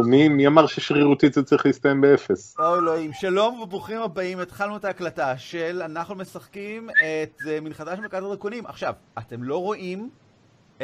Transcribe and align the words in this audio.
מי, 0.00 0.28
מי 0.28 0.46
אמר 0.46 0.66
ששרירותית 0.66 1.34
זה 1.34 1.42
צריך 1.42 1.66
להסתיים 1.66 2.00
באפס? 2.00 2.56
אוי 2.58 2.78
אלוהים, 2.78 3.12
שלום 3.12 3.60
וברוכים 3.60 4.02
הבאים, 4.02 4.38
התחלנו 4.38 4.76
את 4.76 4.84
ההקלטה 4.84 5.38
של 5.38 5.82
אנחנו 5.84 6.14
משחקים 6.14 6.90
את 6.90 7.42
מנחתה 7.62 7.96
של 7.96 8.02
מלכת 8.02 8.14
הדרקונים. 8.14 8.66
עכשיו, 8.66 8.94
אתם 9.18 9.42
לא 9.42 9.56
רואים 9.56 10.10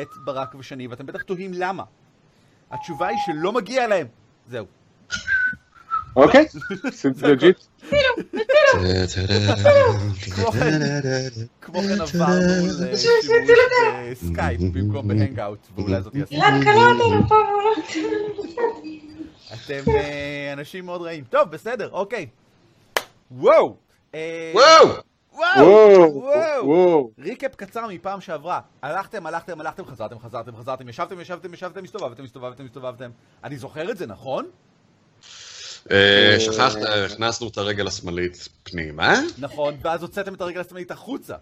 את 0.02 0.08
ברק 0.24 0.54
ושני, 0.54 0.86
ואתם 0.86 1.06
בטח 1.06 1.22
תוהים 1.22 1.50
למה. 1.54 1.82
התשובה 2.70 3.06
היא 3.06 3.18
שלא 3.26 3.52
מגיע 3.52 3.86
להם. 3.86 4.06
זהו. 4.46 4.66
אוקיי, 6.16 6.46
seems 6.98 7.22
legit. 7.22 7.58
כמו 10.34 10.52
כן, 10.52 10.80
כמו 11.60 11.80
עברנו 11.80 12.66
לשימוש 12.92 13.26
בסקייפ 14.10 14.60
במקום 14.74 15.08
בהנגאוט, 15.08 15.58
ואולי 15.74 16.02
זאת 16.02 16.12
פה 17.28 17.36
אתם 19.54 19.90
אה, 19.90 20.52
אנשים 20.52 20.86
מאוד 20.86 21.02
רעים. 21.02 21.24
טוב, 21.30 21.50
בסדר, 21.50 21.90
אוקיי. 21.92 22.26
אה! 24.14 24.52
וואו, 24.54 24.96
וואו! 25.32 26.22
וואו. 26.64 27.10
ריקאפ 27.18 27.54
קצר 27.54 27.86
מפעם 27.88 28.20
שעברה. 28.20 28.60
הלכתם, 28.82 29.26
הלכתם, 29.26 29.60
הלכתם, 29.60 29.84
חזרתם, 29.84 30.18
חזרתם, 30.18 30.56
חזרתם, 30.56 30.88
ישבתם, 30.88 31.20
ישבתם, 31.20 31.54
ישבתם, 31.54 31.84
הסתובבתם, 31.84 32.24
הסתובבתם, 32.24 32.64
הסתובבתם. 32.64 33.10
אני 33.44 33.56
זוכר 33.56 33.90
את 33.90 33.96
זה, 33.96 34.06
נכון? 34.06 34.46
אה, 35.90 36.36
שכחת, 36.40 36.78
הכנסנו 37.04 37.48
את 37.48 37.58
הרגל 37.58 37.86
השמאלית 37.86 38.48
פנימה, 38.62 39.20
נכון, 39.38 39.76
ואז 39.82 40.02
הוצאתם 40.02 40.34
את 40.34 40.40
הרגל 40.40 40.60
השמאלית 40.60 40.90
החוצה. 40.90 41.34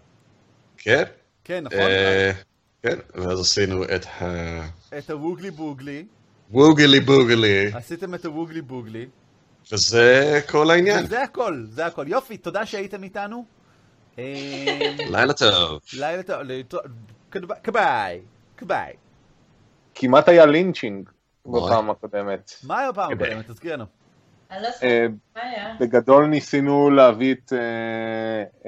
כן? 0.77 1.03
כן, 1.43 1.63
נכון? 1.63 1.79
אה, 1.79 2.31
כן, 2.83 2.97
ואז 3.15 3.39
עשינו 3.39 3.83
את 3.83 4.05
את 4.97 5.09
הווגלי 5.09 5.51
בוגלי, 5.51 6.05
הווגלי 6.51 6.99
בוגלי, 6.99 7.71
עשיתם 7.73 8.15
את 8.15 8.25
הווגלי 8.25 8.61
בוגלי. 8.61 9.05
וזה 9.71 10.39
כל 10.49 10.71
העניין. 10.71 11.07
זה 11.07 11.23
הכל, 11.23 11.63
זה 11.69 11.85
הכל. 11.85 12.05
יופי, 12.07 12.37
תודה 12.37 12.65
שהייתם 12.65 13.03
איתנו. 13.03 13.45
אה, 14.19 14.95
לילה 15.09 15.33
טוב. 15.33 15.81
לילה 15.93 16.21
טוב. 16.67 16.81
כביי, 17.63 18.21
כביי. 18.57 18.93
כמעט 19.95 20.29
היה 20.29 20.45
לינצ'ינג. 20.45 21.09
בפעם 21.45 21.89
הקודמת. 21.89 22.51
מה 22.63 22.79
היה 22.79 22.91
בפעם. 22.91 23.11
הקודמת? 23.11 23.51
תזכיר 23.51 23.73
לנו. 23.73 23.85
בגדול 25.79 26.25
ניסינו 26.25 26.89
להביא 26.89 27.33
את 27.33 27.53
אה, 27.53 27.59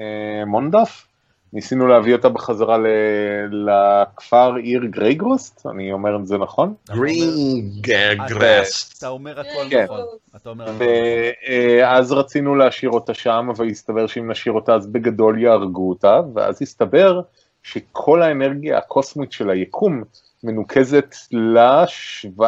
אה, 0.04 0.44
מונדף, 0.44 1.06
ניסינו 1.52 1.86
להביא 1.86 2.14
אותה 2.14 2.28
בחזרה 2.28 2.78
ל- 2.78 2.86
לכפר 3.70 4.54
עיר 4.54 4.80
גרייגרוסט, 4.84 5.66
אני 5.66 5.92
אומר 5.92 6.16
את 6.16 6.26
זה 6.26 6.38
נכון? 6.38 6.74
גרין 7.80 8.20
אתה- 8.26 8.34
אומר 9.08 9.40
הכל 9.40 9.48
כן. 9.70 9.84
נכון. 9.84 10.00
אתה 10.36 10.48
אומר 10.50 10.64
הכל 10.64 10.72
נכון. 10.74 10.86
ואז 11.80 12.12
רצינו 12.12 12.54
להשאיר 12.54 12.90
אותה 12.90 13.14
שם, 13.14 13.48
אבל 13.56 13.68
הסתבר 13.68 14.06
שאם 14.06 14.30
נשאיר 14.30 14.54
אותה 14.54 14.74
אז 14.74 14.86
בגדול 14.86 15.42
יהרגו 15.42 15.88
אותה, 15.88 16.20
ואז 16.34 16.62
הסתבר 16.62 17.20
שכל 17.62 18.22
האנרגיה 18.22 18.78
הקוסמית 18.78 19.32
של 19.32 19.50
היקום 19.50 20.02
מנוקזת 20.44 21.14
ל-17 21.32 22.42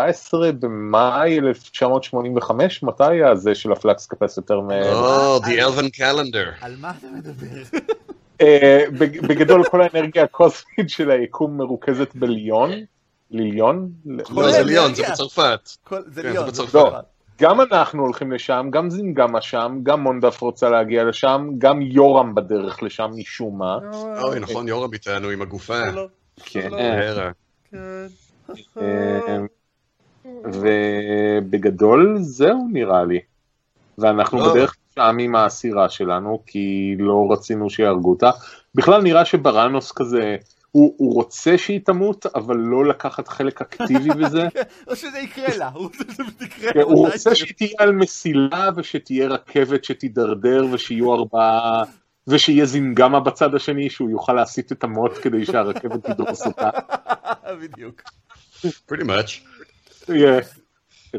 במאי 0.60 1.38
1985, 1.38 2.82
מתי 2.82 3.04
היה 3.04 3.34
זה 3.34 3.54
של 3.54 3.72
ה 3.72 3.79
flux 3.79 4.06
capacitor? 4.06 4.60
מ- 4.60 4.70
או, 4.70 5.36
Oh, 5.38 5.42
the 5.44 5.48
Elven 5.48 5.96
calendar. 6.00 6.48
על 6.60 6.76
מה 6.80 6.92
אתה 6.98 7.06
מדבר? 7.14 7.78
אה, 8.40 8.84
בג- 8.98 9.26
בגדול 9.26 9.68
כל 9.68 9.80
האנרגיה 9.82 10.22
הקוסמית 10.24 10.88
של 10.90 11.10
היקום 11.10 11.56
מרוכזת 11.56 12.14
בליון, 12.14 12.70
ליליון? 13.30 13.88
לא, 14.06 14.50
זה 14.50 14.58
כן, 14.58 14.66
ליון, 14.66 14.94
זה 14.94 15.02
כן. 15.04 15.12
בצרפת. 15.12 15.68
כל- 15.84 16.02
זה 16.06 16.22
כן, 16.22 16.28
ליון. 16.32 16.44
זה 16.44 16.62
בצרפת. 16.62 17.04
גם 17.42 17.60
אנחנו 17.60 18.02
הולכים 18.02 18.32
לשם, 18.32 18.66
גם 18.70 18.90
זינגמה 18.90 19.40
שם, 19.40 19.78
גם 19.82 20.00
מונדף 20.00 20.40
רוצה 20.40 20.70
להגיע 20.70 21.04
לשם, 21.04 21.48
גם 21.58 21.82
יורם 21.82 22.34
בדרך 22.34 22.82
לשם 22.82 23.10
משום 23.14 23.58
מה. 23.58 23.78
אוי, 24.22 24.40
נכון, 24.40 24.68
יורם 24.68 24.92
איתנו 24.92 25.28
עם 25.28 25.42
הגופה. 25.42 25.80
כן. 26.36 26.70
בהרה. 26.70 27.30
אה, 28.78 29.38
ובגדול 30.44 32.16
זהו 32.20 32.68
נראה 32.72 33.04
לי. 33.04 33.20
ואנחנו 33.98 34.38
לא. 34.38 34.50
בדרך 34.50 34.74
שם 34.94 35.16
עם 35.20 35.34
האסירה 35.34 35.88
שלנו, 35.88 36.42
כי 36.46 36.96
לא 36.98 37.26
רצינו 37.30 37.70
שיהרגו 37.70 38.10
אותה. 38.10 38.30
בכלל 38.74 39.02
נראה 39.02 39.24
שבראנוס 39.24 39.92
כזה, 39.92 40.36
הוא, 40.72 40.94
הוא 40.96 41.14
רוצה 41.14 41.58
שהיא 41.58 41.80
תמות, 41.84 42.26
אבל 42.26 42.56
לא 42.56 42.84
לקחת 42.86 43.28
חלק 43.28 43.60
אקטיבי 43.60 44.10
בזה. 44.20 44.48
או 44.88 44.96
שזה 44.96 45.18
יקרה 45.18 45.56
לה, 45.56 45.68
הוא 45.68 45.82
רוצה 45.82 46.04
שזה 46.12 46.44
יקרה 46.44 46.72
כן, 46.72 46.78
לה. 46.78 46.84
הוא. 46.84 47.08
רוצה 47.08 47.34
שהיא 47.34 47.54
תהיה 47.56 47.70
על 47.78 47.92
מסילה 47.92 48.70
ושתהיה 48.76 49.28
רכבת 49.28 49.84
שתידרדר 49.84 50.66
ושיהיו 50.72 51.14
ארבעה 51.14 51.82
ושיהיה 52.26 52.66
זינגמה 52.66 53.20
בצד 53.20 53.54
השני 53.54 53.90
שהוא 53.90 54.10
יוכל 54.10 54.32
להסיט 54.32 54.72
את 54.72 54.84
המוט 54.84 55.12
כדי 55.22 55.46
שהרכבת 55.46 56.06
תדרוס 56.06 56.46
אותה. 56.46 56.70
בדיוק. 57.62 58.02
pretty 58.64 59.04
much. 59.04 59.40
Yeah. 60.08 60.44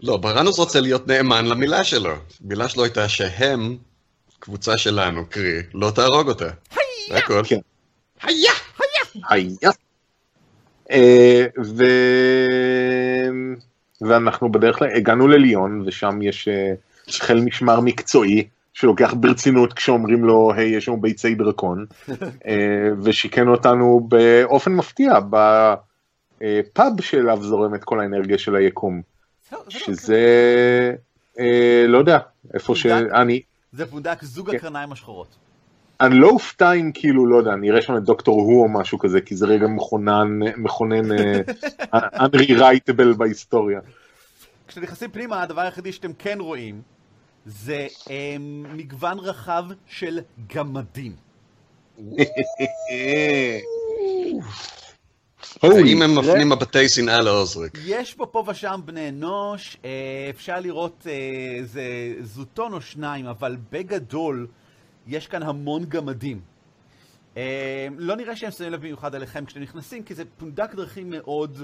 לא, 0.03 0.17
בראנוס 0.17 0.59
רוצה 0.59 0.79
להיות 0.79 1.07
נאמן 1.07 1.45
למילה 1.45 1.83
שלו. 1.83 2.13
מילה 2.41 2.69
שלו 2.69 2.83
הייתה 2.83 3.09
שהם, 3.09 3.77
קבוצה 4.39 4.77
שלנו, 4.77 5.25
קרי, 5.29 5.59
לא 5.73 5.91
תהרוג 5.95 6.29
אותה. 6.29 6.49
זה 7.09 7.17
הכל. 7.17 7.41
כן. 7.45 7.59
היה! 8.21 8.62
היה. 9.29 9.71
אה, 10.91 11.45
ו... 11.63 11.83
ואנחנו 14.01 14.51
בדרך 14.51 14.79
כלל 14.79 14.89
הגענו 14.95 15.27
לליון 15.27 15.83
ושם 15.85 16.21
יש 16.21 16.47
אה, 16.47 16.73
חיל 17.09 17.41
משמר 17.41 17.79
מקצועי 17.79 18.47
שלוקח 18.73 19.13
ברצינות 19.13 19.73
כשאומרים 19.73 20.25
לו 20.25 20.53
היי 20.55 20.75
יש 20.75 20.87
לנו 20.87 21.01
ביצי 21.01 21.35
דרקון 21.35 21.85
אה, 22.47 22.89
ושיכן 23.03 23.47
אותנו 23.47 24.07
באופן 24.07 24.71
מפתיע 24.71 25.13
בפאב 25.29 27.01
שאליו 27.01 27.43
זורמת 27.43 27.83
כל 27.83 27.99
האנרגיה 27.99 28.37
של 28.37 28.55
היקום 28.55 29.01
זה 29.49 29.55
לא- 29.57 29.63
שזה 29.69 30.25
לא 31.87 31.97
יודע 31.97 32.17
איפה 32.53 32.75
שאני 32.75 33.41
זה 33.71 33.85
פונדק 33.85 34.23
זוג 34.23 34.51
כן. 34.51 34.57
הקרניים 34.57 34.91
השחורות. 34.91 35.42
אני 36.03 36.15
לא 36.15 36.29
אופתע 36.29 36.71
אם 36.71 36.91
כאילו, 36.93 37.25
לא 37.25 37.35
יודע, 37.35 37.55
נראה 37.55 37.81
שם 37.81 37.97
את 37.97 38.03
דוקטור 38.03 38.41
הוא 38.41 38.63
או 38.63 38.69
משהו 38.69 38.99
כזה, 38.99 39.21
כי 39.21 39.35
זה 39.35 39.45
רגע 39.45 39.67
מכונן, 39.67 40.39
מכונן 40.57 41.11
אה, 41.11 41.39
unrewritable 42.25 43.17
בהיסטוריה. 43.17 43.79
כשנכנסים 44.67 45.11
פנימה, 45.11 45.41
הדבר 45.41 45.61
היחידי 45.61 45.91
שאתם 45.91 46.13
כן 46.13 46.37
רואים 46.39 46.81
זה 47.45 47.87
אה, 48.09 48.35
מגוון 48.73 49.19
רחב 49.19 49.65
של 49.87 50.19
גמדים. 50.55 51.11
האם 55.63 56.01
הם 56.01 56.15
מפנים 56.17 56.49
מבטי 56.49 56.89
שנאה 56.89 57.21
לעוזריק? 57.21 57.77
יש 57.85 58.13
פה 58.13 58.25
פה 58.25 58.43
ושם 58.47 58.79
בני 58.85 59.09
אנוש, 59.09 59.77
אה, 59.85 59.89
אפשר 60.29 60.59
לראות 60.59 61.07
אה, 61.09 61.13
איזה 61.59 61.83
זוטון 62.21 62.73
או 62.73 62.81
שניים, 62.81 63.25
אבל 63.25 63.57
בגדול 63.71 64.47
יש 65.07 65.27
כאן 65.27 65.43
המון 65.43 65.85
גמדים. 65.85 66.41
אה, 67.37 67.87
לא 67.97 68.15
נראה 68.15 68.35
שהם 68.35 68.51
שמים 68.51 68.71
לב 68.71 68.81
במיוחד 68.81 69.15
עליכם 69.15 69.45
כשאתם 69.45 69.61
נכנסים, 69.61 70.03
כי 70.03 70.15
זה 70.15 70.23
פונדק 70.37 70.75
דרכים 70.75 71.09
מאוד 71.09 71.57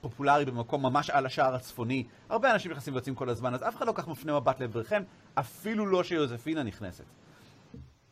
פופולרי 0.00 0.44
במקום 0.44 0.82
ממש 0.82 1.10
על 1.10 1.26
השער 1.26 1.54
הצפוני. 1.54 2.04
הרבה 2.28 2.52
אנשים 2.52 2.70
נכנסים 2.70 2.94
ויוצאים 2.94 3.14
כל 3.14 3.28
הזמן, 3.28 3.54
אז 3.54 3.62
אף 3.62 3.76
אחד 3.76 3.86
לא 3.86 3.92
כך 3.92 4.08
מפנה 4.08 4.40
מבט 4.40 4.60
לעברכם, 4.60 5.02
אפילו 5.34 5.86
לא 5.86 6.04
שיוזפינה 6.04 6.62
נכנסת. 6.62 7.04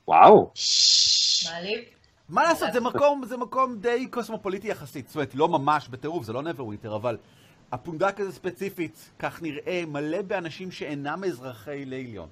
וואו, 0.09 0.50
מעליב. 1.50 1.84
מה 2.28 2.43
לעשות, 2.43 2.72
זה 2.72 2.81
מקום, 2.81 3.22
זה 3.25 3.37
מקום 3.37 3.78
די 3.78 4.06
קוסמופוליטי 4.11 4.69
יחסית. 4.69 5.06
זאת 5.06 5.16
אומרת, 5.16 5.34
לא 5.34 5.49
ממש 5.49 5.89
בטירוף, 5.89 6.25
זה 6.25 6.33
לא 6.33 6.43
נברווינטר, 6.43 6.97
אבל 6.97 7.19
הפונדק 7.72 8.21
הזה 8.21 8.33
ספציפית, 8.33 9.11
כך 9.19 9.43
נראה, 9.43 9.83
מלא 9.87 10.22
באנשים 10.22 10.71
שאינם 10.71 11.25
אזרחי 11.25 11.84
ליליון. 11.84 12.28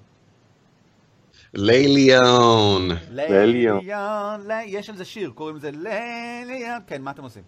ליליון. 1.55 2.89
ליליון. 3.11 3.79
ליליון, 3.79 4.47
ל- 4.47 4.63
יש 4.65 4.89
על 4.89 4.95
זה 4.95 5.05
שיר, 5.05 5.31
קוראים 5.35 5.55
לזה 5.55 5.71
ליליון. 5.71 6.79
כן, 6.87 7.01
מה 7.01 7.11
אתם 7.11 7.23
עושים? 7.23 7.43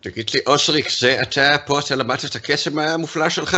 תגיד 0.00 0.30
לי, 0.34 0.40
אושריק, 0.46 0.90
זה 0.90 1.22
אתה 1.22 1.56
פה 1.66 1.80
שלמדת 1.82 2.24
את 2.24 2.34
הקסם 2.36 2.78
המופלא 2.78 3.28
שלך? 3.28 3.56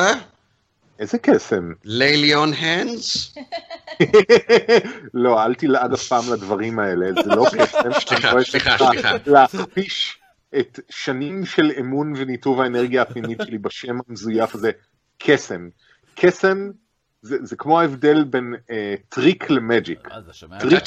איזה 0.98 1.18
קסם. 1.18 1.72
ליליון 1.84 2.52
הנדס? 2.52 3.34
לא, 5.14 5.44
אל 5.44 5.54
תלעג 5.54 5.92
אף 5.92 6.02
פעם 6.08 6.32
לדברים 6.32 6.78
האלה, 6.78 7.06
זה 7.24 7.30
לא 7.30 7.46
קסם. 7.52 7.92
סליחה, 8.08 8.30
רואה 8.32 8.44
סליחה, 8.44 8.76
סליחה. 8.78 9.12
להכפיש 9.26 10.18
את 10.58 10.80
שנים 10.90 11.46
של 11.46 11.72
אמון 11.80 12.12
וניתוב 12.16 12.60
האנרגיה 12.60 13.02
הפנימית 13.02 13.38
שלי 13.46 13.58
בשם 13.58 13.96
המזויף 14.08 14.54
הזה, 14.54 14.70
קסם. 15.18 15.68
קסם 16.14 16.70
זה, 17.26 17.36
זה 17.42 17.56
כמו 17.56 17.80
ההבדל 17.80 18.24
בין 18.24 18.54
אה, 18.70 18.94
טריק 19.08 19.50
ל 19.50 19.58
magic. 19.58 20.08
שומע? 20.32 20.58
trick 20.58 20.84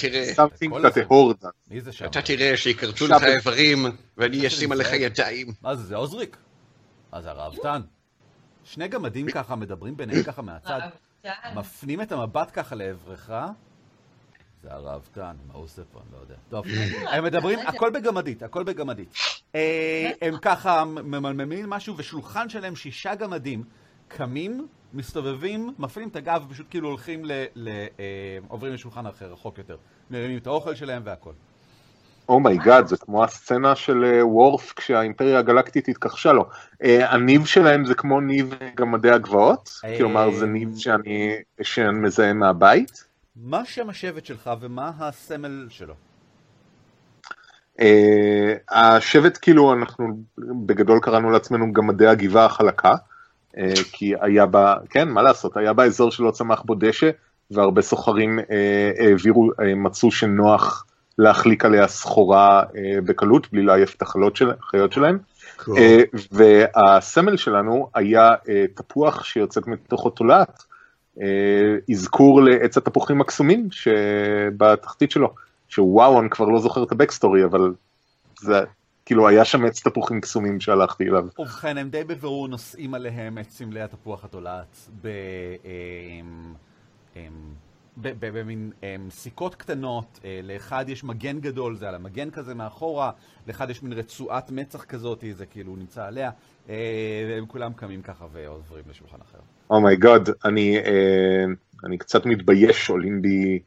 whore 1.07 1.43
does. 1.43 1.47
מי 1.71 1.81
זה 1.81 1.91
שם? 1.91 2.05
אתה 2.05 2.21
תראה 2.21 2.55
עכשיו- 3.05 3.17
לך 3.17 3.23
איברים, 3.35 3.85
ואני 4.17 4.47
אשים 4.47 4.71
עליך 4.71 4.93
ידיים. 4.93 5.47
מה 5.61 5.75
זה, 5.75 5.83
זה 5.83 5.95
עוזריק? 5.95 6.37
אז 7.11 7.25
הראוותן. 7.25 7.81
שני 8.63 8.87
גמדים 8.87 9.27
ככה 9.31 9.55
מדברים 9.55 9.97
ביניהם 9.97 10.23
ככה 10.23 10.41
מהצד. 10.41 10.79
מפנים 11.55 12.01
את 12.01 12.11
המבט 12.11 12.51
ככה 12.53 12.75
לעברך. 12.75 13.31
זה 14.63 14.73
הראוותן, 14.73 15.35
מה 15.47 15.53
הוא 15.53 15.63
עושה 15.63 15.81
פה? 15.91 15.99
אני 15.99 16.11
לא 16.13 16.17
יודע. 16.17 16.35
טוב, 16.49 16.65
הם 17.09 17.23
מדברים, 17.23 17.59
הכל 17.67 17.89
בגמדית, 17.89 18.43
הכל 18.43 18.63
בגמדית. 18.63 19.13
אה, 19.55 20.11
הם 20.21 20.37
ככה 20.41 20.83
ממלמלים 20.85 21.69
משהו, 21.69 21.97
ושולחן 21.97 22.49
שלהם, 22.49 22.75
שישה 22.75 23.15
גמדים, 23.15 23.63
קמים, 24.09 24.67
מסתובבים, 24.93 25.73
מפנים 25.79 26.07
את 26.09 26.15
הגב, 26.15 26.43
ופשוט 26.47 26.65
כאילו 26.69 26.87
הולכים 26.89 27.25
ל... 27.25 27.31
ל- 27.55 27.67
אה, 27.99 28.37
עוברים 28.47 28.73
לשולחן 28.73 29.05
אחר, 29.05 29.31
רחוק 29.33 29.57
יותר. 29.57 29.77
מרימים 30.11 30.37
את 30.37 30.47
האוכל 30.47 30.75
שלהם 30.75 31.01
והכל. 31.05 31.31
oh 32.29 32.44
my 32.44 32.58
god, 32.58 32.87
זה 32.87 32.97
כמו 32.97 33.23
הסצנה 33.23 33.75
של 33.75 34.05
אה, 34.05 34.27
וורף 34.27 34.73
כשהאימפריה 34.75 35.39
הגלקטית 35.39 35.87
התכחשה 35.87 36.31
לו. 36.31 36.45
אה, 36.83 37.11
הניב 37.13 37.45
שלהם 37.45 37.85
זה 37.85 37.95
כמו 37.95 38.21
ניב 38.21 38.53
גמדי 38.75 39.11
הגבעות? 39.11 39.69
אה, 39.85 39.97
כלומר 39.97 40.31
זה 40.31 40.45
ניב 40.45 40.77
שאני 40.77 41.35
שאני 41.61 41.99
מזהה 41.99 42.33
מהבית? 42.33 43.03
מה 43.35 43.65
שם 43.65 43.89
השבט 43.89 44.25
שלך 44.25 44.49
ומה 44.61 44.91
הסמל 44.99 45.67
שלו? 45.69 45.93
אה, 47.81 48.53
השבט 48.69 49.37
כאילו 49.41 49.73
אנחנו 49.73 50.07
בגדול 50.65 50.99
קראנו 50.99 51.31
לעצמנו 51.31 51.73
גמדי 51.73 52.07
הגבעה 52.07 52.45
החלקה, 52.45 52.95
כי 53.91 54.13
היה 54.21 54.45
בה, 54.45 54.75
כן 54.89 55.09
מה 55.09 55.21
לעשות, 55.21 55.57
היה 55.57 55.73
בה 55.73 55.83
אזור 55.85 56.11
שלא 56.11 56.31
צמח 56.31 56.61
בו 56.61 56.75
דשא 56.75 57.09
והרבה 57.51 57.81
סוחרים 57.81 58.39
אה, 58.39 58.91
העבירו, 58.99 59.49
אה, 59.61 59.75
מצאו 59.75 60.11
שנוח 60.11 60.85
להחליק 61.17 61.65
עליה 61.65 61.87
סחורה 61.87 62.63
אה, 62.75 63.01
בקלות 63.05 63.51
בלי 63.51 63.63
לעייף 63.63 63.95
את 63.95 64.01
החיות 64.01 64.35
של- 64.35 64.51
שלהם. 64.91 65.17
Cool. 65.59 65.77
אה, 65.77 65.99
והסמל 66.31 67.37
שלנו 67.37 67.89
היה 67.95 68.29
אה, 68.49 68.65
תפוח 68.75 69.23
שיוצאת 69.23 69.67
מתוכו 69.67 70.09
תולעת, 70.09 70.63
אה, 71.21 71.75
אזכור 71.91 72.41
לעץ 72.41 72.77
התפוחים 72.77 73.21
הקסומים 73.21 73.67
שבתחתית 73.71 75.11
שלו, 75.11 75.33
שוואו, 75.69 76.19
אני 76.21 76.29
כבר 76.29 76.45
לא 76.45 76.59
זוכר 76.59 76.83
את 76.83 76.91
הבקסטורי, 76.91 77.43
אבל 77.45 77.73
זה, 78.39 78.61
כאילו 79.09 79.27
היה 79.27 79.45
שם 79.45 79.65
עץ 79.65 79.87
תפוחים 79.87 80.21
קסומים 80.21 80.59
שהלכתי 80.59 81.03
אליו. 81.03 81.27
ובכן, 81.39 81.77
הם 81.77 81.89
די 81.89 82.03
בבירור 82.03 82.47
נושאים 82.47 82.93
עליהם 82.93 83.37
את 83.37 83.49
סמלי 83.49 83.81
התפוח 83.81 84.25
התולעת. 84.25 84.89
אמ, 85.03 86.53
אמ, 87.15 87.21
במין 87.97 88.71
אמ, 88.83 89.09
סיכות 89.09 89.55
קטנות, 89.55 90.19
אה, 90.25 90.39
לאחד 90.43 90.85
יש 90.89 91.03
מגן 91.03 91.39
גדול, 91.39 91.75
זה 91.75 91.89
על 91.89 91.95
המגן 91.95 92.29
כזה 92.29 92.53
מאחורה, 92.53 93.11
לאחד 93.47 93.69
יש 93.69 93.83
מין 93.83 93.93
רצועת 93.93 94.51
מצח 94.51 94.83
כזאת, 94.83 95.23
זה 95.31 95.45
כאילו 95.45 95.75
נמצא 95.75 96.05
עליה, 96.05 96.31
אה, 96.69 96.75
והם 97.29 97.45
כולם 97.45 97.73
קמים 97.73 98.01
ככה 98.01 98.25
ועוברים 98.31 98.83
לשולחן 98.89 99.17
אחר. 99.21 99.39
oh 99.69 99.84
my 99.84 99.99
god, 99.99 100.29
אני, 100.45 100.77
אה, 100.77 101.45
אני 101.83 101.97
קצת 101.97 102.25
מתבייש, 102.25 102.89
עולים 102.89 103.21
בי 103.21 103.59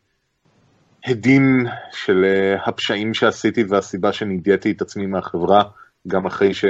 הדים 1.04 1.66
של 1.92 2.24
אה, 2.24 2.64
הפשעים 2.64 3.14
שעשיתי 3.14 3.64
והסיבה 3.64 4.12
שנידיתי 4.12 4.70
את 4.70 4.82
עצמי 4.82 5.06
מהחברה, 5.06 5.62
גם 6.06 6.26
אחרי 6.26 6.54
ש... 6.54 6.64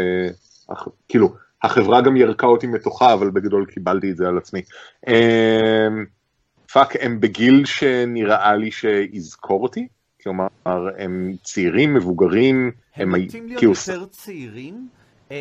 כאילו, 1.08 1.34
החברה 1.62 2.00
גם 2.00 2.17
ירקה 2.17 2.46
אותי 2.46 2.67
מתוכה, 2.67 3.12
אבל 3.12 3.31
בגדול 3.31 3.67
קיבלתי 3.67 4.11
את 4.11 4.17
זה 4.17 4.29
על 4.29 4.38
עצמי. 4.38 4.62
אה, 5.08 5.88
fuck, 6.73 6.97
הם 7.00 7.20
בגיל 7.20 7.64
שנראה 7.64 8.56
לי 8.56 8.70
שיזכור 8.70 9.62
אותי? 9.62 9.88
כלומר, 10.23 10.46
הם 10.99 11.32
צעירים, 11.43 11.94
מבוגרים, 11.94 12.70
הם 12.96 13.14
הי- 13.14 13.25
נוטים 13.25 13.46
להיות 13.46 13.58
כאילו, 13.58 13.73
יותר 13.73 14.05
צעירים, 14.06 14.88
אמ, 15.31 15.37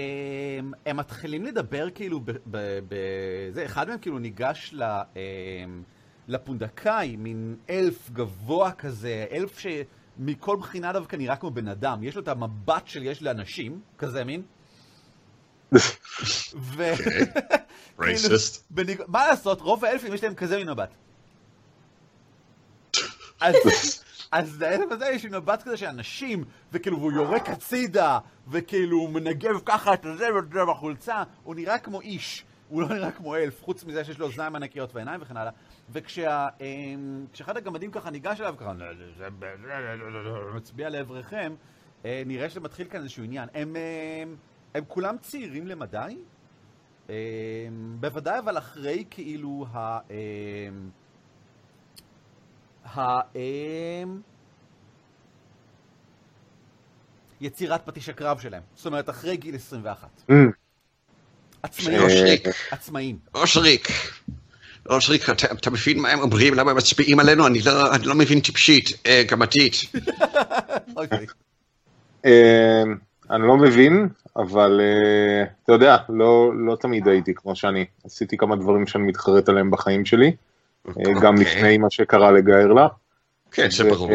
הם 0.86 0.98
מתחילים 0.98 1.46
לדבר 1.46 1.90
כאילו, 1.96 2.20
ב- 2.20 2.32
ב- 2.32 2.80
ב- 2.88 3.50
זה, 3.54 3.66
אחד 3.66 3.90
מהם 3.90 3.98
כאילו 3.98 4.20
ניגש 4.20 4.72
ל... 4.74 4.84
אמ, 4.84 5.82
לפונדקאי, 6.28 7.16
מין 7.16 7.56
אלף 7.70 8.10
גבוה 8.10 8.72
כזה, 8.72 9.26
אלף 9.32 9.60
שמכל 9.60 10.56
בחינה 10.56 10.94
דווקא 10.94 11.16
נראה 11.16 11.36
כמו 11.36 11.52
בן 11.52 11.68
אדם, 11.68 12.04
יש 12.04 12.16
לו 12.16 12.22
את 12.22 12.28
המבט 12.28 12.88
של 12.88 13.04
יש 13.04 13.24
לאנשים, 13.24 13.82
כזה 13.98 14.24
מין. 14.24 14.42
ו... 16.56 16.84
Racist. 18.00 18.60
בניג... 18.70 19.02
מה 19.08 19.28
לעשות, 19.28 19.62
רוב 19.62 19.86
האלפים 19.86 20.14
יש 20.14 20.24
להם 20.24 20.36
כזה 20.36 20.58
מין 20.58 20.70
מבט. 20.70 20.90
אז, 23.40 23.56
אז 24.32 24.62
לאלף 24.62 24.92
הזה 24.92 25.06
יש 25.06 25.24
מין 25.24 25.36
מבט 25.36 25.64
כזה 25.64 25.78
של 25.78 25.86
אנשים, 25.86 26.44
וכאילו 26.72 26.98
הוא 26.98 27.12
יורק 27.12 27.50
הצידה, 27.50 28.20
וכאילו 28.48 28.98
הוא 28.98 29.10
מנגב 29.10 29.60
ככה 29.66 29.94
את 29.94 30.06
הזה 30.06 30.36
ואת 30.36 30.52
זה 30.54 30.60
בחולצה, 30.66 31.24
הוא 31.44 31.56
נראה 31.56 31.78
כמו 31.78 32.02
איש, 32.02 32.44
הוא 32.72 32.82
לא 32.82 32.88
נראה 32.88 33.12
כמו 33.12 33.36
אלף, 33.36 33.64
חוץ 33.64 33.84
מזה 33.84 34.04
שיש 34.04 34.20
לו 34.20 34.26
אוזניים 34.26 34.56
ענקיות 34.56 34.96
ועיניים 34.96 35.22
וכן 35.22 35.38
הלאה. 35.38 35.52
וכשאחד 35.90 37.58
הגמדים 37.58 37.92
ככה 37.92 38.10
ניגש 38.10 38.42
אליו 38.42 38.56
ככה, 38.58 38.74
מצביע 40.56 40.90
לעברכם, 40.90 41.54
אה, 42.06 42.24
נראה 42.26 42.50
שמתחיל 42.50 42.88
כאן 42.90 43.00
איזשהו 43.00 43.24
עניין. 43.24 43.50
הם, 43.54 43.76
אה, 43.76 44.24
הם 44.76 44.84
כולם 44.88 45.16
צעירים 45.18 45.68
למדי, 45.68 46.18
אה, 47.10 47.16
בוודאי 48.00 48.40
אבל 48.40 48.58
אחרי 48.58 49.06
כאילו 49.10 49.66
ה... 49.74 50.00
ה... 52.98 53.22
יצירת 57.42 57.86
פטיש 57.86 58.10
הקרב 58.10 58.40
שלהם. 58.40 58.64
זאת 58.76 58.86
אומרת, 58.86 59.10
אחרי 59.10 59.38
גיל 59.38 59.56
21. 59.56 60.24
עצמאים. 61.64 62.00
אה, 62.00 62.04
אושריק, 62.06 62.48
עצמאים. 62.72 63.18
אושריק. 63.36 63.88
אושריק, 64.90 65.30
אתה- 65.30 65.52
אתה 65.54 65.70
מבין 65.72 66.00
מה 66.00 66.10
הם 66.10 66.20
אומרים? 66.20 66.54
למה 66.54 66.72
הם 66.72 66.78
מצביעים 66.78 67.20
עלינו? 67.20 67.48
אני 67.48 67.60
לא- 67.66 67.96
אני 67.96 68.06
לא 68.06 68.16
מבין 68.16 68.40
טיפשית, 68.40 68.86
אה, 69.06 69.24
גמתית. 69.28 69.74
אוקיי. 70.98 71.26
אה, 72.26 72.84
אני 73.32 73.48
לא 73.48 73.58
מבין, 73.58 74.08
אבל 74.38 74.82
אה, 74.82 75.44
אתה 75.64 75.74
יודע, 75.74 75.98
לא, 76.10 76.52
לא 76.68 76.76
תמיד 76.76 77.08
הייתי 77.08 77.34
כמו 77.36 77.56
שאני. 77.56 77.86
עשיתי 78.06 78.38
כמה 78.38 78.56
דברים 78.56 78.88
שאני 78.88 79.04
מתחרט 79.04 79.50
עליהם 79.50 79.72
בחיים 79.72 80.06
שלי, 80.06 80.32
אה, 80.88 80.94
גם 81.22 81.38
אוקיי. 81.38 81.46
לפני 81.56 81.78
מה 81.78 81.90
שקרה 81.90 82.32
לגארלה. 82.32 82.88
כן, 83.52 83.70
זה 83.72 83.84
ברור. 83.84 84.12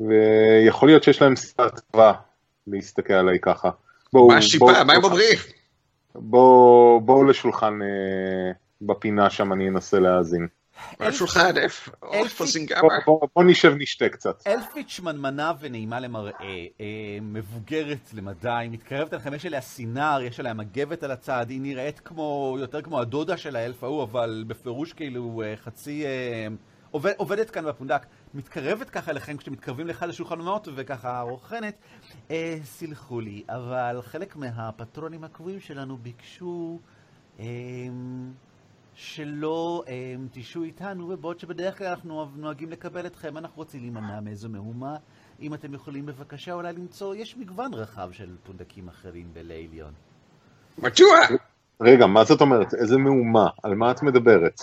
ויכול 0.00 0.88
להיות 0.88 1.02
שיש 1.02 1.22
להם 1.22 1.36
סיבה 1.36 1.68
טובה 1.68 2.12
להסתכל 2.66 3.12
עליי 3.12 3.38
ככה. 3.40 3.70
בואו, 4.12 4.28
מה? 4.28 4.38
בואו- 4.58 4.84
מה 4.86 4.92
הם 4.92 5.04
אומרים? 5.04 5.38
בואו 6.14 7.00
בואו 7.04 7.24
לשולחן 7.24 7.82
אה, 7.82 8.52
בפינה 8.82 9.30
שם, 9.30 9.52
אני 9.52 9.68
אנסה 9.68 9.98
להאזין. 10.00 10.46
מה 11.00 11.06
השולחן? 11.06 11.56
איפה? 12.12 12.46
זינגמה? 12.46 12.88
בוא, 13.06 13.28
בוא 13.36 13.44
נשב 13.44 13.72
נשתה 13.78 14.08
קצת. 14.08 14.46
אלפית 14.46 14.90
שמנמנה 14.90 15.52
ונעימה 15.60 16.00
למראה, 16.00 16.32
אה, 16.80 17.18
מבוגרת 17.22 18.10
למדי, 18.14 18.68
מתקרבת 18.70 19.12
אליכם, 19.14 19.34
יש 19.34 19.46
עליה 19.46 19.60
סינר, 19.60 20.18
יש 20.22 20.40
עליה 20.40 20.54
מגבת 20.54 21.02
על 21.02 21.10
הצד, 21.10 21.46
היא 21.48 21.60
נראית 21.60 22.00
כמו, 22.00 22.56
יותר 22.60 22.82
כמו 22.82 23.00
הדודה 23.00 23.36
של 23.36 23.56
האלף 23.56 23.84
ההוא, 23.84 24.02
אבל 24.02 24.44
בפירוש 24.46 24.92
כאילו 24.92 25.42
אה, 25.46 25.54
חצי... 25.56 26.04
אה, 26.06 26.46
עובד, 26.90 27.12
עובדת 27.16 27.50
כאן 27.50 27.64
בפונדק, 27.64 28.06
מתקרבת 28.34 28.90
ככה 28.90 29.10
אליכם 29.10 29.36
כשאתם 29.36 29.52
מתקרבים 29.52 29.86
לאחד 29.86 30.08
השולחנות 30.08 30.68
וככה 30.74 31.20
רוכנת. 31.20 31.74
אה, 32.30 32.58
סלחו 32.64 33.20
לי, 33.20 33.42
אבל 33.48 34.00
חלק 34.02 34.36
מהפטרונים 34.36 35.24
הקבועים 35.24 35.60
שלנו 35.60 35.96
ביקשו 35.96 36.78
אה, 37.40 37.44
שלא 38.94 39.82
אה, 39.88 40.14
תשהו 40.32 40.62
איתנו, 40.62 41.08
ובעוד 41.08 41.40
שבדרך 41.40 41.78
כלל 41.78 41.86
אנחנו 41.86 42.26
נוהגים 42.36 42.70
לקבל 42.70 43.06
אתכם, 43.06 43.36
אנחנו 43.36 43.56
רוצים 43.56 43.80
להימנע 43.80 44.20
מאיזו 44.20 44.48
מהומה. 44.48 44.96
אם 45.40 45.54
אתם 45.54 45.74
יכולים 45.74 46.06
בבקשה 46.06 46.52
אולי 46.52 46.72
למצוא, 46.72 47.14
יש 47.14 47.36
מגוון 47.36 47.74
רחב 47.74 48.12
של 48.12 48.36
פונדקים 48.46 48.88
אחרים 48.88 49.26
בלייליון. 49.32 49.92
מדוע? 50.78 51.18
רגע, 51.80 52.06
מה 52.06 52.24
זאת 52.24 52.40
אומרת? 52.40 52.74
איזה 52.74 52.98
מהומה? 52.98 53.48
על 53.62 53.74
מה 53.74 53.90
את 53.90 54.02
מדברת? 54.02 54.60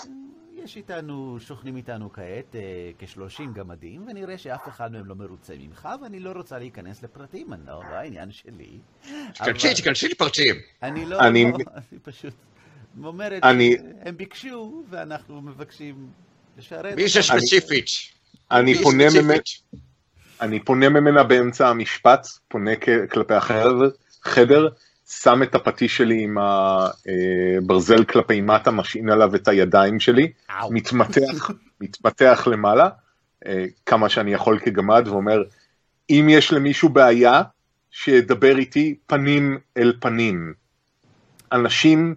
יש 0.65 0.77
איתנו, 0.77 1.38
שוכנים 1.39 1.75
איתנו 1.77 2.13
כעת 2.13 2.55
אה, 2.55 2.62
כ-30 3.00 3.43
גמדים, 3.53 4.05
ונראה 4.07 4.38
שאף 4.38 4.67
אחד 4.67 4.91
מהם 4.91 5.05
לא 5.05 5.15
מרוצה 5.15 5.53
ממך, 5.60 5.89
ואני 6.03 6.19
לא 6.19 6.31
רוצה 6.31 6.60
להיכנס 6.60 7.03
לפרטים, 7.03 7.53
אני 7.53 7.62
לא, 7.67 7.74
לא 7.89 7.95
העניין 7.95 8.31
שלי. 8.31 8.77
תיכנסי, 9.34 9.74
תיכנסי 9.75 10.07
לפרטים. 10.07 10.55
אני 10.84 11.05
לא, 11.05 11.19
אני- 11.19 11.43
לא, 11.51 11.57
אני 11.91 12.00
פשוט 12.03 12.34
אומרת 13.03 13.43
אני- 13.43 13.75
שהם 14.03 14.17
ביקשו, 14.17 14.84
ואנחנו 14.89 15.41
מבקשים 15.41 16.07
לשרת. 16.57 16.95
מי 16.95 17.07
זה. 17.07 17.22
ספציפית? 17.22 17.86
אני 20.41 20.60
פונה, 20.65 20.89
ממנה 20.89 21.24
באמצע 21.24 21.69
המשפט, 21.69 22.27
פונה 22.48 22.72
כלפי 23.10 23.34
החדר, 23.34 23.89
חדר, 24.24 24.67
שם 25.07 25.43
את 25.43 25.55
הפטיש 25.55 25.97
שלי 25.97 26.24
עם 26.24 26.38
הברזל 26.38 28.03
כלפי 28.03 28.41
מטה, 28.41 28.71
משעין 28.71 29.09
עליו 29.09 29.35
את 29.35 29.47
הידיים 29.47 30.00
שלי. 30.00 30.31
מתמתח, 30.69 31.51
מתמתח 31.81 32.47
למעלה, 32.51 32.89
אה, 33.45 33.65
כמה 33.85 34.09
שאני 34.09 34.33
יכול 34.33 34.59
כגמד, 34.59 35.07
ואומר, 35.07 35.43
אם 36.09 36.27
יש 36.29 36.53
למישהו 36.53 36.89
בעיה, 36.89 37.41
שידבר 37.91 38.57
איתי 38.57 38.95
פנים 39.07 39.57
אל 39.77 39.93
פנים. 40.00 40.53
אנשים, 41.51 42.15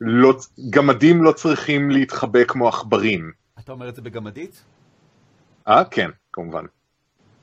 לא, 0.00 0.32
גמדים 0.70 1.22
לא 1.22 1.32
צריכים 1.32 1.90
להתחבא 1.90 2.44
כמו 2.44 2.68
עכברים. 2.68 3.32
אתה 3.58 3.72
אומר 3.72 3.88
את 3.88 3.96
זה 3.96 4.02
בגמדית? 4.02 4.62
אה, 5.68 5.84
כן, 5.84 6.10
כמובן. 6.32 6.64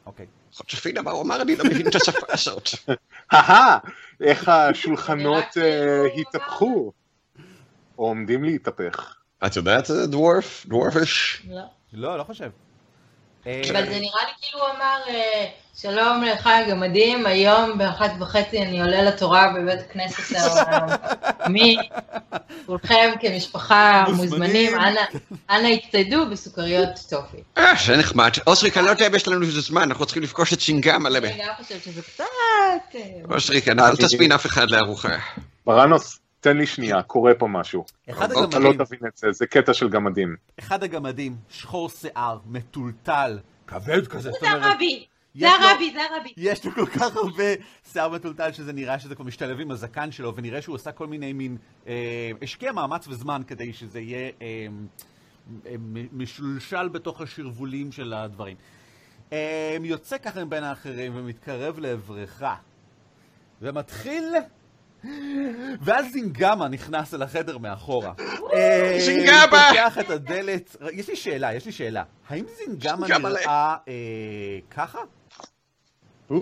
אוקיי. 0.05 0.25
שפינה 0.67 1.01
מה 1.01 1.11
הוא 1.11 1.23
אמר, 1.23 1.41
אני 1.41 1.55
לא 1.55 1.65
מבין 1.65 1.87
את 1.87 1.95
השפה 1.95 2.25
הזאת. 2.33 2.69
אהה, 3.33 3.77
איך 4.21 4.49
השולחנות 4.49 5.57
אה, 5.57 6.05
התהפכו, 6.21 6.91
או 7.97 8.07
עומדים 8.07 8.43
להתהפך. 8.43 9.15
את 9.45 9.55
יודעת 9.55 9.91
דוורף? 9.91 10.65
דוורפיש? 10.65 11.41
לא. 11.49 11.61
לא, 11.93 12.17
לא 12.17 12.23
חושב. 12.23 12.49
אה, 13.47 13.61
אבל 13.71 13.85
זה 13.85 13.99
נראה 13.99 14.23
לי 14.25 14.31
כאילו 14.41 14.63
הוא 14.65 14.75
אמר, 14.77 14.97
אה, 15.09 15.45
שלום 15.81 16.23
לאחיי 16.23 16.53
הגמדים, 16.53 17.25
היום 17.25 17.77
באחת 17.77 18.11
וחצי 18.19 18.61
אני 18.61 18.81
עולה 18.81 19.03
לתורה 19.03 19.53
בבית 19.55 19.79
הכנסת 19.79 20.35
העולמי. 20.39 21.77
כולכם 22.65 23.11
כמשפחה 23.21 24.03
מוזמנים. 24.07 24.29
מוזמנים, 24.29 24.71
אנא- 25.49 25.67
הצטיידו 25.67 26.29
בסוכריות 26.29 26.89
טופי. 27.09 27.37
אה, 27.57 27.73
זה 27.85 27.97
נחמד. 27.97 28.31
אוסריק, 28.47 28.77
אני 28.77 28.85
לא 28.85 28.91
יודע 28.91 29.07
אם 29.07 29.15
יש 29.15 29.27
לנו 29.27 29.45
איזה 29.45 29.61
זמן, 29.61 29.81
אנחנו 29.81 30.05
צריכים 30.05 30.23
לפגוש 30.23 30.53
את 30.53 30.61
שינגם 30.61 31.05
על 31.05 31.15
אני 31.15 31.29
גם 31.47 31.53
חושבת 31.63 31.83
שזה 31.83 32.01
קצת... 32.01 32.23
אה, 32.95 33.01
אוסריק, 33.35 33.67
אל 33.67 33.95
תזמין 33.95 34.31
אף 34.31 34.45
אחד 34.45 34.71
לארוחה. 34.71 35.09
ברנוס, 35.65 36.19
תן 36.47 36.57
לי 36.57 36.65
שנייה, 36.65 37.01
קורה 37.01 37.33
פה 37.35 37.47
משהו. 37.47 37.85
אחד 38.09 38.31
אוקיי. 38.31 38.49
אתה 38.49 38.59
לא 38.59 38.69
הגמדים, 38.69 38.85
תבין 38.85 38.99
את 39.07 39.17
זה, 39.17 39.31
זה 39.31 39.47
קטע 39.47 39.73
של 39.73 39.89
גמדים. 39.89 40.35
אחד 40.59 40.83
הגמדים, 40.83 41.35
שחור 41.49 41.89
שיער, 41.89 42.39
מטולטל, 42.45 43.39
כבד 43.67 44.07
כזה, 44.07 44.31
זאת 44.31 44.39
זה 44.41 44.47
אומרת, 44.47 44.63
הרבי, 44.63 45.05
זה 45.35 45.49
הרבי, 45.49 45.91
זה 45.93 45.99
הרבי. 46.11 46.33
יש 46.37 46.65
לו 46.65 46.71
כל 46.71 46.85
כך 46.85 47.15
הרבה 47.15 47.43
שיער 47.91 48.09
מטולטל 48.09 48.51
שזה 48.51 48.73
נראה 48.73 48.99
שזה 48.99 49.15
כבר 49.15 49.25
משתלב 49.25 49.59
עם 49.59 49.71
הזקן 49.71 50.11
שלו, 50.11 50.35
ונראה 50.35 50.61
שהוא 50.61 50.75
עשה 50.75 50.91
כל 50.91 51.07
מיני 51.07 51.33
מין... 51.33 51.57
אה, 51.87 52.31
השקיע 52.41 52.71
מאמץ 52.71 53.07
וזמן 53.07 53.41
כדי 53.47 53.73
שזה 53.73 53.99
יהיה 53.99 54.31
אה, 54.41 54.67
אה, 55.65 55.75
משולשל 56.11 56.87
בתוך 56.87 57.21
השרוולים 57.21 57.91
של 57.91 58.13
הדברים. 58.13 58.57
אה, 59.33 59.77
יוצא 59.83 60.17
ככה 60.17 60.45
מבין 60.45 60.63
האחרים 60.63 61.11
ומתקרב 61.15 61.79
לעברך, 61.79 62.43
ומתחיל... 63.61 64.23
ואז 65.81 66.11
זינגמה 66.11 66.67
נכנס 66.67 67.13
אל 67.13 67.21
החדר 67.21 67.57
מאחורה. 67.57 68.13
אה, 68.53 68.97
זינגמה! 68.99 69.69
פותח 69.69 69.97
את 69.99 70.09
הדלת, 70.09 70.75
יש 70.91 71.09
לי 71.09 71.15
שאלה, 71.15 71.53
יש 71.53 71.65
לי 71.65 71.71
שאלה. 71.71 72.03
האם 72.29 72.45
זינגמה 72.57 73.07
נראה 73.07 73.75
אה, 73.87 74.59
ככה? 74.71 74.99
מה? 76.29 76.37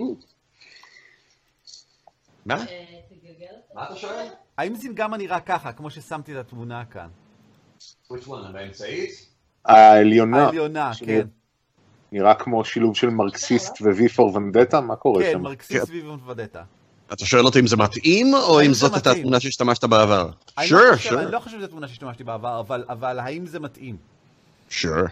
אה. 2.46 2.64
מה 3.74 3.84
אתה 3.84 3.96
שואל? 3.96 4.26
האם 4.58 4.74
זינגמה 4.74 5.16
נראה 5.16 5.40
ככה, 5.40 5.72
כמו 5.72 5.90
ששמתי 5.90 6.32
את 6.32 6.36
התמונה 6.36 6.84
כאן? 6.84 7.08
which 8.12 8.26
one? 8.26 8.52
באמצעית? 8.52 9.10
העליונה, 9.64 10.44
העליונה, 10.44 10.90
כן. 11.06 11.26
נראה 12.12 12.34
כמו 12.34 12.64
שילוב 12.64 12.96
של 12.96 13.10
מרקסיסט 13.10 13.82
ו-V 13.82 14.00
for 14.16 14.36
Vendetta, 14.36 14.80
מה 14.80 14.96
קורה 14.96 15.22
כן, 15.22 15.32
שם? 15.32 15.42
מרקסיס 15.42 15.90
ויבון 15.90 16.20
ודטה. 16.26 16.62
אתה 17.12 17.26
שואל 17.26 17.44
אותי 17.44 17.60
אם 17.60 17.66
זה 17.66 17.76
מתאים, 17.76 18.34
או 18.34 18.62
אם 18.62 18.74
זאת 18.74 18.94
הייתה? 18.94 19.10
התמונה 19.10 19.40
שהשתמשת 19.40 19.84
בעבר? 19.84 20.26
לא 20.26 20.32
חושב- 20.62 21.10
sure, 21.10 21.18
אני 21.18 21.32
לא 21.32 21.38
חושב 21.40 21.58
שזו 21.58 21.66
תמונה 21.66 21.88
שהשתמשתי 21.88 22.24
בעבר, 22.24 22.60
אבל- 22.60 22.84
אבל 22.88 23.18
האם 23.18 23.46
זה 23.46 23.60
מתאים? 23.60 23.96
sure. 24.70 25.08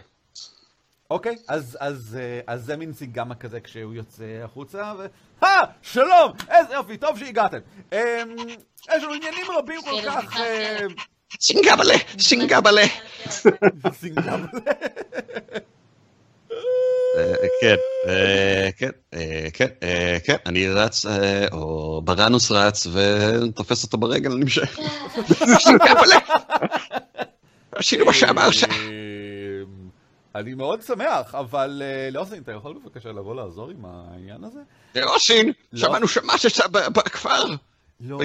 אוקיי, 1.11 1.37
אז, 1.49 1.77
אז, 1.81 2.19
אה, 2.21 2.41
אז 2.55 2.65
זה 2.65 2.77
מין 2.77 2.93
זינגמה 2.93 3.35
כזה 3.35 3.61
כשהוא 3.61 3.95
יוצא 3.95 4.25
החוצה, 4.45 4.93
ו... 4.99 5.07
אה, 5.45 5.61
שלום! 5.83 6.33
איזה 6.51 6.75
יופי, 6.75 6.97
טוב 6.97 7.19
שהגעתם. 7.19 7.59
אמ, 7.93 7.99
יש 8.97 9.03
לנו 9.03 9.13
עניינים 9.15 9.47
רבים 9.59 9.81
כל 9.83 10.01
כך... 10.07 10.37
אה, 10.41 10.79
סינגבלה, 11.41 11.95
סינגבלה. 12.19 12.83
אה, 17.19 17.35
כן, 17.61 17.75
אה, 18.09 18.69
כן, 18.77 18.91
אה, 19.15 19.49
כן, 19.53 19.67
כן, 20.25 20.37
אני 20.47 20.69
רץ, 20.69 21.07
או 21.53 22.03
בראנוס 22.05 22.51
רץ 22.51 22.87
ותופס 22.93 23.85
אותו 23.85 23.99
ברגל, 23.99 24.33
אני 24.33 24.45
משך. 24.45 24.79
סינגבלה! 25.59 26.19
עשינו 27.73 28.05
מה 28.05 28.13
שאמרת. 28.13 28.53
אמ, 28.65 29.89
אני 30.35 30.55
מאוד 30.55 30.83
שמח, 30.83 31.35
אבל 31.35 31.83
לאוסין, 32.13 32.43
אתה 32.43 32.53
יכול 32.53 32.79
בבקשה 32.85 33.09
לבוא 33.09 33.35
לעזור 33.35 33.71
עם 33.71 33.85
העניין 33.85 34.45
הזה? 34.45 34.61
אוסין, 35.05 35.53
לא. 35.73 35.81
שמענו 35.81 36.09
זה 36.09 36.69
ב- 36.71 36.93
בכפר, 36.93 37.45
לא, 37.45 37.57
לא. 38.01 38.19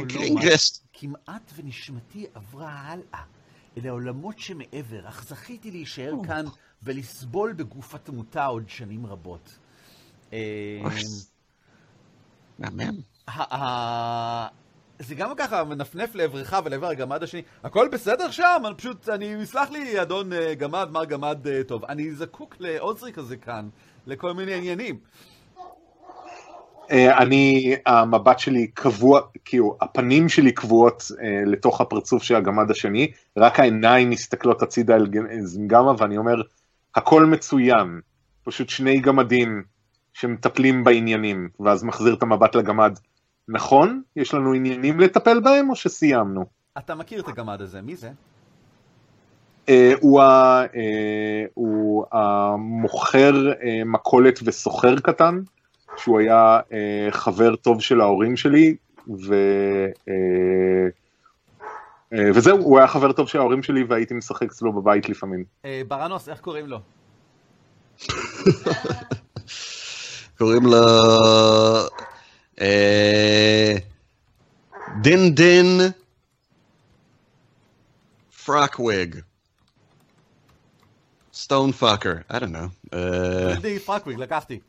כמעט 0.94 1.52
ונשמתי 1.56 2.26
עברה 2.36 2.70
הלאה, 2.70 3.24
אל 3.78 3.88
העולמות 3.88 4.40
שמעבר, 4.40 5.08
אך 5.08 5.24
זכיתי 5.28 5.72
להישאר 5.72 6.12
כאן 6.28 6.46
ולסבול 6.84 7.54
בגוף 7.54 7.96
התמותה 7.96 8.46
עוד 8.46 8.64
שנים 8.70 9.06
רבות. 9.06 9.58
אמ, 10.34 10.38
מהמם. 12.60 12.96
זה 15.00 15.16
גם 15.16 15.32
ככה 15.38 15.64
מנפנף 15.64 16.16
לעברך 16.16 16.54
ולעבר 16.66 16.88
הגמד 16.88 17.24
השני, 17.24 17.42
הכל 17.64 17.88
בסדר 17.92 18.32
שם? 18.32 18.62
אני 18.66 18.76
פשוט, 18.76 19.10
אני, 19.10 19.46
סלח 19.46 19.72
לי, 19.72 20.02
אדון 20.02 20.34
אה, 20.34 20.56
גמד, 20.56 20.88
מר 20.92 21.06
גמד 21.06 21.48
אה, 21.48 21.64
טוב, 21.64 21.86
אני 21.86 22.12
זקוק 22.12 22.56
לעוזרי 22.60 23.14
כזה 23.14 23.38
כאן, 23.38 23.70
לכל 24.08 24.34
מיני 24.34 24.54
עניינים. 24.54 25.00
אה, 26.92 27.18
אני, 27.18 27.76
המבט 27.86 28.40
שלי 28.40 28.68
קבוע, 28.68 29.22
כאילו, 29.46 29.78
הפנים 29.82 30.30
שלי 30.30 30.52
קבועות 30.52 31.04
אה, 31.22 31.42
לתוך 31.46 31.82
הפרצוף 31.82 32.24
של 32.24 32.36
הגמד 32.36 32.72
השני, 32.72 33.12
רק 33.38 33.60
העיניים 33.60 34.10
מסתכלות 34.10 34.62
הצידה 34.62 34.96
אל 34.96 35.08
זינגמה, 35.42 35.94
ואני 35.98 36.18
אומר, 36.18 36.42
הכל 36.96 37.26
מצוין, 37.26 38.00
פשוט 38.44 38.70
שני 38.70 39.00
גמדים 39.00 39.64
שמטפלים 40.14 40.84
בעניינים, 40.84 41.50
ואז 41.60 41.84
מחזיר 41.84 42.14
את 42.14 42.24
המבט 42.24 42.56
לגמד. 42.56 43.00
נכון? 43.48 44.02
יש 44.16 44.34
לנו 44.34 44.54
עניינים 44.54 45.00
לטפל 45.00 45.40
בהם, 45.40 45.70
או 45.70 45.76
שסיימנו? 45.76 46.46
אתה 46.78 46.96
מכיר 46.96 47.22
את 47.22 47.28
הגמד 47.28 47.62
הזה, 47.62 47.82
מי 47.82 47.96
זה? 47.96 48.10
אה, 49.70 49.94
הוא, 50.02 50.22
אה, 50.22 50.66
הוא 51.54 52.06
המוכר 52.12 53.52
אה, 53.64 53.82
מכולת 53.86 54.40
וסוחר 54.46 55.00
קטן, 55.00 55.40
שהוא 55.98 56.20
היה 56.20 56.60
חבר 57.10 57.56
טוב 57.56 57.82
של 57.82 58.02
ההורים 58.02 58.38
שלי, 58.38 58.76
וזהו, 62.12 62.58
הוא 62.58 62.78
היה 62.78 62.88
חבר 62.88 63.12
טוב 63.12 63.28
של 63.28 63.38
ההורים 63.38 63.64
שלי 63.64 63.84
והייתי 63.84 64.14
משחק 64.14 64.44
אצלו 64.44 64.74
בבית 64.74 65.10
לפעמים. 65.10 65.44
אה, 65.66 65.82
ברנוס, 65.88 66.30
איך 66.30 66.40
קוראים 66.40 66.68
לו? 66.68 66.80
קוראים 70.38 70.66
לה... 70.66 70.78
אה, 72.62 73.76
דין 75.02 75.36
דין 75.36 75.80
פרקוויג. 78.46 79.16
Stone 81.34 81.72
fucker, 81.72 82.14
I 82.32 82.36
don't 82.36 82.44
know. 82.44 82.94
אה, 82.94 83.80
פרקוויג, 83.86 84.20
לקחתי. 84.20 84.60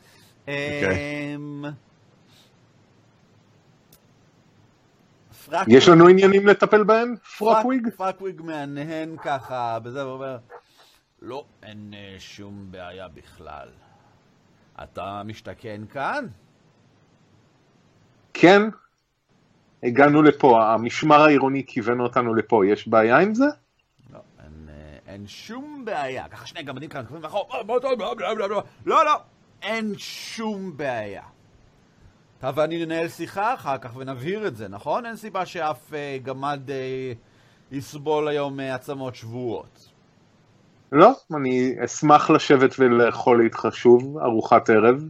פרקוויג- 5.51 5.77
יש 5.77 5.89
לנו 5.89 6.09
עניינים 6.09 6.47
לטפל 6.47 6.85
בהם? 6.85 7.15
פרוקוויג? 7.39 7.83
פרק- 7.85 7.95
פרקוויג 7.97 8.43
מהנהן 8.43 9.17
ככה, 9.25 9.79
בזה 9.79 10.07
ואומר, 10.09 10.39
לא, 11.23 11.45
אין 11.63 11.95
אה, 11.95 12.17
שום 12.19 12.67
בעיה 12.71 13.09
בכלל. 13.09 13.69
אתה 14.83 15.23
משתכן 15.25 15.81
כאן? 15.93 16.27
כן. 18.35 18.63
הגענו 19.83 20.23
לפה, 20.23 20.73
המשמר 20.73 21.21
העירוני 21.21 21.63
כיוון 21.67 22.01
אותנו 22.01 22.35
לפה, 22.35 22.67
יש 22.67 22.89
בעיה 22.89 23.19
עם 23.19 23.35
זה? 23.35 23.45
לא, 24.13 24.19
אין, 24.45 24.69
אה, 24.69 25.13
אין 25.13 25.27
שום 25.27 25.83
בעיה. 25.85 26.29
ככה 26.29 26.47
שני 26.47 26.63
גמדים 26.63 26.89
כאן, 26.91 27.05
קוראים 27.05 27.23
מאחור. 27.23 27.51
לא, 28.87 29.05
לא, 29.05 29.21
אין 29.63 29.95
שום 29.99 30.77
בעיה. 30.77 31.23
אתה 32.41 32.51
ואני 32.55 32.85
ננהל 32.85 33.09
שיחה 33.09 33.55
אחר 33.55 33.79
כך 33.79 33.97
ונבהיר 33.97 34.47
את 34.47 34.57
זה, 34.57 34.69
נכון? 34.69 35.07
אין 35.07 35.17
סיבה 35.17 35.47
שאף 35.47 35.95
אה, 35.95 36.19
גמד 36.23 36.71
אה, 36.71 37.13
יסבול 37.73 38.29
היום 38.29 38.57
מעצמות 38.57 39.15
שבועות. 39.15 39.89
לא, 40.93 41.11
אני 41.37 41.75
אשמח 41.85 42.31
לשבת 42.31 42.75
ולאכול 42.79 43.41
איתך 43.41 43.69
שוב 43.73 44.19
ארוחת 44.19 44.71
ערב. 44.71 45.05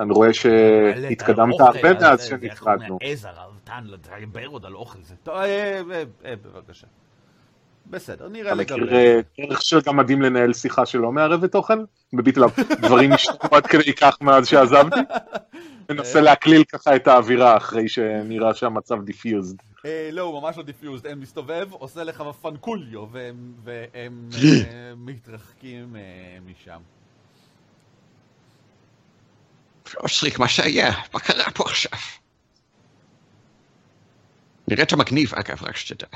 אני 0.00 0.12
רואה 0.12 0.34
שהתקדמת 0.34 1.60
הרבה 1.60 1.92
מאז 1.94 2.24
שנפרדנו. 2.24 2.88
הוא 2.88 2.98
מעז 3.02 3.24
הרעבתן 3.24 3.84
לדבר 3.84 4.46
עוד 4.46 4.64
על 4.64 4.74
אוכל 4.74 4.98
זה. 5.02 5.14
טוב, 5.22 5.34
אה, 5.34 5.80
אה, 5.90 6.02
אה, 6.24 6.34
בבקשה. 6.36 6.86
בסדר, 7.86 8.28
נראה 8.28 8.52
אתה 8.52 8.54
לגבי... 8.54 8.80
מכיר 8.80 8.96
אה, 8.96 9.20
דרך 9.48 9.62
של 9.62 9.80
גמדים 9.80 10.22
לנהל 10.22 10.52
שיחה 10.52 10.86
שלא 10.86 11.12
מערבת 11.12 11.54
אוכל? 11.54 11.84
מביט 12.12 12.36
עליו, 12.36 12.50
דברים 12.80 13.12
השתנו 13.12 13.48
עד 13.52 13.66
כדי 13.66 13.92
כך 13.92 14.20
מאז 14.20 14.46
שעזבתי? 14.46 15.00
מנסה 15.90 16.20
להקליל 16.20 16.64
ככה 16.64 16.96
את 16.96 17.08
האווירה 17.08 17.56
אחרי 17.56 17.88
שנראה 17.88 18.54
שהמצב 18.54 19.02
defused. 19.02 19.56
אה, 19.84 20.08
לא, 20.12 20.22
הוא 20.22 20.42
ממש 20.42 20.56
לא 20.56 20.62
defused. 20.62 21.06
הם 21.06 21.20
מסתובב, 21.20 21.68
עושה 21.72 22.04
לך 22.04 22.22
fanculo, 22.42 23.06
והם 23.64 24.28
אה, 24.44 24.92
מתרחקים 24.96 25.96
משם. 26.46 26.80
אושריק, 29.96 30.38
מה 30.38 30.48
שהיה, 30.48 30.92
מה 31.14 31.20
קרה 31.20 31.50
פה 31.54 31.64
עכשיו? 31.64 31.98
נראית 34.68 34.92
מגניב, 34.92 35.34
אגב, 35.34 35.62
רק 35.62 35.76
שתדע. 35.76 36.06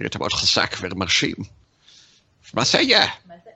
נראית 0.00 0.16
מאוד 0.16 0.32
חזק 0.32 0.70
ומרשים. 0.80 1.34
מה 2.54 2.64
זה 2.64 2.78
היה? 2.78 3.04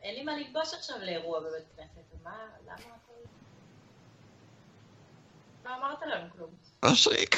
אין 0.03 0.15
לי 0.15 0.23
מה 0.23 0.33
ללבוש 0.37 0.75
עכשיו 0.75 0.97
לאירוע 1.03 1.41
בבית 1.41 1.65
כנסת, 1.77 2.25
מה, 2.25 2.31
למה 2.67 2.73
הכל... 2.75 3.13
לא 5.65 5.77
אמרת 5.77 5.99
לנו 6.03 6.31
כלום. 6.37 6.51
אושריק. 6.83 7.37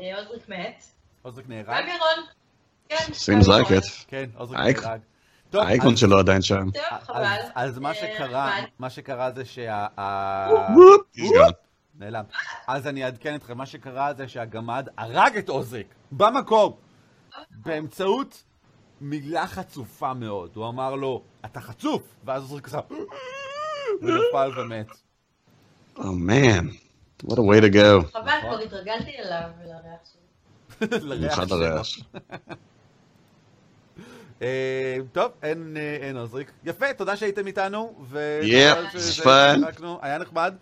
אה, 0.00 0.18
עוזריק 0.18 0.48
מת. 0.48 0.84
עוזריק 1.22 1.46
ביי 1.46 1.62
נהרג? 1.62 1.84
מירון. 1.84 2.26
כן. 2.88 3.14
שים 3.14 3.34
ביי, 3.34 3.44
זרקת. 3.44 3.70
מירון. 3.70 3.82
כן, 4.08 4.24
עוזריק 4.36 4.60
נהרג. 4.60 5.00
האייקון 5.54 5.92
אז- 5.92 5.98
שלו 5.98 6.18
עדיין 6.18 6.42
שם. 6.42 6.70
טוב, 6.70 6.82
אז- 6.90 7.02
חבל. 7.06 7.36
אז 7.54 7.78
מה 7.78 7.88
אה, 7.88 7.94
שקרה. 7.94 8.56
מה 8.78 8.90
שקרה 8.90 9.30
זה 9.32 9.44
שה... 9.44 9.86
נעלם. 11.94 12.24
אז 12.66 12.86
אני 12.86 13.04
אעדכן 13.04 13.34
אתכם, 13.34 13.58
מה 13.58 13.66
שקרה 13.66 14.14
זה 14.14 14.28
שהגמד 14.28 14.88
הרג 14.98 15.36
את 15.36 15.48
עוזריק, 15.48 15.86
במקום, 16.12 16.76
באמצעות 17.50 18.42
מילה 19.00 19.46
חצופה 19.46 20.14
מאוד. 20.14 20.50
הוא 20.54 20.68
אמר 20.68 20.94
לו, 20.94 21.22
אתה 21.44 21.60
חצוף! 21.60 22.02
ואז 22.24 22.42
עוזריק 22.42 22.66
עשה... 22.66 22.80
ונפל 24.02 24.60
ומת. 24.60 24.86
Oh 25.96 26.00
man, 26.00 26.64
what 27.24 27.34
a 27.34 27.42
way 27.42 27.60
to 27.60 27.72
go. 27.74 28.10
חבל. 28.12 28.40
כבר 28.42 28.58
התרגלתי 28.58 29.10
אליו 29.18 29.48
ולריח 29.60 30.00
שלו. 31.46 31.56
לריח 31.58 31.84
שלו. 31.84 32.04
אה, 34.42 34.96
טוב, 35.12 35.32
אין, 35.42 35.76
אה, 35.76 35.96
אין 36.00 36.16
עוזריק. 36.16 36.52
יפה, 36.64 36.94
תודה 36.94 37.16
שהייתם 37.16 37.46
איתנו. 37.46 38.06
fun. 38.12 39.00
שהצחקנו, 39.00 39.98
היה 40.02 40.18
נחמד. 40.18 40.54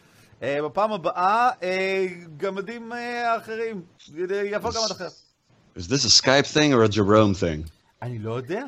אה, 0.43 0.63
בפעם 0.63 0.93
הבאה, 0.93 1.51
אה, 1.63 2.07
גמדים 2.37 2.93
אחרים. 3.37 3.83
יבוא 4.45 4.71
גמד 4.71 4.91
אחר. 4.91 5.09
Is 5.77 5.87
this 5.89 6.05
a 6.05 6.23
Skype 6.23 6.47
thing 6.47 6.73
or 6.75 6.83
a 6.85 6.89
Jerome 6.89 7.35
thing? 7.35 7.69
אני 8.03 8.19
לא 8.19 8.37
יודע. 8.37 8.65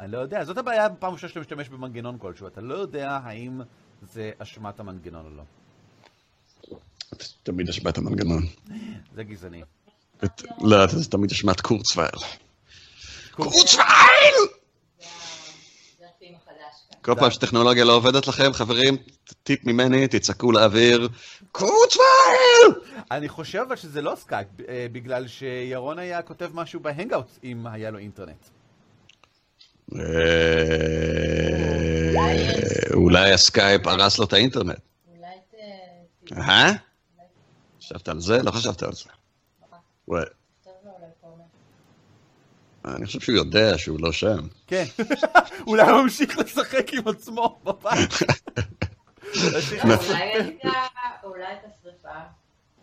אני 0.00 0.12
לא 0.12 0.18
יודע. 0.18 0.44
זאת 0.44 0.58
הבעיה 0.58 0.88
בפעם 0.88 1.12
ראשונה 1.12 1.28
שאתה 1.32 1.40
משתמש 1.40 1.68
במנגנון 1.68 2.18
כלשהו. 2.18 2.46
אתה 2.46 2.60
לא 2.60 2.74
יודע 2.74 3.18
האם 3.24 3.60
זה 4.12 4.30
אשמת 4.38 4.80
המנגנון 4.80 5.24
או 5.26 5.30
לא. 5.30 5.42
תמיד 7.42 7.68
אשמת 7.68 7.98
המנגנון. 7.98 8.42
זה 9.14 9.24
גזעני. 9.24 9.62
לא, 10.60 10.86
זה 10.86 11.10
תמיד 11.10 11.30
אשמת 11.30 11.60
קורצווייל. 11.60 12.10
קורצווייל! 13.30 13.52
קורצווייל! 13.60 14.34
זה 14.98 15.06
ה- 15.06 15.08
זה 15.98 16.04
הטים 16.16 16.34
החדש 16.34 16.76
כאן. 16.90 16.91
כל 17.02 17.14
פעם 17.14 17.30
שטכנולוגיה 17.30 17.84
לא 17.84 17.96
עובדת 17.96 18.28
לכם, 18.28 18.52
חברים, 18.52 18.96
טיפ 19.42 19.64
ממני, 19.64 20.08
תצעקו 20.08 20.52
לאוויר, 20.52 21.08
קורצווייל! 21.52 22.94
אני 23.10 23.28
חושב 23.28 23.64
אבל 23.68 23.76
שזה 23.76 24.02
לא 24.02 24.14
סקייפ, 24.16 24.48
אה, 24.68 24.86
בגלל 24.92 25.26
שירון 25.28 25.98
היה 25.98 26.22
כותב 26.22 26.50
משהו 26.54 26.80
בהנגאוט 26.80 27.38
אם 27.44 27.66
היה 27.66 27.90
לו 27.90 27.98
אינטרנט. 27.98 28.46
אה, 29.94 30.00
אולי 32.94 33.32
הסקייפ 33.32 33.86
הרס 33.86 34.18
לו 34.18 34.24
את 34.24 34.32
האינטרנט. 34.32 34.78
אולי 35.16 35.26
ת... 35.50 35.54
אה? 36.32 36.72
חשבת 37.78 38.08
על 38.08 38.20
זה? 38.20 38.42
לא 38.42 38.50
חשבת 38.50 38.82
על 38.82 38.92
זה. 38.92 39.08
וואי, 40.08 40.24
תכתוב 40.60 40.74
לו 40.84 40.90
אולי 40.90 41.06
פורמט. 41.20 41.44
אני 42.84 43.06
חושב 43.06 43.20
שהוא 43.20 43.36
יודע 43.36 43.78
שהוא 43.78 43.98
לא 44.00 44.12
שם. 44.12 44.38
כן. 44.66 44.84
אולי 45.66 45.90
הוא 45.90 46.02
ממשיך 46.02 46.38
לשחק 46.38 46.92
עם 46.92 47.08
עצמו 47.08 47.60
בבית. 47.64 48.10
אולי 51.24 51.44
את 51.52 51.64
השרפה. 51.64 52.18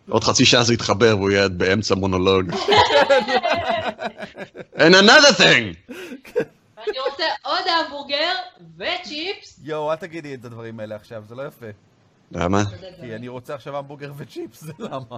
עוד 0.09 0.23
חצי 0.23 0.45
שעה 0.45 0.63
זה 0.63 0.73
יתחבר 0.73 1.17
והוא 1.17 1.31
יהיה 1.31 1.49
באמצע 1.49 1.95
מונולוג. 1.95 2.51
And 4.75 4.93
another 4.93 5.33
thing! 5.37 5.93
ואני 6.77 6.99
רוצה 7.09 7.23
עוד 7.43 7.61
המבורגר 7.67 8.33
וצ'יפס. 8.77 9.59
יואו, 9.63 9.91
אל 9.91 9.95
תגידי 9.95 10.33
את 10.33 10.45
הדברים 10.45 10.79
האלה 10.79 10.95
עכשיו, 10.95 11.23
זה 11.27 11.35
לא 11.35 11.47
יפה. 11.47 11.65
למה? 12.31 12.63
כי 13.01 13.15
אני 13.15 13.27
רוצה 13.27 13.55
עכשיו 13.55 13.77
המבורגר 13.77 14.11
וצ'יפס, 14.17 14.63
זה 14.63 14.73
למה. 14.79 15.17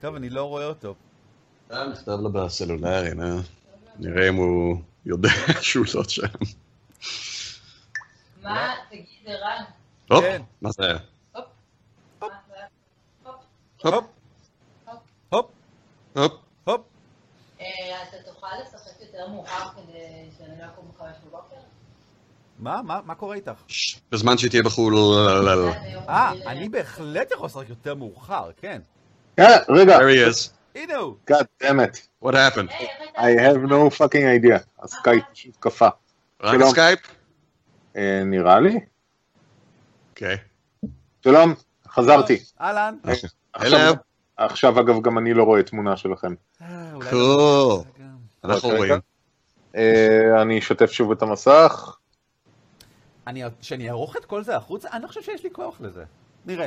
טוב, 0.00 0.14
אני 0.14 0.30
לא 0.30 0.44
רואה 0.44 0.66
אותו. 0.66 0.94
נכתב 1.70 2.18
לו 2.22 2.32
בסלולרי, 2.32 3.14
נו. 3.14 3.40
נראה 3.98 4.28
אם 4.28 4.34
הוא 4.34 4.76
יודע 5.06 5.28
שהוא 5.62 5.86
לא 5.94 6.04
שם. 6.04 6.22
מה? 8.42 8.74
תגיד, 8.90 9.06
ערן. 9.26 9.62
הופ, 10.10 10.24
כן. 10.24 10.42
מה 10.60 10.70
זה? 10.72 10.92
הופ. 11.32 11.44
הופ. 12.18 12.32
הופ. 13.82 13.92
הופ, 13.92 14.04
הופ, 15.28 15.50
הופ. 16.16 16.32
הופ. 16.64 16.80
אה, 17.60 18.02
אתה 18.02 18.16
תוכל 18.32 18.46
לשחק 18.62 19.00
יותר 19.00 19.28
מאוחר 19.28 19.68
כדי 19.76 20.30
שאני 20.38 20.58
לא 20.60 20.64
אקום 20.64 20.90
בחמש 20.94 21.16
בבוקר? 21.26 21.56
מה, 22.58 22.82
מה, 22.82 23.00
מה 23.04 23.14
קורה 23.14 23.34
איתך? 23.34 23.62
בזמן 24.12 24.38
שהיא 24.38 24.50
תהיה 24.50 24.62
בחו"ל... 24.62 24.94
לא, 24.94 25.44
לא, 25.44 25.66
לא. 25.66 25.72
אה, 26.08 26.32
רגיל, 26.32 26.48
אני 26.48 26.68
בהחלט 26.68 27.30
יכול 27.30 27.46
לשחק 27.46 27.68
יותר 27.68 27.94
מאוחר, 27.94 28.50
כן. 28.56 28.82
אה, 29.38 29.56
רגע, 29.68 29.98
There 29.98 30.02
he 30.02 30.30
is. 30.32 30.50
הנה 30.74 30.96
הוא. 30.96 31.14
God 31.30 31.44
damn 31.62 31.66
it, 31.66 32.24
What 32.24 32.32
happened? 32.34 32.70
I 33.16 33.30
have 33.40 33.70
no 33.70 33.90
fucking 33.98 34.26
idea. 34.44 34.58
הסקייפ 34.82 35.24
פשוט 35.32 35.56
קפא. 35.60 35.88
רק 36.42 36.54
שלום. 36.54 36.70
סקייפ? 36.70 36.98
אה, 37.96 38.22
נראה 38.24 38.60
לי. 38.60 38.80
אוקיי. 40.10 40.36
שלום, 41.24 41.54
חזרתי. 41.88 42.42
אהלן. 42.60 42.96
עכשיו- 43.52 43.92
Hello. 43.92 43.96
עכשיו 44.36 44.80
אגב 44.80 45.02
גם 45.02 45.18
אני 45.18 45.34
לא 45.34 45.42
רואה 45.44 45.62
תמונה 45.62 45.96
שלכם. 45.96 46.34
אה, 46.62 46.66
אולי 46.94 47.10
Cool. 47.10 47.14
לא-. 47.14 47.84
אנחנו 48.44 48.68
רגע. 48.68 48.78
רואים. 48.78 48.92
אה, 49.76 50.42
אני 50.42 50.58
אשתף 50.58 50.90
שוב 50.90 51.12
את 51.12 51.22
המסך. 51.22 51.96
אני, 53.26 53.42
שאני 53.60 53.88
אערוך 53.88 54.16
את 54.16 54.24
כל 54.24 54.42
זה 54.44 54.56
החוצה? 54.56 54.88
אני 54.92 55.02
לא 55.02 55.08
חושב 55.08 55.22
שיש 55.22 55.44
לי 55.44 55.50
כוח 55.52 55.80
לזה. 55.80 56.04
נראה. 56.46 56.66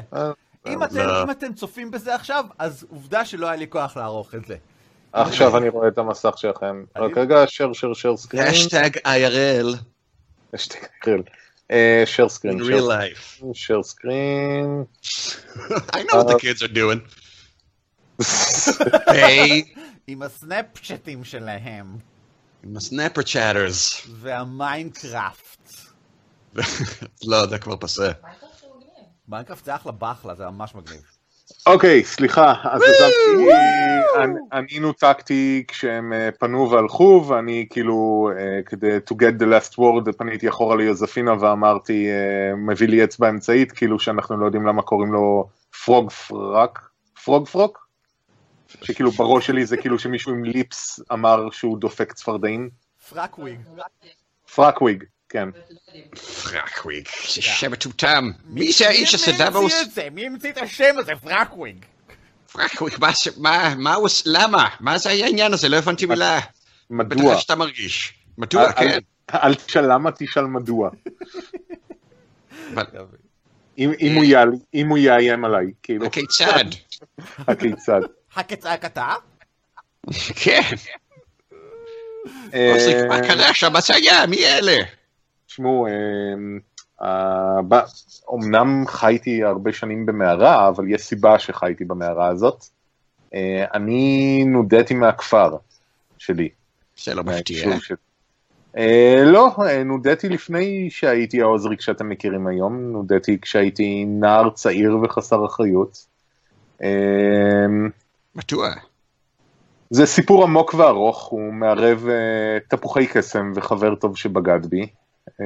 אה, 0.68 0.74
אם 0.74 0.82
אה, 0.82 0.88
אתם, 0.88 0.98
לא. 0.98 1.24
אם 1.24 1.32
אתם 1.32 1.54
צופים 1.54 1.92
בזה 1.92 2.16
עכשיו, 2.16 2.46
אז 2.58 2.86
עובדה 2.90 3.26
שלא 3.26 3.48
היה 3.48 3.56
לי 3.56 3.68
כוח 3.70 3.98
לערוך 3.98 4.36
את 4.36 4.46
זה. 4.46 4.56
עכשיו 5.14 5.58
אני 5.58 5.70
רואה 5.70 5.88
את 5.88 5.98
המסך 5.98 6.34
שלכם. 6.38 6.84
רק 6.96 7.18
רגע, 7.18 7.44
share, 7.44 7.74
share, 7.74 8.02
share 8.02 8.28
screen. 8.28 8.42
השטג 8.42 8.90
IRL 8.98 9.78
השטג 10.54 10.84
IRL. 11.06 11.22
אה, 11.72 12.04
share 12.16 12.30
screen. 12.30 12.52
in 12.52 12.64
real 12.64 12.88
life. 12.88 13.44
share 13.54 13.84
screen. 13.84 14.88
I 15.94 16.04
know 16.04 16.24
what 16.24 16.28
the 16.28 16.40
kids 16.40 16.64
are 16.64 16.68
doing. 16.68 17.02
Hey, 19.08 19.80
עם 20.08 20.22
הסנאפצ'טים 20.22 21.24
שלהם, 21.24 21.98
עם 22.64 22.78
ה 22.78 22.83
snapper 22.83 23.22
chatters. 23.22 24.08
והמיינקראפט. 24.12 25.72
לא, 27.30 27.48
זה 27.48 27.58
כבר 27.58 27.76
פסה. 27.80 28.12
מה 28.22 28.30
אתה 28.38 28.46
חושב 28.54 28.68
מגניב? 28.68 29.06
מיינקראפט 29.30 29.66
זה 29.66 29.76
אחלה 29.76 29.92
באחלה, 29.92 30.36
זה 30.36 30.46
ממש 30.46 30.76
מגניב. 30.76 31.02
אוקיי, 31.68 32.04
סליחה, 32.04 32.54
אז 32.64 32.82
עזבתי, 32.82 33.50
אני- 34.52 34.80
נותקתי 34.80 35.64
כשהם 35.68 36.14
אה, 36.14 36.30
פנו 36.40 36.72
והלכו, 36.72 37.26
ואני 37.28 37.68
כאילו, 37.70 38.30
אה, 38.38 38.60
כדי 38.66 38.98
to 38.98 39.14
get 39.14 39.42
the 39.42 39.46
last 39.46 39.74
word, 39.78 40.12
פניתי 40.18 40.50
אחורה 40.50 40.76
ליוזפינה 40.76 41.34
ואמרתי, 41.40 42.08
אה, 42.10 42.56
מביא 42.56 42.88
לי 42.88 43.04
אצבע 43.04 43.30
אמצעית, 43.30 43.72
כאילו 43.72 44.00
שאנחנו 44.00 44.38
לא 44.38 44.46
יודעים 44.46 44.68
למה 44.68 44.82
קוראים 44.82 45.14
לו 45.14 45.50
פרוג 45.86 46.12
פרק, 46.12 46.80
פרוג 47.24 47.48
פרוק? 47.48 47.90
שכאילו 48.82 49.12
בראש 49.12 49.48
שלי 49.48 49.66
זה 49.66 49.78
כאילו 49.78 50.00
שמישהו 50.00 50.32
עם 50.32 50.44
ליפס 50.44 51.00
אמר 51.14 51.50
שהוא 51.52 51.78
דופק 51.80 52.14
צפרדעים. 52.14 52.70
פרקוויג. 53.10 53.60
פרקוויג, 54.56 55.04
כן. 55.30 55.50
פרקוויג, 56.44 57.08
זה 57.36 57.42
שם 57.42 57.72
מטומטם. 57.72 58.32
מי 58.46 58.72
זה 58.72 58.88
האיש 58.88 59.14
הזה 59.16 59.32
מי 59.32 59.38
דאבוס? 59.38 59.74
המציא 59.74 59.82
את 59.88 59.92
זה? 59.92 60.08
מי 60.12 60.26
המציא 60.26 60.50
את 60.50 60.58
השם 60.58 60.96
הזה? 60.98 61.12
פרקוויג. 61.16 61.86
פרקוויג, 62.52 62.94
מה 63.00 63.12
זה- 63.24 63.32
מה, 63.38 63.74
מה 63.78 63.94
הוא 63.94 64.10
למה? 64.26 64.68
מה 64.80 64.98
זה 64.98 65.10
העניין 65.10 65.54
הזה? 65.54 65.70
לא 65.70 65.78
הבנתי 65.78 66.06
מילה. 66.06 66.40
מדוע? 66.90 67.32
בטח 67.34 67.42
שאתה 67.42 67.56
מרגיש. 67.56 68.14
מדוע, 68.38 68.64
אל- 68.66 68.72
כן. 68.72 68.88
אל- 68.90 69.00
אל 69.44 69.56
תשאל 69.56 69.94
למה, 69.94 70.10
תשאל 70.12 70.44
מדוע. 70.44 70.90
אם 74.74 74.88
הוא 74.90 74.98
יאיים 74.98 75.46
עליי, 75.46 75.66
כאילו, 75.84 76.06
הכיצד? 76.06 76.64
הכיצד. 77.48 78.02
הקצעק 78.36 78.86
אתה? 78.86 79.14
כן. 80.36 80.62
אה, 82.54 83.06
מה 83.10 83.20
קרה 83.28 83.50
עכשיו? 83.50 83.72
מה 83.72 83.82
זה 83.82 83.96
היה? 83.96 84.26
מי 84.26 84.46
אלה? 84.46 84.78
תשמעו, 85.50 85.88
אה, 87.02 87.60
אומנם 88.28 88.84
חייתי 88.88 89.44
הרבה 89.44 89.74
שנים 89.74 90.06
במערה, 90.06 90.68
אבל 90.68 90.92
יש 90.92 91.02
סיבה 91.02 91.40
שחייתי 91.40 91.86
במערה 91.86 92.28
הזאת. 92.28 92.66
אה, 93.34 93.66
אני 93.74 94.44
נודיתי 94.48 94.94
מהכפר 94.94 95.58
שלי. 96.18 96.50
זה 97.04 97.16
לא 97.16 97.24
מפתיע. 97.24 97.80
ש... 97.80 97.92
Uh, 98.78 98.82
לא, 99.26 99.56
נודיתי 99.86 100.30
לפני 100.30 100.90
שהייתי 100.90 101.42
העוזריק 101.42 101.82
שאתם 101.82 102.10
מכירים 102.10 102.48
היום, 102.48 102.92
נודיתי 102.92 103.38
כשהייתי 103.42 104.06
נער 104.08 104.50
צעיר 104.50 104.98
וחסר 105.04 105.46
אחריות. 105.46 106.06
מדוע? 108.36 108.70
זה 109.90 110.06
סיפור 110.06 110.44
עמוק 110.44 110.74
וארוך, 110.74 111.26
הוא 111.26 111.54
מערב 111.54 112.06
uh, 112.08 112.70
תפוחי 112.70 113.08
קסם 113.08 113.52
וחבר 113.56 113.96
טוב 113.96 114.18
שבגד 114.18 114.66
בי. 114.66 114.88
Uh, 115.40 115.44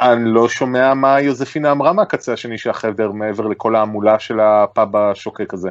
אני 0.00 0.24
לא 0.24 0.48
שומע 0.48 0.94
מה 0.94 1.20
יוזפינה 1.20 1.72
אמרה 1.72 1.92
מהקצה 1.92 2.32
השני 2.32 2.58
של 2.58 2.70
החדר, 2.70 3.12
מעבר 3.12 3.46
לכל 3.46 3.76
ההמולה 3.76 4.18
של 4.18 4.40
הפאב 4.40 4.96
השוקק 4.96 5.54
הזה. 5.54 5.70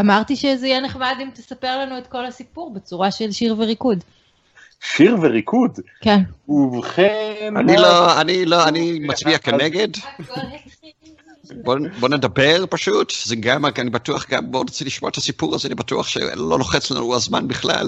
אמרתי 0.00 0.36
שזה 0.36 0.66
יהיה 0.66 0.80
נחמד 0.80 1.16
אם 1.22 1.28
תספר 1.34 1.78
לנו 1.78 1.98
את 1.98 2.06
כל 2.06 2.26
הסיפור 2.26 2.74
בצורה 2.74 3.10
של 3.10 3.32
שיר 3.32 3.54
וריקוד. 3.58 4.04
שיר 4.80 5.16
וריקוד? 5.22 5.80
כן. 6.00 6.20
ובכן... 6.48 7.54
אני 7.56 7.76
לא, 7.76 8.20
אני 8.20 8.44
לא, 8.44 8.68
אני 8.68 8.98
מצביע 8.98 9.38
כנגד. 9.38 9.88
בוא, 11.54 11.76
בוא 12.00 12.08
נדבר 12.08 12.64
פשוט, 12.70 13.12
זה 13.24 13.36
גם, 13.36 13.66
אני 13.66 13.90
בטוח 13.90 14.30
גם, 14.30 14.50
בוא 14.50 14.64
נרצה 14.64 14.84
לשמוע 14.84 15.10
את 15.10 15.16
הסיפור 15.16 15.54
הזה, 15.54 15.68
אני 15.68 15.74
בטוח 15.74 16.08
שלא 16.08 16.58
לוחץ 16.58 16.90
לנו 16.90 17.14
הזמן 17.14 17.48
בכלל. 17.48 17.86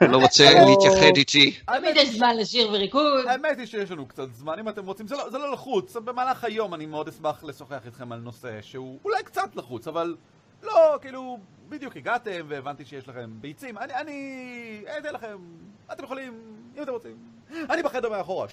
לא 0.00 0.16
רוצה 0.16 0.44
להתייחד 0.66 1.16
איתי. 1.16 1.56
תמיד 1.66 1.96
יש 1.96 2.08
זמן 2.08 2.36
לשיר 2.36 2.68
וריקוד. 2.68 3.26
האמת 3.28 3.58
היא 3.58 3.66
שיש 3.66 3.90
לנו 3.90 4.06
קצת 4.06 4.34
זמן, 4.34 4.58
אם 4.58 4.68
אתם 4.68 4.86
רוצים, 4.86 5.06
זה 5.06 5.14
לא, 5.14 5.30
זה 5.30 5.38
לא 5.38 5.52
לחוץ, 5.52 5.96
במהלך 5.96 6.44
היום 6.44 6.74
אני 6.74 6.86
מאוד 6.86 7.08
אשמח 7.08 7.44
לשוחח 7.44 7.80
איתכם 7.86 8.12
על 8.12 8.18
נושא 8.18 8.58
שהוא 8.62 8.98
אולי 9.04 9.22
קצת 9.22 9.56
לחוץ, 9.56 9.88
אבל 9.88 10.14
לא, 10.62 10.98
כאילו, 11.00 11.38
בדיוק 11.68 11.96
הגעתם 11.96 12.46
והבנתי 12.48 12.84
שיש 12.84 13.08
לכם 13.08 13.30
ביצים, 13.40 13.78
אני, 13.78 13.94
אני 13.94 14.84
אתן 14.98 15.14
לכם, 15.14 15.36
אתם 15.92 16.04
יכולים, 16.04 16.32
אם 16.76 16.82
אתם 16.82 16.92
רוצים. 16.92 17.16
אני 17.70 17.82
בחדר 17.82 18.08
מאחורה. 18.08 18.46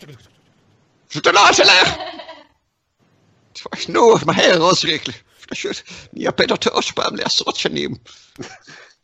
זה! 3.58 3.94
נו, 3.94 4.16
מהר, 4.26 4.62
עוזריק, 4.62 5.04
פשוט 5.50 5.76
נייפד 6.14 6.52
אותו 6.52 6.70
עוד 6.70 6.84
פעם 6.96 7.16
לעשרות 7.16 7.56
שנים. 7.56 7.92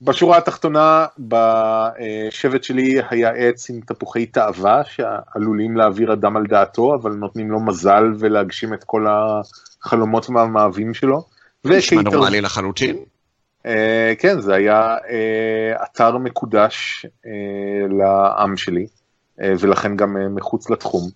בשורה 0.02 0.38
התחתונה, 0.38 1.06
בשבט 1.20 2.64
שלי 2.64 2.96
היה 3.10 3.30
עץ 3.30 3.70
עם 3.70 3.80
תפוחי 3.88 4.26
תאווה 4.26 4.82
שעלולים 4.86 5.78
להעביר 5.78 6.14
אדם 6.14 6.38
על 6.38 6.44
דעתו, 6.46 6.96
אבל 6.96 7.12
נותנים 7.12 7.52
לו 7.52 7.60
מזל 7.60 8.04
ולהגשים 8.20 8.74
את 8.74 8.84
כל 8.84 9.06
החלומות 9.10 10.30
והמאווים 10.30 10.94
שלו. 10.94 11.24
נשמע 11.66 12.02
נורמלי 12.02 12.42
לחלוטין. 12.42 12.98
Uh, 13.64 13.70
כן, 14.20 14.42
זה 14.42 14.56
היה 14.56 14.98
uh, 14.98 15.84
אתר 15.84 16.18
מקודש 16.18 17.06
uh, 17.06 17.28
לעם 18.00 18.58
שלי, 18.58 18.88
uh, 19.40 19.44
ולכן 19.60 19.96
גם 19.96 20.18
uh, 20.18 20.20
מחוץ 20.30 20.70
לתחום. 20.70 21.10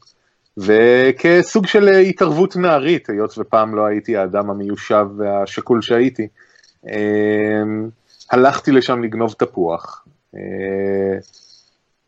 וכסוג 0.58 1.68
של 1.68 1.88
התערבות 1.88 2.56
נערית, 2.56 3.10
היות 3.10 3.38
ופעם 3.38 3.76
לא 3.76 3.86
הייתי 3.86 4.18
האדם 4.18 4.50
המיושב 4.50 5.06
והשקול 5.18 5.82
שהייתי, 5.82 6.28
uh, 6.86 6.89
הלכתי 8.32 8.72
לשם 8.72 9.04
לגנוב 9.04 9.34
תפוח, 9.34 10.06
uh, 10.36 10.38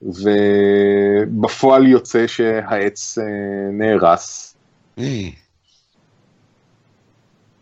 ובפועל 0.01 1.87
יוצא 1.87 2.27
שהעץ 2.27 3.17
uh, 3.17 3.21
נהרס. 3.71 4.55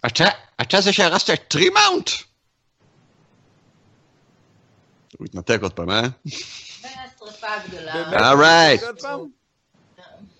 אתה, 0.06 0.26
אתה 0.62 0.82
זה 0.82 0.94
שהרסת 0.94 1.30
את 1.30 1.40
טרימאונט? 1.48 2.10
הוא 5.18 5.26
התנתק 5.26 5.60
עוד 5.62 5.74
פעם, 5.74 5.90
אה? 5.90 6.02
מהשרפה 6.82 7.48
הגדולה. 7.48 8.34
Right. 8.34 9.04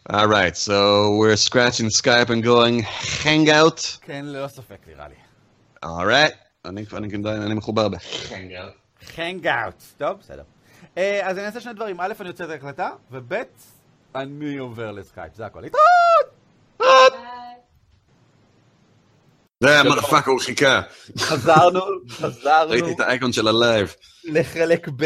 All 0.10 0.28
right, 0.28 0.56
so 0.58 1.16
we're 1.16 1.38
scratching 1.38 1.88
Skype 1.88 2.30
and 2.30 2.44
going 2.44 2.82
hang 3.24 3.50
out. 3.50 3.98
כן, 4.02 4.26
ללא 4.26 4.48
ספק 4.48 4.78
נראה 4.88 5.08
לי. 5.08 5.16
All 5.86 6.06
right. 6.06 6.36
אני 6.66 6.86
כבר, 6.86 6.98
אני 7.28 7.54
מחובר 7.54 7.90
ב-hang 7.90 8.30
out. 8.32 9.06
hang 9.16 9.46
out. 9.46 9.84
טוב, 9.98 10.20
בסדר. 10.20 10.44
אה, 10.98 11.30
אז 11.30 11.38
אני 11.38 11.46
אעשה 11.46 11.62
שני 11.62 11.74
דברים. 11.74 12.00
א', 12.00 12.14
אני 12.20 12.28
עוצר 12.30 12.44
את 12.44 12.50
ההקלטה, 12.50 12.90
וב', 13.12 13.34
אני 14.16 14.58
עובר 14.58 14.92
לסקייפ. 14.92 15.36
זה 15.36 15.46
הכל. 15.46 15.62
להתראות! 15.62 16.34
זה 19.64 19.80
המרפק, 19.80 20.28
הוא 20.28 20.40
חיכה. 20.40 20.82
חזרנו, 21.20 21.82
חזרנו. 22.10 22.72
ראיתי 22.72 22.92
את 22.92 23.00
האייקון 23.00 23.34
של 23.34 23.48
הלייב. 23.48 23.96
לחלק 24.24 24.90
ב... 24.96 25.06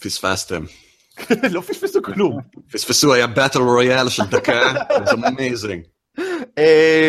פספסתם. 0.00 0.64
לא 1.54 1.60
פספסו 1.60 2.02
כלום. 2.02 2.40
פספסו, 2.72 3.14
היה 3.14 3.26
battle 3.26 3.58
royale 3.58 4.08
של 4.08 4.22
דקה, 4.30 4.72
זה 5.04 5.28
amazing. 5.28 5.82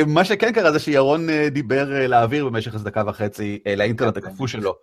מה 0.07 0.25
שכן 0.25 0.51
קרה 0.51 0.71
זה 0.71 0.79
שירון 0.79 1.27
דיבר 1.51 2.07
לאוויר 2.07 2.45
במשך 2.45 2.73
איזה 2.73 2.85
דקה 2.85 3.03
וחצי 3.07 3.59
לאינטרנט 3.77 4.17
הקפוא 4.17 4.47
שלו. 4.47 4.73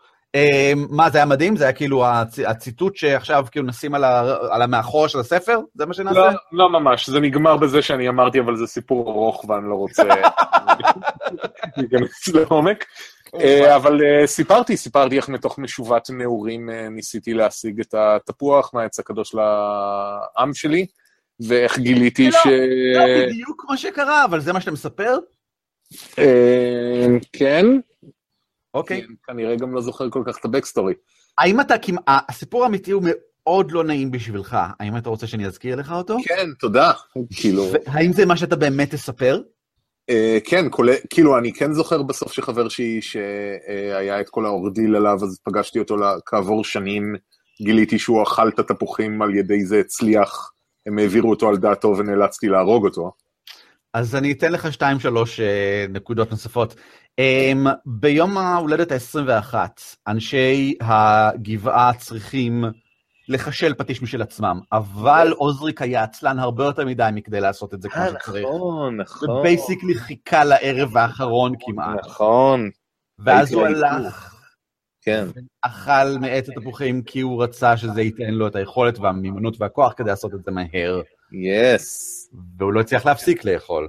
מה, 0.90 1.10
זה 1.10 1.18
היה 1.18 1.26
מדהים? 1.26 1.56
זה 1.56 1.64
היה 1.64 1.72
כאילו 1.72 2.04
הציטוט 2.46 2.96
שעכשיו 2.96 3.44
כאילו 3.50 3.66
נשים 3.66 3.94
על 3.94 4.62
המאחור 4.62 5.08
של 5.08 5.20
הספר? 5.20 5.58
זה 5.74 5.86
מה 5.86 5.94
שנעשה? 5.94 6.20
לא, 6.20 6.30
לא 6.52 6.70
ממש, 6.70 7.10
זה 7.10 7.20
נגמר 7.20 7.56
בזה 7.56 7.82
שאני 7.82 8.08
אמרתי, 8.08 8.40
אבל 8.40 8.56
זה 8.56 8.66
סיפור 8.66 9.10
ארוך 9.10 9.44
ואני 9.48 9.68
לא 9.68 9.74
רוצה 9.74 10.02
להיכנס 11.76 12.28
לעומק. 12.28 12.84
אבל 13.76 14.00
סיפרתי, 14.26 14.76
סיפרתי 14.76 15.16
איך 15.16 15.28
מתוך 15.28 15.58
משובת 15.58 16.10
נעורים 16.10 16.70
ניסיתי 16.70 17.34
להשיג 17.34 17.80
את 17.80 17.94
התפוח 17.94 18.74
מהעץ 18.74 18.98
הקדוש 18.98 19.34
לעם 19.34 20.54
שלי, 20.54 20.86
ואיך 21.40 21.78
גיליתי 21.78 22.32
ש... 22.32 22.46
לא 22.96 23.04
בדיוק 23.26 23.64
מה 23.68 23.76
שקרה, 23.76 24.24
אבל 24.24 24.40
זה 24.40 24.52
מה 24.52 24.60
שאתה 24.60 24.70
מספר? 24.70 25.18
כן. 27.32 27.66
אוקיי. 28.74 29.06
כנראה 29.26 29.56
גם 29.56 29.74
לא 29.74 29.80
זוכר 29.80 30.10
כל 30.10 30.22
כך 30.26 30.38
את 30.38 30.44
הבקסטורי. 30.44 30.94
האם 31.38 31.60
אתה, 31.60 31.74
הסיפור 32.06 32.64
האמיתי 32.64 32.90
הוא 32.90 33.02
מאוד 33.06 33.70
לא 33.70 33.84
נעים 33.84 34.10
בשבילך, 34.10 34.56
האם 34.80 34.96
אתה 34.96 35.08
רוצה 35.08 35.26
שאני 35.26 35.46
אזכיר 35.46 35.76
לך 35.76 35.92
אותו? 35.92 36.16
כן, 36.24 36.46
תודה. 36.58 36.92
כאילו... 37.34 37.64
האם 37.86 38.12
זה 38.12 38.26
מה 38.26 38.36
שאתה 38.36 38.56
באמת 38.56 38.90
תספר? 38.90 39.40
כן, 40.44 40.66
כאילו 41.10 41.38
אני 41.38 41.52
כן 41.52 41.72
זוכר 41.72 42.02
בסוף 42.02 42.32
שחבר 42.32 42.68
שלי 42.68 43.02
שהיה 43.02 44.20
את 44.20 44.28
כל 44.28 44.46
האורדיל 44.46 44.96
עליו, 44.96 45.18
אז 45.22 45.40
פגשתי 45.44 45.78
אותו 45.78 45.96
כעבור 46.26 46.64
שנים, 46.64 47.14
גיליתי 47.62 47.98
שהוא 47.98 48.22
אכל 48.22 48.48
את 48.48 48.58
התפוחים 48.58 49.22
על 49.22 49.34
ידי 49.34 49.64
זה 49.64 49.80
הצליח, 49.80 50.52
הם 50.86 50.98
העבירו 50.98 51.30
אותו 51.30 51.48
על 51.48 51.56
דעתו 51.56 51.94
ונאלצתי 51.98 52.48
להרוג 52.48 52.84
אותו. 52.84 53.12
אז 53.94 54.16
אני 54.16 54.32
אתן 54.32 54.52
לך 54.52 54.72
שתיים 54.72 55.00
שלוש 55.00 55.40
נקודות 55.88 56.30
נוספות. 56.30 56.74
ביום 57.86 58.38
ההולדת 58.38 58.92
ה-21, 58.92 59.54
אנשי 60.08 60.74
הגבעה 60.80 61.92
צריכים 61.98 62.64
לחשל 63.30 63.74
פטיש 63.74 64.02
משל 64.02 64.22
עצמם, 64.22 64.60
אבל 64.72 65.32
עוזריק 65.36 65.82
היה 65.82 66.02
עצלן 66.02 66.38
הרבה 66.38 66.64
יותר 66.64 66.84
מדי 66.84 67.08
מכדי 67.12 67.40
לעשות 67.40 67.74
את 67.74 67.82
זה 67.82 67.88
כמו 67.88 68.02
שצריך. 68.10 68.44
נכון, 68.46 68.96
נכון. 68.96 69.30
ובייסיקלי 69.30 69.94
חיכה 69.94 70.44
לערב 70.44 70.96
האחרון 70.96 71.52
כמעט. 71.60 71.98
נכון. 72.04 72.70
ואז 73.18 73.52
הוא 73.52 73.66
הלך, 73.66 74.34
כן. 75.02 75.26
אכל 75.62 76.18
מעץ 76.20 76.48
התפוחים 76.48 77.02
כי 77.02 77.20
הוא 77.20 77.42
רצה 77.42 77.76
שזה 77.76 78.02
ייתן 78.02 78.30
לו 78.30 78.46
את 78.46 78.56
היכולת 78.56 78.98
והמימונות 78.98 79.60
והכוח 79.60 79.92
כדי 79.96 80.10
לעשות 80.10 80.34
את 80.34 80.44
זה 80.44 80.50
מהר. 80.50 81.00
Yes. 81.32 82.30
והוא 82.58 82.72
לא 82.72 82.80
הצליח 82.80 83.06
להפסיק 83.06 83.44
לאכול. 83.44 83.88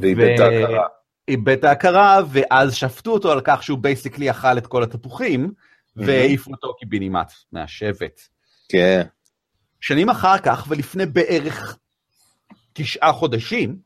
ואיבד 0.00 0.28
את 0.34 0.40
ההכרה. 0.40 0.86
איבד 1.28 1.58
את 1.58 1.64
ההכרה, 1.64 2.20
ואז 2.30 2.74
שפטו 2.74 3.10
אותו 3.10 3.32
על 3.32 3.40
כך 3.44 3.62
שהוא 3.62 3.78
basically 3.78 4.30
אכל 4.30 4.58
את 4.58 4.66
כל 4.66 4.82
התפוחים, 4.82 5.52
והעיפו 5.96 6.50
אותו 6.50 6.74
קיבינימט 6.74 7.32
מהשבט. 7.52 8.20
כן. 8.68 9.02
שנים 9.80 10.08
אחר 10.08 10.38
כך, 10.38 10.66
ולפני 10.68 11.06
בערך 11.06 11.78
תשעה 12.72 13.12
חודשים, 13.12 13.78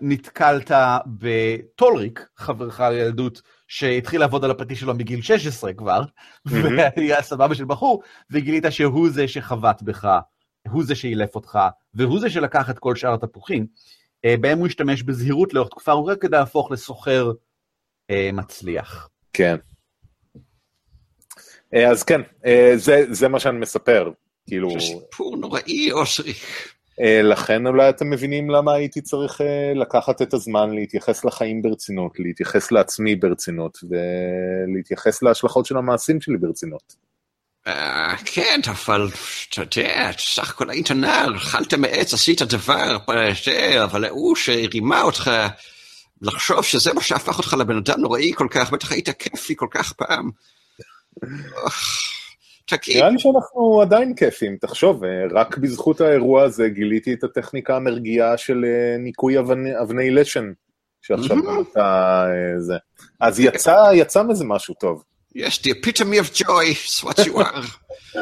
נתקלת 0.00 0.70
בטולריק, 1.06 2.26
חברך 2.36 2.80
לילדות, 2.80 3.42
שהתחיל 3.68 4.20
לעבוד 4.20 4.44
על 4.44 4.50
הפטיש 4.50 4.80
שלו 4.80 4.94
מגיל 4.94 5.22
16 5.22 5.72
כבר, 5.72 6.02
והיה 6.46 7.22
סבבה 7.22 7.54
של 7.54 7.64
בחור, 7.64 8.02
וגילית 8.30 8.64
שהוא 8.70 9.10
זה 9.10 9.28
שחבט 9.28 9.82
בך, 9.82 10.08
הוא 10.68 10.84
זה 10.84 10.94
שאילף 10.94 11.34
אותך, 11.34 11.58
והוא 11.94 12.20
זה 12.20 12.30
שלקח 12.30 12.70
את 12.70 12.78
כל 12.78 12.96
שאר 12.96 13.14
התפוחים. 13.14 13.66
בהם 14.40 14.58
הוא 14.58 14.66
השתמש 14.66 15.02
בזהירות 15.02 15.54
לאורך 15.54 15.68
תקופה 15.68 15.92
ארוכה 15.92 16.16
כדי 16.16 16.36
להפוך 16.36 16.70
לסוחר 16.70 17.32
אה, 18.10 18.30
מצליח. 18.32 19.08
כן. 19.32 19.56
אה, 21.74 21.90
אז 21.90 22.02
כן, 22.02 22.20
אה, 22.46 22.72
זה, 22.76 23.04
זה 23.10 23.28
מה 23.28 23.40
שאני 23.40 23.58
מספר. 23.58 24.10
כאילו, 24.46 24.70
זה 24.70 24.80
סיפור 24.80 25.36
נוראי, 25.36 25.92
אושרי. 25.92 26.32
אה, 27.00 27.22
לכן 27.22 27.66
אולי 27.66 27.88
אתם 27.88 28.10
מבינים 28.10 28.50
למה 28.50 28.72
הייתי 28.72 29.00
צריך 29.00 29.40
לקחת 29.74 30.22
את 30.22 30.34
הזמן 30.34 30.70
להתייחס 30.70 31.24
לחיים 31.24 31.62
ברצינות, 31.62 32.12
להתייחס 32.18 32.72
לעצמי 32.72 33.16
ברצינות, 33.16 33.78
ולהתייחס 33.82 35.22
להשלכות 35.22 35.66
של 35.66 35.76
המעשים 35.76 36.20
שלי 36.20 36.36
ברצינות. 36.36 37.08
כן, 38.24 38.60
אבל 38.66 39.08
אתה 39.48 39.60
יודע, 39.60 40.10
סך 40.18 40.50
הכל 40.50 40.70
היית 40.70 40.90
נער, 40.90 41.36
אכלת 41.36 41.74
מעץ, 41.74 42.14
עשית 42.14 42.42
דבר, 42.42 42.96
אבל 43.84 44.04
ההוא 44.04 44.36
שרימה 44.36 45.02
אותך, 45.02 45.30
לחשוב 46.22 46.64
שזה 46.64 46.92
מה 46.92 47.00
שהפך 47.00 47.38
אותך 47.38 47.54
לבן 47.54 47.76
אדם 47.76 48.00
נוראי 48.00 48.32
כל 48.34 48.46
כך, 48.50 48.70
בטח 48.70 48.92
היית 48.92 49.08
כיפי 49.10 49.54
כל 49.56 49.68
כך 49.70 49.92
פעם. 49.92 50.30
תגיד, 52.66 52.96
נראה 52.96 53.08
לי 53.10 53.18
שאנחנו 53.18 53.80
עדיין 53.82 54.14
כיפים, 54.14 54.56
תחשוב, 54.60 55.04
אה, 55.04 55.10
רק 55.32 55.58
בזכות 55.58 56.00
האירוע 56.00 56.42
הזה 56.42 56.68
גיליתי 56.68 57.12
את 57.14 57.24
הטכניקה 57.24 57.76
המרגיעה 57.76 58.36
של 58.36 58.64
אה, 58.64 58.96
ניקוי 58.98 59.38
אבני, 59.38 59.70
אבני 59.82 60.10
לשן, 60.10 60.52
שעכשיו 61.02 61.36
Mhm. 61.36 61.46
גם 61.46 61.62
אתה 61.72 61.80
אה, 62.28 62.60
זה. 62.60 62.74
אז 63.20 63.40
יצא, 63.40 63.90
יצא 63.94 64.22
מזה 64.22 64.44
משהו 64.44 64.74
טוב. 64.74 65.04
yes, 65.36 65.62
the 65.62 65.70
epitome 65.70 66.20
of 66.22 66.42
joy, 66.42 66.64
it's 66.74 67.04
what 67.04 67.24
you 67.26 67.34
are. 67.38 67.66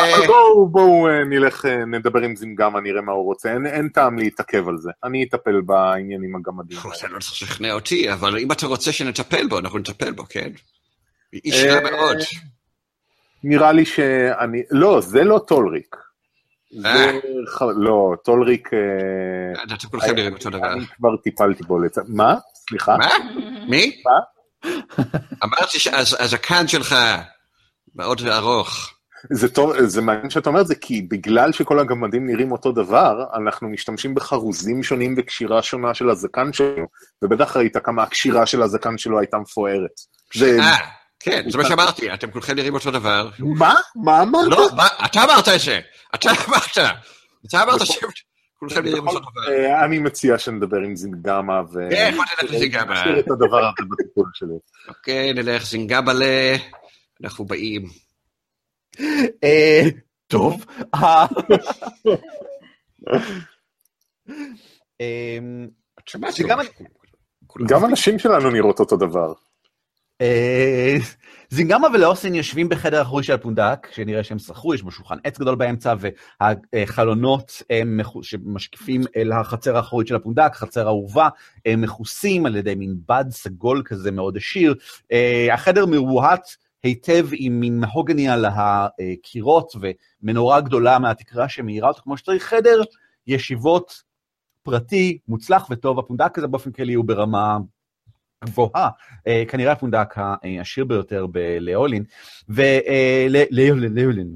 אבל 0.00 0.26
בואו, 0.26 0.68
בואו 0.68 1.08
נלך, 1.30 1.64
נדבר 1.64 2.20
עם 2.20 2.36
זינגמה, 2.36 2.80
נראה 2.80 3.00
מה 3.02 3.12
הוא 3.12 3.24
רוצה, 3.24 3.52
אין, 3.52 3.66
אין 3.66 3.88
טעם 3.88 4.18
להתעכב 4.18 4.68
על 4.68 4.78
זה. 4.78 4.90
אני 5.04 5.24
אטפל 5.28 5.60
בעניינים 5.60 6.36
הגמדיים. 6.36 6.80
האלה. 6.84 6.94
אתה 6.98 7.06
לא 7.08 7.18
צריך 7.20 7.32
לשכנע 7.32 7.72
אותי, 7.72 8.12
אבל 8.12 8.38
אם 8.38 8.52
אתה 8.52 8.66
רוצה 8.66 8.92
שנטפל 8.92 9.46
בו, 9.48 9.58
אנחנו 9.58 9.78
נטפל 9.78 10.12
בו, 10.12 10.24
כן? 10.28 10.50
איש 11.32 11.64
רע 11.64 11.74
אה, 11.74 11.90
מאוד. 11.90 12.16
נראה 13.44 13.72
לי 13.72 13.84
שאני, 13.84 14.62
לא, 14.70 15.00
זה 15.00 15.24
לא 15.24 15.40
טולריק. 15.46 15.96
זה, 16.80 16.88
אה. 16.88 17.12
ח- 17.48 17.62
לא, 17.76 18.14
טולריק, 18.24 18.68
אה, 18.74 19.74
אתם 19.74 19.88
כולכם 19.88 20.14
נראים 20.14 20.32
אותו 20.34 20.50
דבר. 20.50 20.72
אני 20.72 20.86
כבר 20.86 21.16
טיפלתי 21.16 21.62
בו 21.62 21.78
לצד, 21.78 22.02
מה? 22.08 22.34
סליחה? 22.68 22.96
מה? 22.96 23.08
מי? 23.68 24.02
מה? 24.04 24.72
אמרתי 25.44 25.78
שהזקן 25.78 26.68
שלך 26.68 26.94
מאוד 27.94 28.20
ארוך. 28.26 28.90
זה 29.32 29.48
טוב, 29.48 29.82
זה 29.82 30.02
מעניין 30.02 30.30
שאתה 30.30 30.50
אומר 30.50 30.60
את 30.60 30.66
זה, 30.66 30.74
כי 30.74 31.02
בגלל 31.02 31.52
שכל 31.52 31.78
הגמדים 31.78 32.26
נראים 32.26 32.52
אותו 32.52 32.72
דבר, 32.72 33.24
אנחנו 33.34 33.68
משתמשים 33.68 34.14
בחרוזים 34.14 34.82
שונים 34.82 35.14
וקשירה 35.18 35.62
שונה 35.62 35.94
של 35.94 36.10
הזקן 36.10 36.52
שלו, 36.52 36.86
ובטח 37.22 37.56
ראית 37.56 37.76
כמה 37.76 38.02
הקשירה 38.02 38.46
של 38.46 38.62
הזקן 38.62 38.98
שלו 38.98 39.18
הייתה 39.18 39.38
מפוארת. 39.38 39.90
זה... 40.34 40.58
כן, 41.20 41.50
זה 41.50 41.58
מה 41.58 41.64
שאמרתי, 41.68 42.14
אתם 42.14 42.30
כולכם 42.30 42.54
נראים 42.54 42.74
אותו 42.74 42.90
דבר. 42.90 43.30
מה? 43.38 43.74
מה 43.94 44.22
אמרת? 44.22 44.48
לא, 44.48 44.68
אתה 45.04 45.24
אמרת 45.24 45.48
את 45.48 45.60
זה, 45.60 45.80
אתה 46.14 46.30
אמרת. 46.30 46.78
אתה 47.46 47.62
אמרת 47.62 47.80
שכולכם 47.86 48.84
נראים 48.84 49.08
אותו 49.08 49.18
דבר. 49.18 49.52
אה, 49.52 49.84
אני 49.84 49.98
מציע 49.98 50.38
שנדבר 50.38 50.76
עם 50.76 50.96
זינגמה, 50.96 51.60
ו... 51.72 51.78
כן, 51.90 52.12
בוא 52.16 52.24
נלך 52.24 52.52
לזינגמה. 52.52 53.00
נשאיר 53.00 53.18
את 53.18 53.30
הדבר 53.30 53.58
הזה 53.58 53.88
בטיפול 53.90 54.30
שלי. 54.34 54.58
אוקיי, 54.88 55.32
נלך 55.32 55.66
זינגבלה, 55.66 56.56
אנחנו 57.24 57.44
באים. 57.44 57.86
אה, 59.44 59.82
טוב. 60.26 60.64
אה, 60.94 61.26
אמ, 65.00 65.68
גם 67.68 67.84
הנשים 67.84 68.18
שלנו 68.18 68.50
נראות 68.50 68.80
אותו 68.80 68.96
דבר. 68.96 69.32
אה, 70.20 70.96
זינגמה 71.50 71.88
ולאוסין 71.94 72.34
יושבים 72.34 72.68
בחדר 72.68 72.98
האחורי 72.98 73.22
של 73.22 73.32
הפונדק, 73.32 73.88
שנראה 73.92 74.24
שהם 74.24 74.38
שכרו, 74.38 74.74
יש 74.74 74.82
בו 74.82 74.90
שולחן 74.90 75.16
עץ 75.24 75.38
גדול 75.38 75.54
באמצע, 75.54 75.94
והחלונות 76.72 77.62
מכו- 77.86 78.22
שמשקיפים 78.22 79.02
אל 79.16 79.32
החצר 79.32 79.76
האחורית 79.76 80.08
של 80.08 80.14
הפונדק, 80.14 80.52
חצר 80.54 80.86
אהובה, 80.86 81.28
הם 81.66 81.80
מכוסים 81.80 82.46
על 82.46 82.56
ידי 82.56 82.74
מין 82.74 82.96
בד 83.08 83.24
סגול 83.30 83.82
כזה 83.84 84.10
מאוד 84.10 84.36
עשיר. 84.36 84.74
אה, 85.12 85.54
החדר 85.54 85.86
מרוהט 85.86 86.48
היטב 86.82 87.26
עם 87.32 87.60
מין 87.60 87.80
מהוגני 87.80 88.28
על 88.28 88.44
הקירות 88.48 89.72
ומנורה 90.22 90.60
גדולה 90.60 90.98
מהתקרה 90.98 91.48
שמאירה 91.48 91.88
אותו 91.88 92.02
כמו 92.02 92.16
שצריך. 92.16 92.42
חדר 92.42 92.82
ישיבות 93.26 94.02
פרטי, 94.62 95.18
מוצלח 95.28 95.66
וטוב, 95.70 95.98
הפונדק 95.98 96.38
הזה 96.38 96.46
באופן 96.46 96.72
כללי 96.72 96.94
הוא 96.94 97.04
ברמה 97.04 97.58
גבוהה, 98.44 98.90
אה, 99.26 99.44
כנראה 99.48 99.72
הפונדק 99.72 100.14
העשיר 100.16 100.84
ביותר 100.84 101.26
בלאולין, 101.26 102.04
ולאולין, 102.48 103.94
לאולין, 103.94 104.34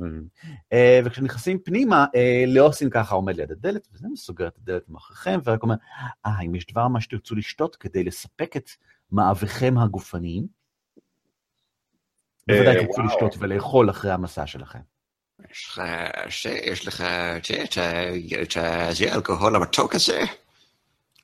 אה, 0.72 1.00
וכשנכנסים 1.04 1.58
פנימה, 1.58 2.06
אה, 2.14 2.44
לאוסין 2.46 2.90
ככה 2.90 3.14
עומד 3.14 3.36
ליד 3.36 3.52
הדלת, 3.52 3.88
וזה 3.92 4.08
סוגר 4.16 4.48
את 4.48 4.58
הדלת 4.58 4.88
מאחוריכם, 4.88 5.40
ורק 5.44 5.62
אומר, 5.62 5.74
אה, 6.26 6.40
אם 6.46 6.54
יש 6.54 6.66
דבר 6.66 6.88
מה 6.88 7.00
שתרצו 7.00 7.34
לשתות 7.34 7.76
כדי 7.76 8.04
לספק 8.04 8.56
את 8.56 8.70
מאביכם 9.12 9.74
הגופניים, 9.78 10.46
בוודאי 12.46 12.76
אה, 12.76 12.86
תרצו. 12.86 13.02
לשתות 13.02 13.34
ולאכול 13.38 13.90
אחרי 13.90 14.10
המסע 14.10 14.46
שלכם. 14.46 14.80
יש 15.50 15.68
לך, 15.68 15.82
שיש 16.28 16.86
לך, 16.88 17.04
את 18.42 18.56
האלכוהול 18.56 19.56
המתוק 19.56 19.94
הזה? 19.94 20.24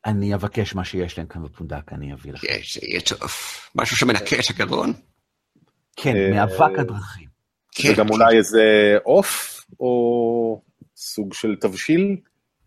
אני 0.07 0.35
אבקש 0.35 0.75
מה 0.75 0.85
שיש 0.85 1.19
להם 1.19 1.27
כאן 1.27 1.43
בפונדק, 1.43 1.93
אני 1.93 2.13
אביא 2.13 2.33
לכם. 2.33 2.47
כן, 2.47 2.59
יהיה 2.83 3.01
טוב. 3.01 3.31
משהו 3.75 3.97
שמנקה 3.97 4.37
את 4.37 4.51
הגרון? 4.51 4.93
כן, 5.97 6.17
אה, 6.17 6.31
מאבק 6.31 6.79
הדרכים. 6.79 7.29
כן. 7.75 7.89
וגם 7.93 8.11
אולי 8.11 8.37
איזה 8.37 8.63
עוף, 9.05 9.61
או 9.81 10.63
סוג 10.97 11.35
של 11.35 11.57
תבשיל. 11.61 12.17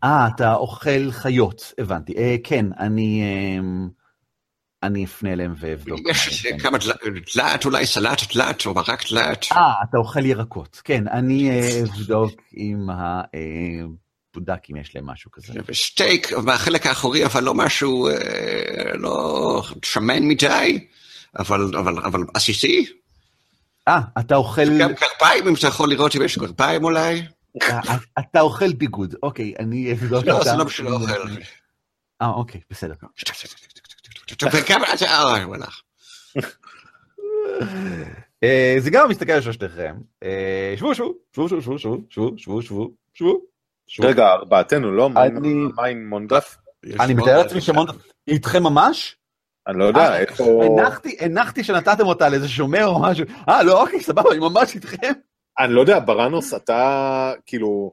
אה, 0.04 0.28
אתה 0.36 0.54
אוכל 0.54 1.12
חיות, 1.12 1.74
הבנתי. 1.78 2.14
אה, 2.18 2.36
כן, 2.44 2.66
אני, 2.80 3.22
אה, 3.24 3.60
אני 4.84 5.06
אפנה 5.06 5.34
אליהם 5.34 5.54
ואבדוק. 5.58 6.00
יש 6.10 6.46
כן. 6.48 6.60
כמה 6.60 6.78
דל- 6.78 6.92
דלעת, 7.36 7.66
אולי 7.66 7.86
סלט 7.86 8.34
דלעת 8.34 8.66
או 8.66 8.74
מרק 8.74 9.10
דלעת. 9.12 9.46
אה, 9.52 9.58
אתה 9.90 9.98
אוכל 9.98 10.26
ירקות. 10.26 10.82
כן, 10.84 11.08
אני 11.08 11.50
אבדוק 11.84 12.32
עם 12.52 12.90
הפונדק 12.90 14.01
אם 14.72 14.76
יש 14.76 14.96
להם 14.96 15.06
משהו 15.06 15.32
כזה. 15.32 15.54
וסטייק 15.66 16.34
מהחלק 16.34 16.86
האחורי, 16.86 17.26
אבל 17.26 17.44
לא 17.44 17.54
משהו, 17.54 18.08
אה, 18.08 18.14
לא 18.94 19.64
שמן 19.86 20.24
מדי, 20.24 20.88
אבל, 21.40 21.78
אבל, 21.78 22.00
אבל 22.00 22.24
עסיסי. 22.34 22.86
אה, 23.88 24.00
אתה 24.20 24.36
אוכל, 24.36 24.80
גם 24.80 24.92
גרביים, 24.94 25.48
אם 25.48 25.54
אתה 25.54 25.68
יכול 25.68 25.90
לראות 25.90 26.16
אם 26.16 26.22
יש 26.22 26.38
גרביים 26.38 26.84
אולי. 26.84 27.24
אה, 27.62 27.80
אתה 28.20 28.42
אוכל 28.42 28.74
ביגוד. 28.74 29.16
אוקיי, 29.24 29.54
אני 29.60 29.92
אבדוק 29.92 30.26
לא, 30.26 30.44
זה 30.44 30.50
אותם. 30.50 30.58
לא 30.58 30.64
בשביל 30.64 30.88
האוכל. 30.88 31.30
אה, 32.22 32.30
אוקיי, 32.30 32.62
בסדר. 32.70 32.94
וגם, 34.54 34.82
אה, 34.84 35.44
הוא 35.44 35.56
הלך. 35.56 35.82
אה, 38.44 38.76
זה 38.80 38.90
גם 38.90 39.10
מסתכל 39.10 39.32
על 39.32 39.42
שלושתכם. 39.42 39.96
אה, 40.24 40.74
שבו, 40.78 40.96
שבו, 40.96 41.14
שבו, 41.36 41.50
שבו, 41.50 41.62
שבו, 41.80 41.98
שבו, 42.10 42.38
שבו, 42.38 42.62
שבו. 42.62 42.92
שבו. 43.14 43.51
רגע, 44.00 44.28
ארבעתנו, 44.28 44.92
לא? 44.92 45.10
מה 45.10 45.24
עם- 45.24 45.38
אני- 45.38 45.54
מה 45.76 45.86
עם 45.86 46.10
מונדף? 46.10 46.58
אני 47.00 47.14
מתאר 47.14 47.38
לעצמי 47.38 47.62
שמון... 47.62 47.88
איתכם 48.28 48.64
ממש? 48.64 49.16
אני 49.68 49.80
לא 49.80 49.86
יודע, 49.86 50.02
אה, 50.02 50.18
איפה... 50.20 50.64
הנחתי, 50.80 51.18
הנחתי 51.20 51.64
שנתתם 51.64 52.06
אותה 52.06 52.30
לאיזה 52.30 52.50
שומר 52.50 52.88
או 52.88 53.02
משהו. 53.02 53.26
אה, 53.50 53.64
לא, 53.64 53.82
אוקיי, 53.82 54.00
סבבה, 54.02 54.32
אני 54.32 54.40
ממש 54.40 54.76
איתכם. 54.76 55.12
אני 55.60 55.74
לא 55.74 55.82
יודע, 55.82 56.00
בראנוס, 56.00 56.54
אתה, 56.54 57.34
כאילו, 57.46 57.92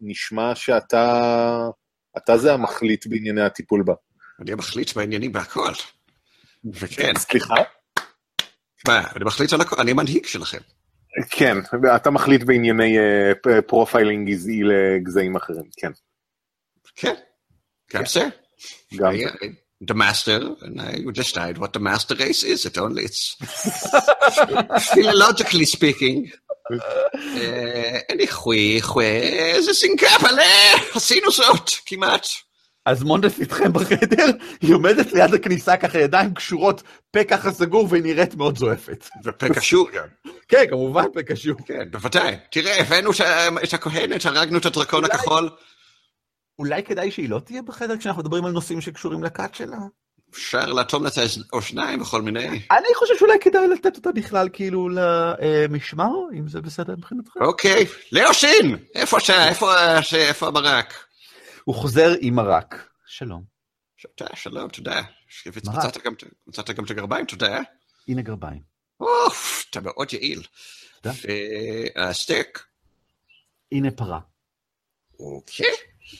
נשמע 0.00 0.54
שאתה... 0.54 1.68
אתה 2.16 2.36
זה 2.38 2.54
המחליט 2.54 3.06
בענייני 3.06 3.42
הטיפול 3.42 3.82
בה. 3.82 3.94
אני 4.40 4.54
מחליט 4.54 4.96
בעניינים 4.96 5.32
בהכל. 5.32 5.72
וכן, 6.72 7.12
סליחה? 7.16 7.54
מה, 8.88 9.02
אני 9.16 9.24
מחליט 9.24 9.52
על 9.52 9.60
הכל, 9.60 9.76
אני 9.80 9.90
המנהיג 9.90 10.26
שלכם. 10.26 10.58
כן, 11.30 11.58
אתה 11.96 12.10
מחליט 12.10 12.42
בענייני 12.42 12.98
אה, 12.98 13.62
פרופיילינג 13.66 14.28
גזעי 14.28 14.62
לגזעים 14.62 15.36
אחרים, 15.36 15.64
כן. 15.76 15.90
כן, 16.96 17.14
גם 17.92 18.06
זה. 18.06 18.28
גם 18.96 19.12
uh, 19.14 19.46
the 19.84 19.94
master, 19.94 20.40
and 20.62 20.80
I 20.80 21.00
would 21.04 21.14
decide 21.14 21.58
what 21.58 21.72
the 21.72 21.78
master 21.78 22.14
race 22.16 22.42
is. 22.42 22.66
It 22.66 22.78
only 22.78 23.04
it's 23.04 23.36
philologically 24.92 25.66
speaking. 25.66 26.30
אני 28.10 28.26
חוי, 28.26 28.78
חוי, 28.82 29.06
איזה 29.06 29.74
סינקאפלה, 29.74 30.42
עשינו 30.94 31.30
זאת, 31.30 31.70
כמעט. 31.86 32.26
אז 32.88 33.02
מונדס 33.02 33.40
איתכם 33.40 33.72
בחדר, 33.72 34.26
היא 34.60 34.74
עומדת 34.74 35.12
ליד 35.12 35.34
הכניסה 35.34 35.76
ככה, 35.76 35.98
ידיים 35.98 36.34
קשורות, 36.34 36.82
פה 37.10 37.24
ככה 37.24 37.52
סגור 37.52 37.86
והיא 37.90 38.02
נראית 38.02 38.34
מאוד 38.34 38.58
זועפת. 38.58 39.08
ופה 39.24 39.48
קשור 39.48 39.88
גם. 39.90 40.32
כן, 40.48 40.64
כמובן 40.70 41.04
פה 41.12 41.22
קשור. 41.22 41.54
כן, 41.66 41.90
בוודאי. 41.90 42.36
תראה, 42.50 42.80
הבאנו 42.80 43.10
את 43.64 43.74
הכהנת, 43.74 44.26
הרגנו 44.26 44.58
את 44.58 44.66
הדרקון 44.66 45.04
הכחול. 45.04 45.50
אולי 46.58 46.82
כדאי 46.82 47.10
שהיא 47.10 47.28
לא 47.28 47.38
תהיה 47.38 47.62
בחדר 47.62 47.96
כשאנחנו 47.96 48.22
מדברים 48.22 48.44
על 48.44 48.52
נושאים 48.52 48.80
שקשורים 48.80 49.24
לכת 49.24 49.54
שלה? 49.54 49.78
אפשר 50.30 50.66
לאטום 50.66 51.04
לה 51.04 51.08
את 51.08 51.18
האוזניים 51.52 52.00
וכל 52.00 52.22
מיני. 52.22 52.46
אני 52.48 52.94
חושב 52.96 53.14
שאולי 53.18 53.38
כדאי 53.40 53.68
לתת 53.68 53.96
אותה 53.96 54.12
בכלל 54.12 54.48
כאילו 54.52 54.88
למשמר, 54.88 56.10
אם 56.38 56.48
זה 56.48 56.60
בסדר 56.60 56.94
מבחינתך. 56.98 57.32
אוקיי, 57.40 57.86
ליאושין! 58.12 58.76
איפה 58.94 60.46
המרק? 60.46 60.94
הוא 61.68 61.74
חוזר 61.74 62.14
עם 62.20 62.34
מרק. 62.34 62.88
שלום. 63.06 63.44
תודה, 64.16 64.30
שלום, 64.36 64.68
תודה. 64.68 65.02
מצאת 66.46 66.70
גם- 66.70 66.84
את 66.84 66.90
הגרביים, 66.90 67.26
תודה. 67.26 67.58
הנה 68.08 68.22
גרביים. 68.22 68.62
אוף, 69.00 69.64
אתה 69.70 69.80
מאוד 69.80 70.12
יעיל. 70.12 70.42
תודה. 71.00 71.14
והסטייק, 71.96 72.64
הנה 73.72 73.90
פרה. 73.90 74.20
אוקיי. 75.20 75.66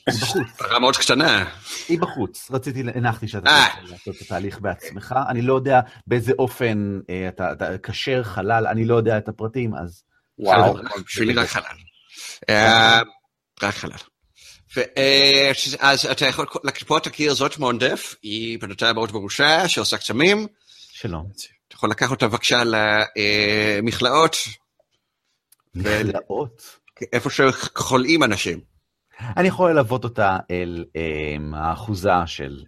היא 0.06 0.14
בחוץ. 0.22 0.46
פרה 0.58 0.78
מאוד 0.78 0.96
קטנה. 0.96 1.54
היא 1.88 2.00
בחוץ. 2.00 2.50
רציתי, 2.50 2.80
הנחתי 2.94 3.28
שאתה 3.28 3.50
אה. 3.50 3.66
יכול 3.68 3.90
לעשות 3.90 4.16
את 4.16 4.20
התהליך 4.22 4.60
בעצמך. 4.60 5.14
אני 5.28 5.42
לא 5.42 5.54
יודע 5.54 5.80
באיזה 6.06 6.32
אופן 6.38 7.00
אה, 7.10 7.28
אתה 7.28 7.52
כשר, 7.82 8.22
חלל, 8.22 8.66
אני 8.66 8.84
לא 8.84 8.94
יודע 8.94 9.18
את 9.18 9.28
הפרטים, 9.28 9.74
אז... 9.74 10.02
וואו. 10.38 10.76
בשבילי 11.06 11.34
רק 11.34 11.48
חלל. 11.48 11.76
אה, 12.50 13.00
רק 13.62 13.74
חלל. 13.74 14.17
ו- 14.76 14.80
אה, 14.96 15.50
אתה 16.12 16.26
יכול, 16.26 16.46
פה 16.86 16.98
תכיר 17.02 17.34
זאת 17.34 17.58
מונדף, 17.58 18.14
היא 18.22 18.58
בנתה 18.58 18.92
מאוד 18.92 19.12
מרושה, 19.12 19.68
שעושה 19.68 19.96
קסמים. 19.98 20.46
שלום. 20.92 21.26
אתה 21.68 21.76
יכול 21.76 21.90
לקחת 21.90 22.10
אותה 22.10 22.28
בבקשה 22.28 22.62
למכלאות, 22.64 24.36
מכלאות. 25.74 26.78
איפה 27.12 27.30
שחולאים 27.30 28.22
אנשים. 28.22 28.60
אני 29.36 29.48
יכול 29.48 29.70
ללוות 29.70 30.04
אותה 30.04 30.36
אל 30.50 30.84
um, 30.88 31.56
האחוזה 31.56 32.10
של 32.26 32.64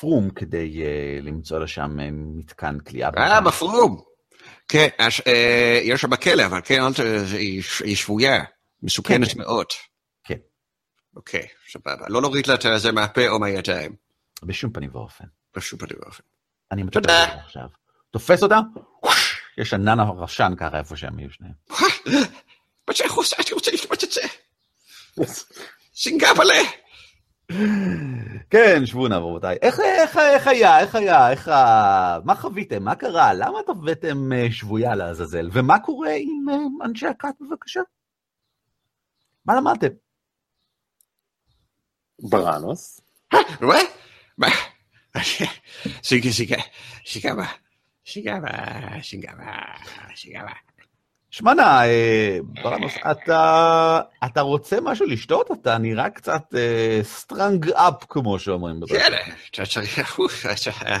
פרום 0.00 0.30
כדי 0.30 0.82
למצוא 1.22 1.58
לה 1.58 1.66
שם 1.66 1.96
מתקן 2.36 2.78
כליאה. 2.80 3.10
אה, 3.16 3.40
בפרום. 3.40 4.00
כן, 4.68 4.88
אה, 5.26 5.80
יש 5.82 6.00
שם 6.00 6.10
בכלא, 6.10 6.46
אבל 6.46 6.60
כן, 6.64 6.82
היא 7.82 7.96
שבויה, 7.96 8.44
מסוכנת 8.86 9.32
כן. 9.32 9.38
מאוד. 9.38 9.66
כן. 10.24 10.38
אוקיי, 11.16 11.46
סבבה. 11.72 12.06
לא 12.08 12.20
להוריד 12.20 12.46
לה 12.46 12.54
את 12.54 12.80
זה 12.80 12.92
מהפה 12.92 13.28
או 13.28 13.38
מהידיים, 13.38 13.96
בשום 14.42 14.72
פנים 14.72 14.90
ואופן. 14.92 15.24
בשום 15.56 15.78
פנים 15.78 15.98
ואופן. 16.02 16.22
אני. 16.72 16.84
בזה 16.84 17.24
עכשיו. 17.24 17.68
תופס 18.10 18.42
אותה, 18.42 18.60
יש 19.58 19.74
ענן 19.74 20.00
הרשן 20.00 20.52
ככה 20.56 20.78
איפה 20.78 20.96
שהם 20.96 21.18
יהיו 21.18 21.30
שניהם. 21.30 21.54
מה 22.88 22.94
שאני 22.94 23.10
רוצה, 23.10 23.36
אני 23.36 23.52
רוצה 23.52 23.70
לשמוע 23.70 23.94
את 23.94 24.12
זה. 24.12 24.20
סינגפלה. 25.94 26.54
כן, 28.50 28.86
שבו 28.86 29.08
נא 29.08 29.14
רבותיי. 29.14 29.56
איך, 29.62 29.80
איך, 29.80 30.16
איך 30.16 30.46
היה, 30.46 30.78
איך 30.78 30.94
היה, 30.94 31.30
איך 31.30 31.48
ה... 31.48 32.18
מה 32.24 32.34
חוויתם, 32.34 32.82
מה 32.82 32.94
קרה, 32.94 33.34
למה 33.34 33.60
אתם 33.60 33.72
הבאתם 33.72 34.32
אה, 34.32 34.46
שבויה 34.50 34.94
לעזאזל, 34.94 35.48
ומה 35.52 35.78
קורה 35.78 36.12
עם 36.12 36.48
אה, 36.48 36.86
אנשי 36.86 37.06
הכת 37.06 37.34
בבקשה? 37.40 37.80
מה 39.46 39.54
למדתם? 39.56 39.88
בראנוס. 42.30 43.00
מה? 43.60 43.74
מה? 44.38 44.48
סינגה, 46.02 46.30
סינגה, 46.32 46.56
סינגבה, 47.06 47.44
סינגבה, 48.06 48.48
סינגבה, 49.02 49.52
סינגבה. 50.16 50.52
שמענה, 51.30 51.84
אה, 51.84 52.38
ברנוס, 52.62 52.92
אתה, 53.10 54.00
אתה 54.24 54.40
רוצה 54.40 54.76
משהו 54.82 55.06
לשתות? 55.06 55.50
אתה 55.60 55.78
נראה 55.78 56.10
קצת 56.10 56.42
strung 57.02 57.70
up, 57.70 58.04
כמו 58.08 58.38
שאומרים. 58.38 58.80
כן, 58.88 59.12
אתה 59.50 59.66
צריך, 59.66 59.98
אתה- 59.98 60.98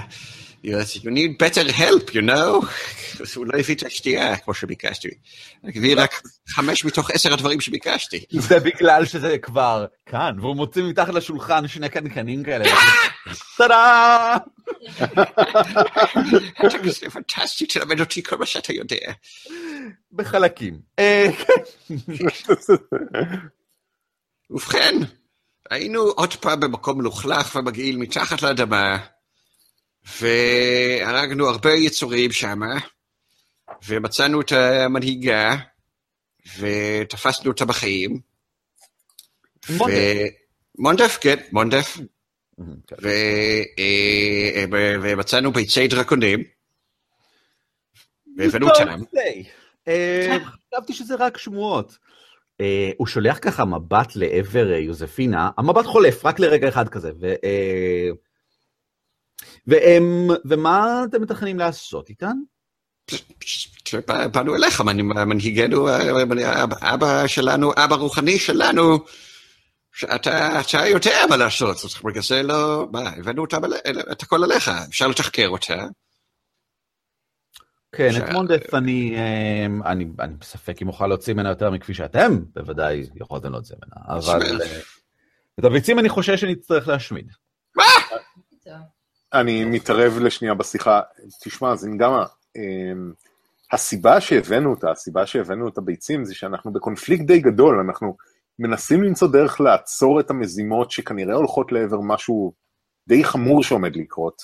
you 0.66 0.76
you 1.04 1.10
need 1.10 1.38
better 1.38 1.64
help, 1.72 2.14
you 2.14 2.22
know? 2.22 2.66
הוא 3.36 3.46
לא 3.46 3.58
הביא 3.58 3.74
את 3.74 3.82
השתייה 3.82 4.36
כמו 4.36 4.54
שביקשתי. 4.54 5.08
הביא 5.64 5.94
רק 5.96 6.22
חמש 6.48 6.84
מתוך 6.84 7.10
עשר 7.10 7.32
הדברים 7.32 7.60
שביקשתי. 7.60 8.24
זה 8.30 8.60
בגלל 8.60 9.04
שזה 9.04 9.38
כבר 9.38 9.86
כאן, 10.06 10.36
והוא 10.40 10.56
מוציא 10.56 10.82
מתחת 10.82 11.14
לשולחן 11.14 11.68
שני 11.68 11.88
קנקנים 11.88 12.44
כאלה. 12.44 12.64
טאדה! 13.58 14.36
כזה 16.58 17.10
פנטסטי, 17.12 17.66
תלמד 17.66 18.00
אותי 18.00 18.22
כל 18.22 18.36
מה 18.36 18.46
שאתה 18.46 18.72
יודע. 18.72 19.12
בחלקים. 20.12 20.80
ובכן, 24.50 24.94
היינו 25.70 26.00
עוד 26.00 26.34
פעם 26.34 26.60
במקום 26.60 26.98
מלוכלך 26.98 27.56
ומגעיל 27.56 27.96
מתחת 27.96 28.42
לאדמה, 28.42 28.98
והרגנו 30.20 31.48
הרבה 31.48 31.70
יצורים 31.72 32.32
שם, 32.32 32.60
ומצאנו 33.86 34.40
את 34.40 34.52
המנהיגה, 34.52 35.56
ותפסנו 36.58 37.50
אותה 37.50 37.64
בחיים. 37.64 38.20
מונדף. 39.70 39.94
ו- 39.96 40.82
מונדף, 40.82 41.18
כן, 41.20 41.36
מונדף. 41.52 41.96
כן. 42.86 42.96
ו- 43.02 43.62
אה, 43.78 44.64
ו- 44.72 44.94
ומצאנו 45.02 45.52
ביצי 45.52 45.88
דרקונים, 45.88 46.44
והבאנו 48.36 48.68
אותם. 48.68 49.02
אה, 49.88 50.36
חשבתי 50.74 50.92
שזה 50.92 51.14
רק 51.18 51.38
שמועות. 51.38 51.98
אה, 52.60 52.90
הוא 52.96 53.06
שולח 53.06 53.38
ככה 53.42 53.64
מבט 53.64 54.16
לעבר 54.16 54.72
אה, 54.72 54.78
יוזפינה, 54.78 55.50
המבט 55.58 55.84
חולף, 55.84 56.24
רק 56.26 56.38
לרגע 56.38 56.68
אחד 56.68 56.88
כזה. 56.88 57.10
אה, 59.72 59.78
והם- 59.78 60.28
ומה 60.44 61.02
אתם 61.10 61.22
מתכננים 61.22 61.58
לעשות 61.58 62.08
איתן? 62.08 62.36
באנו 64.32 64.54
אליך, 64.54 64.80
מנ- 64.80 65.02
מנהיגנו, 65.28 65.88
אה, 65.88 66.62
אבא- 66.94 67.26
שלנו, 67.26 67.72
אבא 67.76 67.96
רוחני 67.96 68.38
שלנו, 68.38 68.98
שאתה 69.92 70.60
אתה 70.60 70.86
יודע 70.88 71.18
מה 71.30 71.36
לעשות, 71.36 71.76
אז 71.76 71.94
בגלל 72.04 72.22
זה 72.22 72.42
לא, 72.42 72.88
מה, 72.92 73.00
הבאנו 73.16 73.42
אותה, 73.42 73.56
אל- 73.86 74.00
את 74.12 74.22
הכל 74.22 74.44
עליך, 74.44 74.70
אפשר 74.88 75.08
לתחקר 75.08 75.48
אותה. 75.48 75.86
כן, 77.92 78.10
את 78.16 78.30
מונדף 78.32 78.74
אני, 78.74 79.16
אה, 79.16 79.66
אני, 79.92 80.06
אני 80.20 80.34
בספק 80.34 80.82
אם 80.82 80.88
אוכל 80.88 81.06
להוציא 81.06 81.34
ממנה 81.34 81.48
יותר 81.48 81.70
מכפי 81.70 81.94
שאתם 81.94 82.38
בוודאי 82.54 83.06
יכולתם 83.14 83.52
להוציא 83.52 83.76
ממנה, 83.76 84.18
אבל. 84.18 84.60
אה, 84.62 84.80
את 85.60 85.64
הביצים 85.64 85.98
אני 85.98 86.08
חושש 86.08 86.40
שנצטרך 86.40 86.88
להשמיד. 86.88 87.28
אני 89.40 89.64
מתערב 89.64 90.18
לשנייה 90.18 90.54
בשיחה. 90.54 91.00
תשמע, 91.44 91.76
זינגמה, 91.76 92.24
אמ, 92.56 93.12
הסיבה 93.72 94.20
שהבאנו 94.20 94.70
אותה, 94.70 94.90
הסיבה 94.90 95.26
שהבאנו 95.26 95.68
את 95.68 95.78
הביצים, 95.78 96.24
זה 96.24 96.34
שאנחנו 96.34 96.72
בקונפליקט 96.72 97.24
די 97.24 97.38
גדול, 97.38 97.80
אנחנו 97.80 98.16
מנסים 98.58 99.02
למצוא 99.02 99.28
דרך 99.28 99.60
לעצור 99.60 100.20
את 100.20 100.30
המזימות 100.30 100.90
שכנראה 100.90 101.34
הולכות 101.34 101.72
לעבר 101.72 102.00
משהו 102.00 102.52
די 103.08 103.24
חמור 103.24 103.62
שעומד 103.62 103.96
לקרות, 103.96 104.42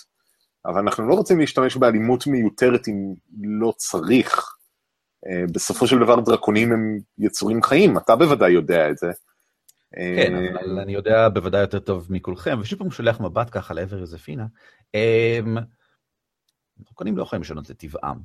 אבל 0.66 0.81
אנחנו 0.81 1.09
לא 1.09 1.14
רוצים 1.14 1.40
להשתמש 1.40 1.76
באלימות 1.76 2.26
מיותרת 2.26 2.88
אם 2.88 3.14
לא 3.42 3.72
צריך. 3.76 4.55
אה, 5.26 5.44
בסופו 5.52 5.87
של 5.87 5.98
דבר 5.98 6.20
דרקונים 6.20 6.72
הם 6.72 6.98
יצורים 7.18 7.62
חיים, 7.62 7.98
אתה 7.98 8.16
בוודאי 8.16 8.52
יודע 8.52 8.90
את 8.90 8.98
זה. 8.98 9.11
כן, 9.94 10.35
אה, 10.35 10.50
אבל 10.50 10.78
אני 10.78 10.94
יודע 10.94 11.28
בוודאי 11.28 11.61
יותר 11.61 11.78
טוב 11.78 12.07
מכולכם, 12.11 12.59
ושוב 12.61 12.78
פעם 12.78 12.90
שולח 12.90 13.20
מבט 13.20 13.48
ככה 13.50 13.74
לעבר 13.74 13.98
יוזפינה. 13.98 14.46
אמ, 14.94 15.57
דרקונים 16.78 17.16
לא 17.16 17.22
יכולים 17.22 17.42
לשנות 17.42 17.70
את 17.70 17.78
טבעם. 17.78 18.20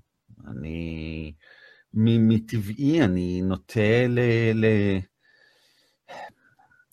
אני, 0.47 1.33
מטבעי 1.93 3.01
אני 3.03 3.41
נוטה 3.41 4.07
ל... 4.07 4.19
ל... 4.53 4.65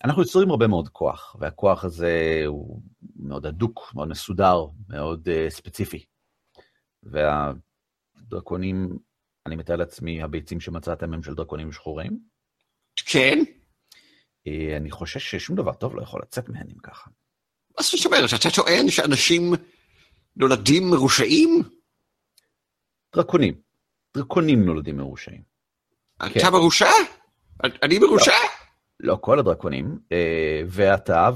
אנחנו 0.03 0.21
יוצרים 0.21 0.49
הרבה 0.49 0.67
מאוד 0.67 0.89
כוח, 0.89 1.35
והכוח 1.39 1.85
הזה 1.85 2.43
הוא 2.47 2.81
מאוד 3.15 3.45
הדוק, 3.45 3.91
מאוד 3.95 4.07
מסודר, 4.07 4.65
מאוד 4.89 5.27
uh, 5.27 5.49
ספציפי. 5.49 6.05
והדרקונים, 7.03 8.97
אני 9.45 9.55
מתאר 9.55 9.75
לעצמי, 9.75 10.23
הביצים 10.23 10.59
שמצאתם 10.59 11.13
הם 11.13 11.23
של 11.23 11.33
דרקונים 11.33 11.71
שחורים. 11.71 12.19
כן? 12.95 13.39
אה, 14.47 14.77
אני 14.77 14.91
חושש 14.91 15.31
ששום 15.31 15.55
דבר 15.55 15.73
טוב 15.73 15.95
לא 15.95 16.01
יכול 16.01 16.21
לצאת 16.21 16.49
אם 16.71 16.79
ככה. 16.83 17.09
מה 17.77 17.83
זאת 17.83 18.05
אומרת, 18.05 18.29
אתה 18.39 18.49
טוען 18.55 18.89
שאנשים 18.89 19.53
נולדים 20.35 20.89
מרושעים? 20.89 21.63
דרקונים. 23.15 23.53
דרקונים 24.17 24.65
נולדים 24.65 24.97
מרושעים. 24.97 25.41
אתה 26.17 26.49
מרושע? 26.51 26.89
אני 27.83 27.99
מרושע? 27.99 28.31
לא 28.99 29.17
כל 29.21 29.39
הדרקונים, 29.39 29.99
אה, 30.11 30.61
ואתה 30.67 31.29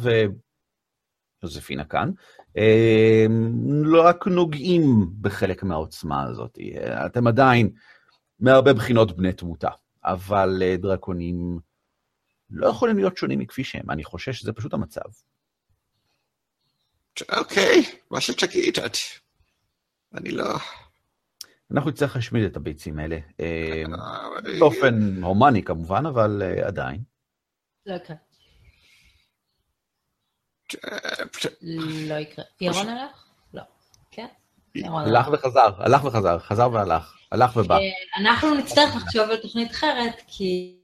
ויוזפינה 1.42 1.86
כאן, 1.86 2.12
אה, 2.58 3.26
לא 3.84 4.06
רק 4.06 4.28
נוגעים 4.28 5.08
בחלק 5.22 5.64
מהעוצמה 5.64 6.24
הזאת. 6.24 6.58
אתם 7.06 7.28
עדיין 7.28 7.70
מהרבה 8.40 8.74
בחינות 8.74 9.18
בני 9.18 9.34
תמותה, 9.34 9.70
אבל 10.06 10.62
אה, 10.62 10.78
דרקונים 10.78 11.60
לא 12.50 12.68
יכולים 12.68 12.98
להיות 12.98 13.18
שונים 13.18 13.40
מכפי 13.40 13.64
שהם. 13.64 13.90
אני 13.90 14.04
חושש 14.04 14.40
שזה 14.40 14.54
פשוט 14.54 14.74
המצב. 14.74 15.02
אוקיי, 17.38 17.84
מה 18.12 18.22
שתגיד, 18.22 18.80
את... 18.80 18.98
אני 20.14 20.32
לא... 20.32 20.46
אנחנו 21.72 21.90
נצטרך 21.90 22.16
להשמיד 22.16 22.44
את 22.44 22.56
הביצים 22.56 23.00
האלה. 23.00 23.18
אה, 23.40 23.84
אה, 23.94 24.60
באופן 24.60 25.24
הומני 25.24 25.64
כמובן, 25.64 26.06
אבל 26.06 26.42
אה, 26.46 26.68
עדיין. 26.68 27.02
לא 27.86 27.94
יקרה. 27.94 28.16
לא 32.08 32.16
יקרה. 32.16 32.46
ירון 32.62 32.90
הלך? 32.90 33.24
לא. 33.54 33.62
כן? 34.12 34.28
ירון 34.76 35.04
הלך 35.04 35.28
וחזר, 35.34 35.70
הלך 35.78 36.04
וחזר, 36.04 36.40
חזר 36.40 36.70
והלך, 36.72 37.16
הלך 37.32 37.56
ובא. 37.56 37.78
אנחנו 38.20 38.56
נצטרך 38.56 38.96
לחשוב 38.96 39.30
על 39.30 39.38
תוכנית 39.38 39.72
אחרת, 39.72 40.22
כי 40.28 40.78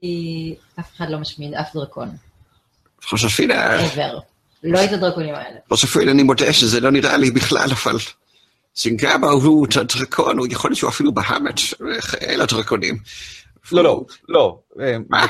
אף 0.80 0.94
אחד 0.96 1.10
לא 1.10 1.18
משמיד 1.18 1.54
אף 1.54 1.74
דרקון. 1.74 2.16
חושפינה, 3.02 3.80
ever. 3.80 4.35
לא 4.66 4.84
את 4.84 4.92
הדרקונים 4.92 5.34
האלה. 5.34 5.58
חושפינה, 5.68 6.10
אני 6.10 6.22
מודה 6.22 6.52
שזה 6.52 6.80
לא 6.80 6.90
נראה 6.90 7.16
לי 7.16 7.30
בכלל, 7.30 7.68
אבל... 7.70 7.96
סינגאבה 8.76 9.28
הוא 9.30 9.66
ד- 9.66 9.98
דרקון, 9.98 10.38
הוא 10.38 10.46
יכול 10.50 10.70
להיות 10.70 10.78
שהוא 10.78 10.90
אפילו 10.90 11.12
בהאמט, 11.14 11.60
אלה 12.22 12.44
הדרקונים. 12.44 12.98
לא, 13.72 13.84
לא, 13.84 14.04
לא. 14.28 14.58
אה, 14.80 14.96
מה? 15.08 15.26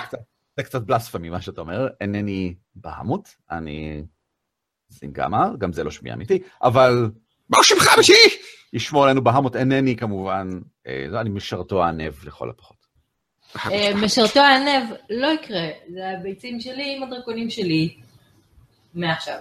זה 0.57 0.62
קצת- 0.62 0.82
בלספמי 0.82 1.30
מה 1.30 1.41
שאתה 1.41 1.61
אומר, 1.61 1.89
אינני 2.01 2.55
בהמות, 2.74 3.28
אני 3.51 4.03
זינגמה, 4.89 5.49
גם 5.59 5.72
זה 5.72 5.84
לא 5.84 5.91
שמי 5.91 6.12
אמיתי, 6.12 6.39
אבל 6.62 7.11
מה 7.49 7.59
שמך 7.62 7.95
אמיתי? 7.97 8.12
ישמור 8.72 9.05
עלינו 9.05 9.24
בהמות, 9.24 9.57
אינני 9.57 9.97
כמובן, 9.97 10.49
אה, 10.87 11.07
זה 11.11 11.20
אני 11.20 11.30
משרתו 11.30 11.84
הענב 11.84 12.12
לכל 12.24 12.51
הפחות. 12.51 12.76
אה, 13.66 13.91
משרתו 13.95 14.41
הענב, 14.41 14.91
לא 15.11 15.26
יקרה. 15.26 15.66
זה 15.95 16.01
הביצים 16.18 16.61
שלי 16.61 16.97
עם 16.97 17.03
הדרקונים 17.03 17.51
שלי. 17.51 17.97
מעכשיו. 18.97 19.37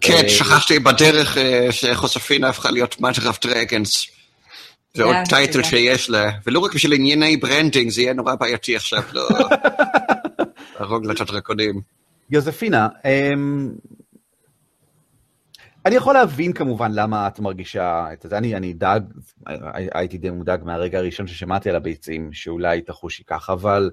כן, 0.00 0.24
אה, 0.24 0.28
שכחתי 0.28 0.78
בדרך 0.78 1.38
אה, 1.38 1.68
שיוזפינה 1.70 2.48
הפכה 2.48 2.70
להיות 2.70 3.00
Mother 3.00 3.30
of 3.30 3.46
Dragons. 3.46 4.06
זה 4.94 5.02
עוד 5.02 5.16
title. 5.28 5.62
שיש 5.62 6.10
לה, 6.10 6.30
ולא 6.46 6.58
רק 6.58 6.74
בשביל 6.74 6.92
ענייני 6.92 7.36
branding, 7.36 7.90
זה 7.90 8.02
יהיה 8.02 8.12
נורא 8.12 8.34
בעייתי 8.34 8.76
עכשיו, 8.76 9.02
לא... 9.12 9.28
להרוג 10.80 11.06
לה 11.06 11.12
את 11.12 11.20
הדרקונים. 11.20 11.80
יוזפינה, 12.30 12.88
אמ, 13.04 13.70
אני 15.86 15.94
יכול 15.94 16.14
להבין 16.14 16.52
כמובן 16.52 16.92
למה 16.92 17.26
את 17.28 17.40
מרגישה 17.40 18.06
את 18.12 18.26
זה. 18.30 18.38
אני, 18.38 18.56
אני 18.56 18.72
דאג, 18.72 19.02
הי- 19.46 19.88
הייתי 19.94 20.18
די 20.18 20.30
מודאג 20.30 20.64
מהרגע 20.64 20.98
הראשון 20.98 21.26
ששמעתי 21.26 21.70
על 21.70 21.76
הביצים, 21.76 22.32
שאולי 22.32 22.80
תחושי 22.80 23.22
כך, 23.26 23.50
אבל 23.50 23.90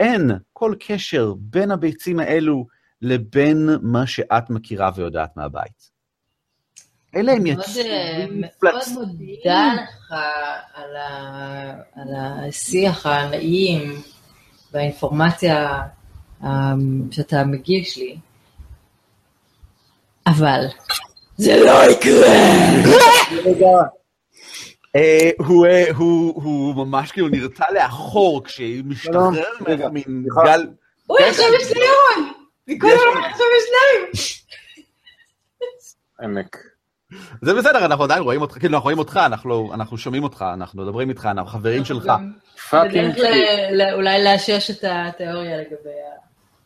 אין 0.00 0.30
כל 0.52 0.74
קשר 0.86 1.32
בין 1.38 1.70
הביצים 1.70 2.20
האלו 2.20 2.66
לבין 3.02 3.68
מה 3.82 4.06
שאת 4.06 4.50
מכירה 4.50 4.90
ויודעת 4.94 5.36
מהבית. 5.36 5.90
אלה 7.16 7.32
הם 7.32 7.46
יצורים 7.46 7.86
אה, 7.90 8.26
מאוד 8.30 8.50
מפלצתיים. 8.72 8.98
מודה 9.20 9.70
לך 9.82 10.14
על 10.74 10.96
ה- 10.96 11.72
על 11.94 12.08
השיח 12.48 13.06
הנעים 13.06 14.02
והאינפורמציה 14.72 15.82
אה, 16.44 16.72
שאתה 17.10 17.44
מגיש 17.44 17.96
לי. 17.96 18.18
אבל 20.26 20.64
זה 21.36 21.56
לא 21.64 21.90
יקרה! 21.90 22.28
אה, 24.96 25.30
הוא, 25.38 25.66
אה, 25.66 25.84
הוא, 25.96 26.42
הוא 26.42 26.74
ממש 26.86 27.12
כאילו 27.12 27.28
נרתע 27.28 27.64
לאחור 27.74 28.44
כשמשתחרר 28.44 29.28
ממך 29.30 29.68
רגע, 29.68 29.88
מין 29.88 30.02
סליחה. 30.22 30.40
גל... 30.44 30.66
אוי, 31.10 31.24
עכשיו 31.28 31.44
יש 31.60 31.70
לי! 31.72 31.80
כל 32.80 32.86
הזמן 32.86 33.30
עכשיו 33.30 33.46
יש 33.58 33.64
שניים! 33.68 34.12
עמק. 36.22 36.56
זה 37.42 37.54
בסדר, 37.54 37.84
אנחנו 37.84 38.04
עדיין 38.04 38.22
רואים 38.22 38.40
אותך, 38.40 38.58
כאילו 38.58 38.74
אנחנו 38.74 38.84
רואים 38.84 38.98
אותך, 38.98 39.20
אנחנו, 39.74 39.98
שומעים 39.98 40.22
אותך, 40.22 40.44
אנחנו 40.54 40.82
מדברים 40.82 41.08
איתך, 41.08 41.26
אנחנו 41.26 41.50
חברים 41.50 41.84
שלך. 41.84 42.12
פאקינג 42.70 43.20
אולי 43.94 44.24
לאשש 44.24 44.70
את 44.70 44.84
התיאוריה 44.88 45.56
לגבי 45.56 45.90
ה... 45.90 46.18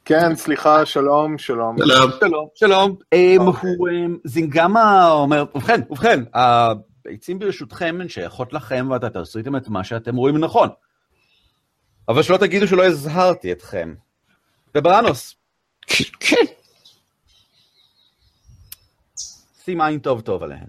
כן, 0.05 0.35
סליחה, 0.35 0.87
שלום, 0.87 1.39
שלום. 1.39 1.77
שלום. 1.79 2.11
שלום. 2.21 2.49
שלום. 2.55 2.97
אמ. 3.13 3.41
הוא, 3.79 3.89
אמ, 3.89 4.17
זינגמה 4.25 5.11
אומר, 5.11 5.45
ובכן, 5.55 5.81
ובכן, 5.91 6.21
הביצים 6.35 7.39
ברשותכם 7.39 7.99
הן 8.01 8.09
שייכות 8.09 8.53
לכם 8.53 8.89
ואתה 8.91 9.11
תעשו 9.11 9.39
איתם 9.39 9.57
את 9.57 9.69
מה 9.69 9.85
שאתם 9.85 10.17
רואים 10.17 10.37
לנכון. 10.37 10.69
אבל 12.09 12.23
שלא 12.23 12.37
תגידו 12.37 12.69
שלא 12.69 12.85
הזהרתי 12.87 13.53
אתכם. 13.53 13.95
ובראנוס, 14.75 15.35
כן, 16.20 16.37
שים 19.64 19.80
עין 19.80 19.99
טוב 19.99 20.20
טוב 20.20 20.43
עליהן. 20.43 20.66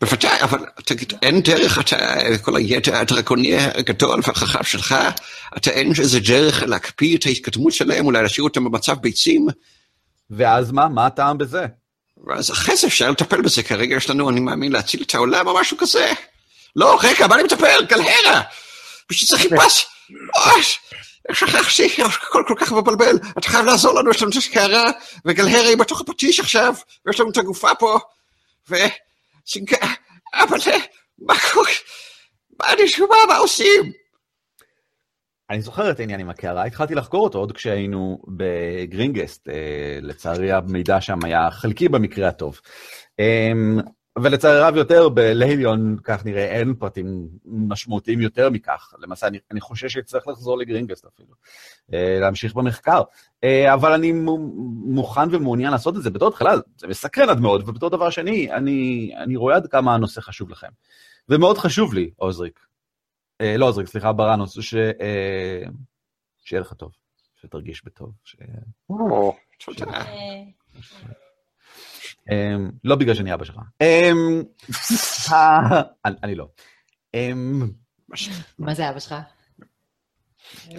בוודאי, 0.00 0.42
אבל 0.42 0.64
תגיד, 0.84 1.12
אין 1.22 1.40
דרך, 1.40 1.78
אתה, 1.78 1.96
כל 2.42 2.56
הידע 2.56 3.00
הדרקוני 3.00 3.56
הגדול 3.56 4.20
והחכם 4.26 4.62
שלך, 4.62 4.94
אתה 5.56 5.70
אין 5.70 5.92
איזה 5.98 6.20
דרך 6.20 6.62
להקפיא 6.62 7.16
את 7.16 7.26
ההתקדמות 7.26 7.72
שלהם, 7.72 8.06
אולי 8.06 8.22
להשאיר 8.22 8.44
אותם 8.44 8.64
במצב 8.64 8.96
ביצים, 9.00 9.46
ואז 10.30 10.72
מה? 10.72 10.88
מה 10.88 11.06
הטעם 11.06 11.38
בזה? 11.38 11.66
ואז 12.26 12.50
אחרי 12.50 12.76
זה 12.76 12.86
אפשר 12.86 13.10
לטפל 13.10 13.42
בזה, 13.42 13.62
כרגע 13.62 13.96
יש 13.96 14.10
לנו, 14.10 14.30
אני 14.30 14.40
מאמין, 14.40 14.72
להציל 14.72 15.02
את 15.02 15.14
העולם 15.14 15.46
או 15.46 15.60
משהו 15.60 15.76
כזה. 15.76 16.12
לא, 16.76 16.98
רגע, 17.02 17.26
מה 17.26 17.34
אני 17.34 17.42
מטפל? 17.42 17.84
גלהרה! 17.88 18.42
בשביל 19.10 19.28
זה 19.28 19.38
חיפש... 19.38 19.86
אוי, 21.28 21.34
שכחתי, 21.34 22.02
הכל 22.02 22.42
כל 22.46 22.54
כך 22.58 22.72
מבלבל. 22.72 23.18
אתה 23.38 23.48
חייב 23.48 23.66
לעזור 23.66 23.94
לנו, 23.94 24.10
יש 24.10 24.22
לנו 24.22 24.30
את 24.30 24.36
הקערה, 24.50 24.90
וגלהרה 25.24 25.68
היא 25.68 25.76
בתוך 25.76 26.00
הפטיש 26.00 26.40
עכשיו, 26.40 26.74
ויש 27.06 27.20
לנו 27.20 27.30
את 27.30 27.36
הגופה 27.36 27.74
פה, 27.78 27.98
ו... 28.70 28.74
אבל 30.34 30.58
מה 31.18 31.34
קורה? 31.52 31.70
מה 32.60 32.66
נשמע, 32.84 33.06
מה 33.28 33.36
עושים? 33.36 33.92
אני 35.50 35.60
זוכר 35.60 35.90
את 35.90 36.00
העניין 36.00 36.20
עם 36.20 36.30
הקערה, 36.30 36.64
התחלתי 36.64 36.94
לחקור 36.94 37.24
אותו 37.24 37.38
עוד 37.38 37.52
כשהיינו 37.52 38.22
בגרינגסט, 38.28 39.48
אה, 39.48 39.98
לצערי 40.02 40.52
המידע 40.52 41.00
שם 41.00 41.18
היה 41.24 41.50
חלקי 41.50 41.88
במקרה 41.88 42.28
הטוב. 42.28 42.60
אה, 43.20 43.52
ולצערי 44.22 44.60
רב 44.60 44.76
יותר, 44.76 45.08
בליליון, 45.08 45.96
כך 46.04 46.24
נראה, 46.24 46.44
אין 46.44 46.74
פרטים 46.74 47.28
משמעותיים 47.44 48.20
יותר 48.20 48.50
מכך. 48.50 48.94
למעשה, 48.98 49.26
אני, 49.26 49.38
אני 49.50 49.60
חושש 49.60 49.92
שאצטרך 49.92 50.28
לחזור 50.28 50.58
לגרינגסט 50.58 51.04
אפילו, 51.04 51.34
אה, 51.94 52.18
להמשיך 52.20 52.54
במחקר. 52.54 53.02
אה, 53.44 53.74
אבל 53.74 53.92
אני 53.92 54.12
מו- 54.12 54.52
מוכן 54.86 55.34
ומעוניין 55.34 55.72
לעשות 55.72 55.96
את 55.96 56.02
זה 56.02 56.10
בתור 56.10 56.28
התחלה, 56.28 56.52
זה 56.76 56.86
מסקרן 56.86 57.28
עד 57.28 57.40
מאוד, 57.40 57.68
ובתור 57.68 57.90
דבר 57.90 58.10
שני, 58.10 58.52
אני, 58.52 59.10
אני 59.16 59.36
רואה 59.36 59.56
עד 59.56 59.66
כמה 59.66 59.94
הנושא 59.94 60.20
חשוב 60.20 60.50
לכם. 60.50 60.68
ומאוד 61.28 61.58
חשוב 61.58 61.94
לי, 61.94 62.10
עוזריק, 62.16 62.60
אה, 63.40 63.56
לא 63.56 63.68
עוזריק, 63.68 63.88
סליחה, 63.88 64.12
בראנוס, 64.12 64.60
ש... 64.60 64.74
אה, 64.74 65.62
שיהיה 66.44 66.60
לך 66.60 66.72
טוב, 66.72 66.92
שתרגיש 67.40 67.84
בטוב. 67.84 68.12
ש... 68.24 68.36
או, 68.90 69.36
תודה. 69.76 70.04
אה, 72.30 72.34
אה, 72.36 72.56
לא 72.84 72.96
בגלל 72.96 73.14
שאני 73.14 73.34
אבא 73.34 73.44
שלך. 73.44 73.56
אה, 73.82 74.10
ה- 75.32 75.80
אני- 76.24 76.34
לא. 76.34 76.46
אה, 77.14 77.30
מה 78.58 78.74
זה 78.74 78.90
אבא 78.90 78.98
שלך? 78.98 79.14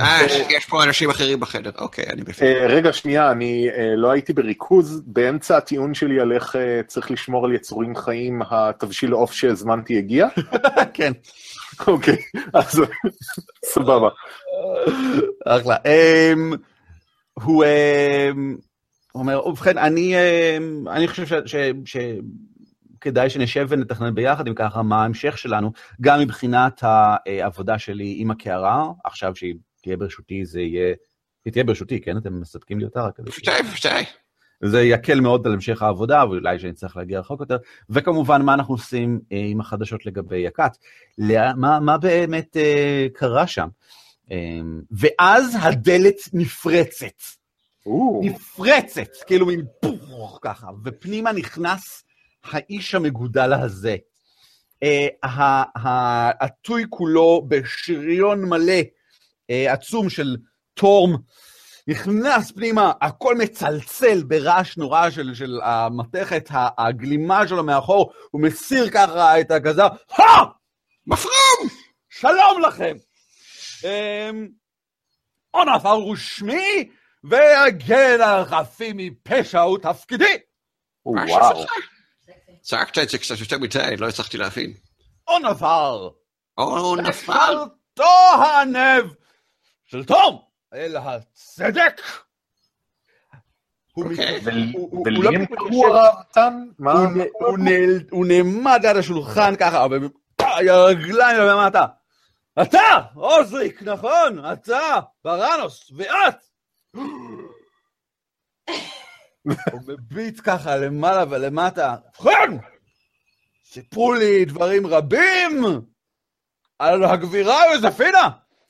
אה, 0.01 0.17
יש 0.49 0.65
פה 0.65 0.83
אנשים 0.83 1.09
אחרים 1.09 1.39
בחדר, 1.39 1.71
אוקיי, 1.77 2.05
אני 2.09 2.23
בפנים. 2.23 2.49
אה, 2.57 2.67
רגע, 2.67 2.93
שנייה, 2.93 3.31
אני 3.31 3.67
אה, 3.77 3.95
לא 3.95 4.11
הייתי 4.11 4.33
בריכוז. 4.33 5.01
באמצע 5.05 5.57
הטיעון 5.57 5.93
שלי 5.93 6.19
על 6.19 6.31
איך 6.33 6.55
אה, 6.55 6.81
צריך 6.87 7.11
לשמור 7.11 7.45
על 7.45 7.53
יצורים 7.53 7.95
חיים, 7.95 8.41
התבשיל 8.49 9.11
עוף 9.11 9.31
שהזמנתי 9.31 9.97
הגיע? 9.97 10.27
כן, 10.93 11.11
אוקיי, 11.87 12.17
אז 12.53 12.81
סבבה. 13.65 14.09
אחלה. 15.45 15.75
אה, 15.85 16.33
הוא 17.33 17.63
אה, 17.63 18.29
הוא 19.17 19.21
אומר, 19.21 19.47
ובכן, 19.47 19.77
אני 19.77 20.15
אה, 20.15 20.57
אני 20.89 21.07
חושב 21.07 21.25
ש- 21.25 21.51
ש- 21.55 21.97
שכדאי 22.99 23.29
שנשב 23.29 23.65
ונתכנן 23.69 24.15
ביחד, 24.15 24.47
אם 24.47 24.53
ככה, 24.53 24.81
מה 24.81 25.01
ההמשך 25.01 25.37
שלנו, 25.37 25.71
גם 26.01 26.19
מבחינת 26.19 26.81
העבודה 26.83 27.79
שלי 27.79 28.15
עם 28.17 28.31
הקערה, 28.31 28.91
עכשיו 29.03 29.35
שהיא 29.35 29.55
תהיה 29.81 29.97
ברשותי, 29.97 30.45
זה 30.45 30.61
יהיה... 30.61 30.95
היא 31.45 31.53
תהיה 31.53 31.63
ברשותי, 31.63 32.01
כן? 32.01 32.17
אתם 32.17 32.41
מספקים 32.41 32.79
לי 32.79 32.85
אותה 32.85 33.01
רק 33.01 33.15
כדי... 33.15 33.31
בוודאי, 33.31 33.63
בוודאי. 33.63 34.03
זה 34.63 34.81
יקל 34.81 35.19
מאוד 35.19 35.47
על 35.47 35.53
המשך 35.53 35.81
העבודה, 35.81 36.25
ואולי 36.25 36.59
שנצטרך 36.59 36.97
להגיע 36.97 37.19
רחוק 37.19 37.39
יותר. 37.39 37.57
וכמובן, 37.89 38.41
מה 38.41 38.53
אנחנו 38.53 38.73
עושים 38.73 39.19
אה, 39.31 39.43
עם 39.49 39.59
החדשות 39.59 40.05
לגבי 40.05 40.47
הכת? 40.47 40.71
מה, 41.57 41.79
מה 41.79 41.97
באמת 41.97 42.57
אה, 42.57 43.07
קרה 43.13 43.47
שם? 43.47 43.67
ואז 44.91 45.57
הדלת 45.61 46.15
נפרצת. 46.33 47.21
נפרצת, 48.21 49.07
כאילו 49.27 49.45
מין 49.45 49.65
פוך 49.81 50.39
ככה, 50.41 50.67
ופנימה 50.85 51.31
נכנס 51.31 52.03
האיש 52.43 52.95
המגודל 52.95 53.53
הזה. 53.53 53.95
אה, 54.83 55.07
העטוי 55.75 56.83
כולו 56.89 57.45
בשריון 57.47 58.45
מלא, 58.45 58.81
אה, 59.49 59.73
עצום 59.73 60.09
של 60.09 60.37
טורם, 60.73 61.15
נכנס 61.87 62.51
פנימה, 62.51 62.91
הכל 63.01 63.35
מצלצל 63.35 64.23
ברעש 64.23 64.77
נורא 64.77 65.09
של, 65.09 65.33
של 65.33 65.59
המתכת, 65.63 66.49
הגלימה 66.77 67.47
שלו 67.47 67.63
מאחור, 67.63 68.11
הוא 68.31 68.41
מסיר 68.41 68.89
ככה 68.89 69.39
את 69.39 69.51
הגזר, 69.51 69.87
הא! 70.11 70.43
מפרום! 71.07 71.69
שלום 72.09 72.61
לכם! 72.67 72.95
אמ, 73.83 74.47
און 75.53 75.69
והגן 77.29 78.21
על 78.21 78.45
חפים 78.45 78.97
מפשע 78.97 79.59
הוא 79.59 79.77
תפקידי! 79.77 80.37
מה 81.05 81.25
וואו. 81.27 81.65
צעקת 82.61 82.97
את 82.97 83.09
זה 83.09 83.17
קצת 83.17 83.39
יותר 83.39 83.57
מדי, 83.57 83.97
לא 83.97 84.07
הצלחתי 84.07 84.37
להבין. 84.37 84.73
און 85.27 85.45
עפר! 85.45 86.09
או, 86.57 86.95
נפל. 86.95 87.33
שלטו 87.33 88.03
הענב 88.43 89.05
של 89.85 90.05
תום 90.05 90.41
אל 90.73 90.97
הצדק! 90.97 92.01
הוא 98.11 98.25
נעמד 98.27 98.85
על 98.85 98.97
השולחן 98.99 99.55
ככה, 99.55 99.87
הרגליים 100.39 101.39
למטה. 101.39 101.85
אתה, 102.61 102.99
עוזריק, 103.15 103.83
נכון? 103.83 104.45
אתה, 104.53 104.99
ברנוס, 105.23 105.91
ואת! 105.95 106.47
הוא 109.71 109.81
מביט 109.87 110.41
ככה 110.43 110.77
למעלה 110.77 111.23
ולמטה. 111.29 111.95
ובכן, 112.19 112.57
סיפרו 113.65 114.13
לי 114.13 114.45
דברים 114.45 114.87
רבים 114.87 115.63
על 116.79 117.03
הגבירה 117.03 117.59
יוזפינה. 117.73 118.29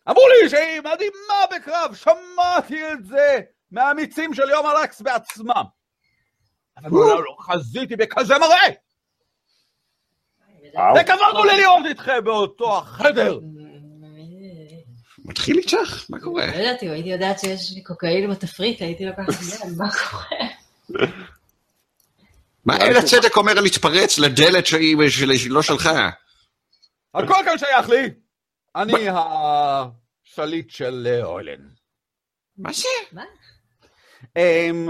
אמרו 0.09 0.23
לי 0.27 0.49
שהיא 0.49 0.79
מדהימה 0.79 1.55
בקרב, 1.55 1.95
שמעתי 1.95 2.91
את 2.93 3.05
זה 3.05 3.39
מהאמיצים 3.71 4.33
של 4.33 4.49
יום 4.49 4.65
הלקס 4.65 5.01
בעצמם. 5.01 5.63
אבל 6.77 6.89
מעולם 6.89 7.23
לא 7.23 7.35
חזיתי 7.39 7.95
בכזה 7.95 8.33
מראה! 8.37 8.67
וכבודנו 11.01 11.43
לי 11.43 11.61
לראות 11.61 11.85
איתכם 11.85 12.23
באותו 12.23 12.77
החדר! 12.77 13.39
מתחיל 15.25 15.57
איתך? 15.57 16.05
מה 16.09 16.19
קורה? 16.19 16.45
לא 16.45 16.55
יודעת, 16.55 16.83
אם 16.83 16.91
הייתי 16.91 17.09
יודעת 17.09 17.39
שיש 17.39 17.73
קוקאין 17.85 18.31
בתפריט, 18.31 18.81
הייתי 18.81 19.05
לוקחת 19.05 19.41
יד, 19.41 19.77
מה 19.77 19.87
קורה? 19.91 20.47
מה 22.65 22.77
אין 22.77 22.95
הצדק 22.95 23.37
אומר 23.37 23.53
להתפרץ 23.53 24.19
לדלת 24.19 24.65
שהיא 24.65 24.97
של- 25.09 25.49
לא 25.49 25.61
שלך? 25.61 25.89
הכל 27.13 27.33
כאן 27.45 27.57
שייך 27.57 27.89
לי! 27.89 28.09
אני 28.75 28.93
השליט 29.09 30.69
של 30.69 31.07
אה, 31.09 31.23
אוילן. 31.25 31.67
מה 32.57 32.69
זה? 32.73 32.87
אמ, 34.37 34.87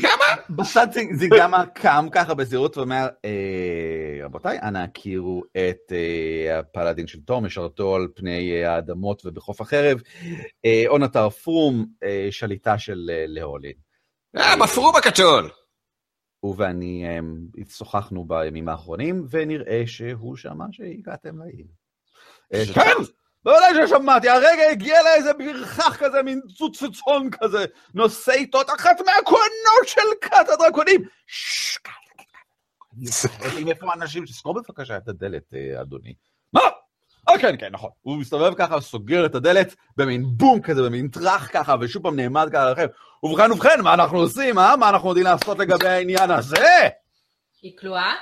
כמה? 0.00 0.24
בצד 0.50 0.86
זינ- 0.92 1.14
זינגמה 1.16 1.66
קם 1.66 2.06
ככה 2.12 2.34
בזהירות 2.34 2.76
ואומר, 2.76 3.06
"אה, 3.24 4.24
רבותיי, 4.24 4.58
אנא 4.62 4.78
הכירו 4.78 5.42
את 5.52 5.92
אה, 5.92 6.58
הפלאדין 6.58 7.06
של 7.06 7.20
תום, 7.20 7.44
משרתו 7.46 7.94
על 7.96 8.08
פני 8.14 8.64
האדמות 8.64 9.22
ובחוף 9.26 9.60
החרב, 9.60 10.00
אה, 10.64 10.82
אונתר 10.86 11.30
פרום, 11.30 11.86
אה, 12.02 12.28
שליטה 12.30 12.78
של 12.78 12.98
להולין. 13.26 13.85
אה, 14.36 14.56
מפרום 14.56 14.96
הקתול! 14.96 15.50
הוא 16.40 16.54
ואני 16.58 17.18
אמ, 17.18 17.46
שוחחנו 17.68 18.24
בימים 18.24 18.68
האחרונים, 18.68 19.26
ונראה 19.30 19.82
שהוא 19.86 20.36
שמע 20.36 20.64
שהגעתם 20.72 21.38
לעיר. 21.38 21.66
אה, 22.54 22.62
כן. 22.74 23.02
בוודאי 23.44 23.86
ששמעתי, 23.86 24.28
הרגע 24.28 24.70
הגיע 24.70 25.02
לה 25.02 25.14
איזה 25.14 25.34
פרחח 25.34 25.96
כזה, 25.98 26.22
מין 26.22 26.40
צוצצון 26.56 27.30
כזה, 27.30 27.64
נושא 27.94 28.32
איתו 28.32 28.60
את 28.60 28.70
אחת 28.70 28.96
מהכהנות 29.00 29.86
של 29.86 30.00
כת 30.20 30.48
הדרקונים. 30.48 31.04
ששש, 31.26 31.80
איפה 33.68 33.90
האנשים, 33.90 34.24
תסגור 34.24 34.54
בבקשה 34.54 34.96
את 34.96 35.08
הדלת, 35.08 35.54
אה, 35.54 35.80
אדוני. 35.80 36.14
מה? 36.52 36.60
כן, 37.40 37.54
כן, 37.58 37.68
נכון. 37.72 37.90
הוא 38.02 38.16
מסתובב 38.16 38.54
ככה, 38.54 38.80
סוגר 38.80 39.26
את 39.26 39.34
הדלת, 39.34 39.74
במין 39.96 40.24
בום 40.26 40.60
כזה, 40.62 40.82
במין 40.82 41.08
טראח 41.08 41.48
ככה, 41.52 41.74
ושוב 41.80 42.02
פעם 42.02 42.16
נעמד 42.16 42.48
ככה 42.52 42.66
עליכם. 42.66 42.86
ובכן, 43.22 43.52
ובכן, 43.52 43.80
מה 43.80 43.94
אנחנו 43.94 44.18
עושים, 44.18 44.58
אה? 44.58 44.76
מה 44.76 44.88
אנחנו 44.88 45.08
יודעים 45.08 45.26
לעשות 45.26 45.58
לגבי 45.58 45.88
העניין 45.88 46.30
הזה? 46.30 46.88
היא 47.62 47.72
כלואה? 47.80 48.12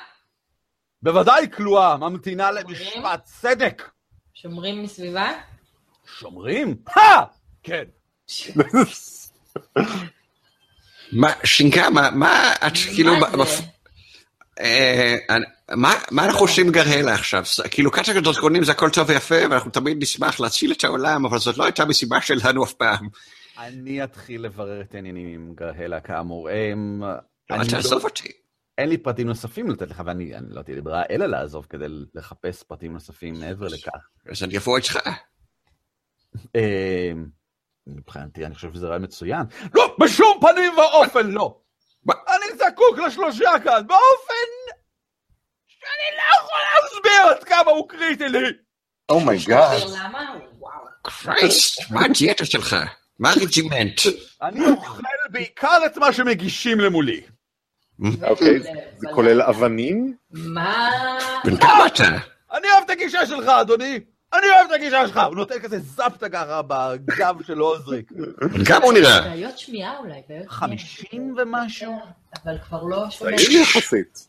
בוודאי 1.03 1.47
כלואה, 1.57 1.97
ממתינה 1.97 2.51
למשפט 2.51 3.25
צדק. 3.25 3.91
שומרים 4.35 4.83
מסביבה? 4.83 5.31
שומרים? 6.19 6.77
הא! 6.97 7.23
כן. 7.63 7.85
מה, 11.13 11.29
שינקה, 11.45 11.91
מה, 11.91 12.11
מה 12.11 12.53
את 12.67 12.73
כאילו... 12.95 13.17
מה 13.17 13.31
זה? 13.31 13.37
מפ- 13.37 13.61
אה, 14.61 15.17
אני- 15.31 15.45
מה 15.71 15.95
מה 16.11 16.25
אנחנו 16.25 16.41
עושים 16.41 16.67
עם 16.67 16.73
גרהלה 16.73 17.15
עכשיו? 17.15 17.43
כאילו 17.71 17.91
קטע 17.91 18.13
הדרקונים 18.13 18.65
זה 18.65 18.73
הכל 18.73 18.91
טוב 18.91 19.09
ויפה, 19.09 19.35
ואנחנו 19.51 19.71
תמיד 19.71 20.03
נשמח 20.03 20.41
להציל 20.41 20.73
את 20.73 20.85
העולם, 20.85 21.27
אבל 21.27 21.39
זאת 21.39 21.59
לא 21.59 21.65
הייתה 21.65 21.85
משימה 21.85 22.21
שלנו 22.21 22.65
אף 22.65 22.73
פעם. 22.73 23.09
אני 23.59 24.05
אתחיל 24.05 24.43
לברר 24.45 24.81
את 24.81 24.95
העניינים 24.95 25.27
עם 25.29 25.55
גרהלה 25.55 26.01
כאמור. 26.01 26.51
אמ, 26.51 27.03
אבל 27.51 27.61
אל 27.61 27.69
תעזוב 27.69 28.03
לא- 28.03 28.09
אותי. 28.09 28.29
אין 28.79 28.89
לי 28.89 28.99
פרטים 28.99 29.27
נוספים 29.27 29.71
לתת 29.71 29.91
לך, 29.91 30.03
ואני 30.07 30.37
אני 30.37 30.47
לא 30.51 30.63
תהיה 30.63 30.75
לי 30.77 30.83
ברירה 30.83 31.03
אלא 31.11 31.27
לעזוב 31.27 31.67
כדי 31.71 31.85
לחפש 32.15 32.63
פרטים 32.63 32.93
נוספים 32.93 33.35
מעבר 33.41 33.67
לכך. 33.69 34.09
אז 34.31 34.43
אני 34.43 34.57
אבוא 34.59 34.77
איתך. 34.77 34.99
אמ, 36.55 37.27
מבחינתי, 37.87 38.47
אני 38.47 38.55
חושב 38.55 38.75
שזה 38.75 38.87
רעיון 38.87 39.03
מצוין. 39.03 39.43
לא, 39.75 39.97
בשום 40.01 40.39
פנים 40.41 40.73
ואופן 40.79 41.27
לא. 41.31 41.61
אני 42.11 42.59
זקוק 42.59 42.99
לשלושה 43.07 43.51
כאן, 43.65 43.83
באופן 43.87 44.45
לא 44.64 44.64
להסביר 47.05 47.31
עד 47.31 47.45
כמה 47.45 47.71
הוא 47.71 47.89
קריטי 47.89 48.29
לי. 48.29 48.39
Oh 49.09 49.27
my 49.27 49.46
god. 49.46 49.83
למה? 49.89 50.35
וואו. 50.59 50.85
Christ, 51.03 51.91
מה 51.91 52.05
הדיאטה 52.05 52.45
שלך? 52.45 52.77
מה 53.19 53.31
הרג'ימנט? 53.31 54.01
אני 54.43 54.67
אוכל 54.71 55.03
בעיקר 55.31 55.79
את 55.87 55.97
מה 55.97 56.13
שמגישים 56.13 56.81
למולי. 56.81 57.21
אוקיי, 58.23 58.61
זה 58.97 59.07
כולל 59.15 59.43
אבנים? 59.43 60.15
מה? 60.31 60.91
בן 61.45 61.57
כמה 61.57 61.87
אתה? 61.87 62.05
אני 62.53 62.67
אוהב 62.73 62.85
את 62.85 62.91
הגישה 62.91 63.27
שלך, 63.27 63.49
אדוני. 63.49 64.01
אני 64.33 64.47
אוהב 64.47 64.67
את 64.69 64.73
הגישה 64.73 65.07
שלך. 65.07 65.21
הוא 65.27 65.37
נותן 65.37 65.59
כזה 65.59 65.79
זפטה 65.79 66.29
ככה 66.29 66.63
בגב 66.63 67.43
של 67.47 67.59
עוזריק. 67.59 68.13
כמה 68.67 68.85
הוא 68.85 68.93
נראה? 68.93 69.21
בעיות 69.21 69.59
שמיעה 69.59 69.99
אולי, 69.99 70.21
בעיות 70.29 70.49
חמישים 70.49 71.35
ומשהו? 71.39 71.99
אבל 72.45 72.59
כבר 72.59 72.83
לא 72.83 73.11
שומע. 73.11 73.37
צעיר 73.37 73.61
יחסית. 73.61 74.27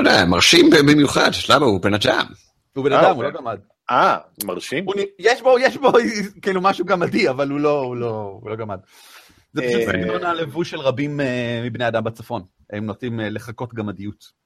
אתה 0.00 0.10
יודע, 0.10 0.24
מרשים 0.24 0.70
במיוחד, 0.70 1.30
למה 1.48 1.66
הוא 1.66 1.80
בן 1.80 1.94
אדם? 1.94 2.26
הוא 2.76 2.84
בן 2.84 2.92
אה, 2.92 3.00
אדם, 3.00 3.16
הוא. 3.16 3.24
לא 3.24 3.30
גמד. 3.30 3.58
אה, 3.90 4.18
מרשים. 4.44 4.86
יש 5.18 5.42
בו, 5.42 5.58
יש 5.58 5.76
בו 5.76 5.92
כאילו 6.42 6.60
משהו 6.60 6.84
גמדי, 6.84 7.28
אבל 7.28 7.50
הוא 7.50 7.60
לא, 7.60 7.80
הוא 7.80 7.96
לא, 7.96 8.38
הוא 8.42 8.50
לא 8.50 8.56
גמד. 8.56 8.78
זה 9.52 9.62
פשוט 9.62 9.80
אה, 9.80 9.86
סגנון 9.86 10.24
הלבוש 10.24 10.70
של 10.70 10.80
רבים 10.80 11.20
אה, 11.20 11.62
מבני 11.64 11.88
אדם 11.88 12.04
בצפון. 12.04 12.42
הם 12.70 12.86
נוטים 12.86 13.20
לחכות 13.20 13.74
גמדיות. 13.74 14.42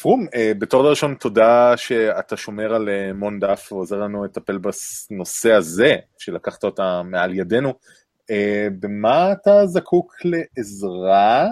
פרום, 0.00 0.26
בתור 0.58 0.82
דבר 0.82 0.90
ראשון 0.90 1.14
תודה 1.14 1.76
שאתה 1.76 2.36
שומר 2.36 2.74
על 2.74 2.88
מון 3.14 3.40
דף 3.40 3.68
ועוזר 3.72 3.96
לנו 3.96 4.24
לטפל 4.24 4.58
בנושא 4.58 5.52
הזה, 5.52 5.96
שלקחת 6.18 6.64
אותה 6.64 7.02
מעל 7.04 7.34
ידינו. 7.34 7.74
במה 8.80 9.32
אתה 9.32 9.66
זקוק 9.66 10.14
לעזרה? 10.24 11.46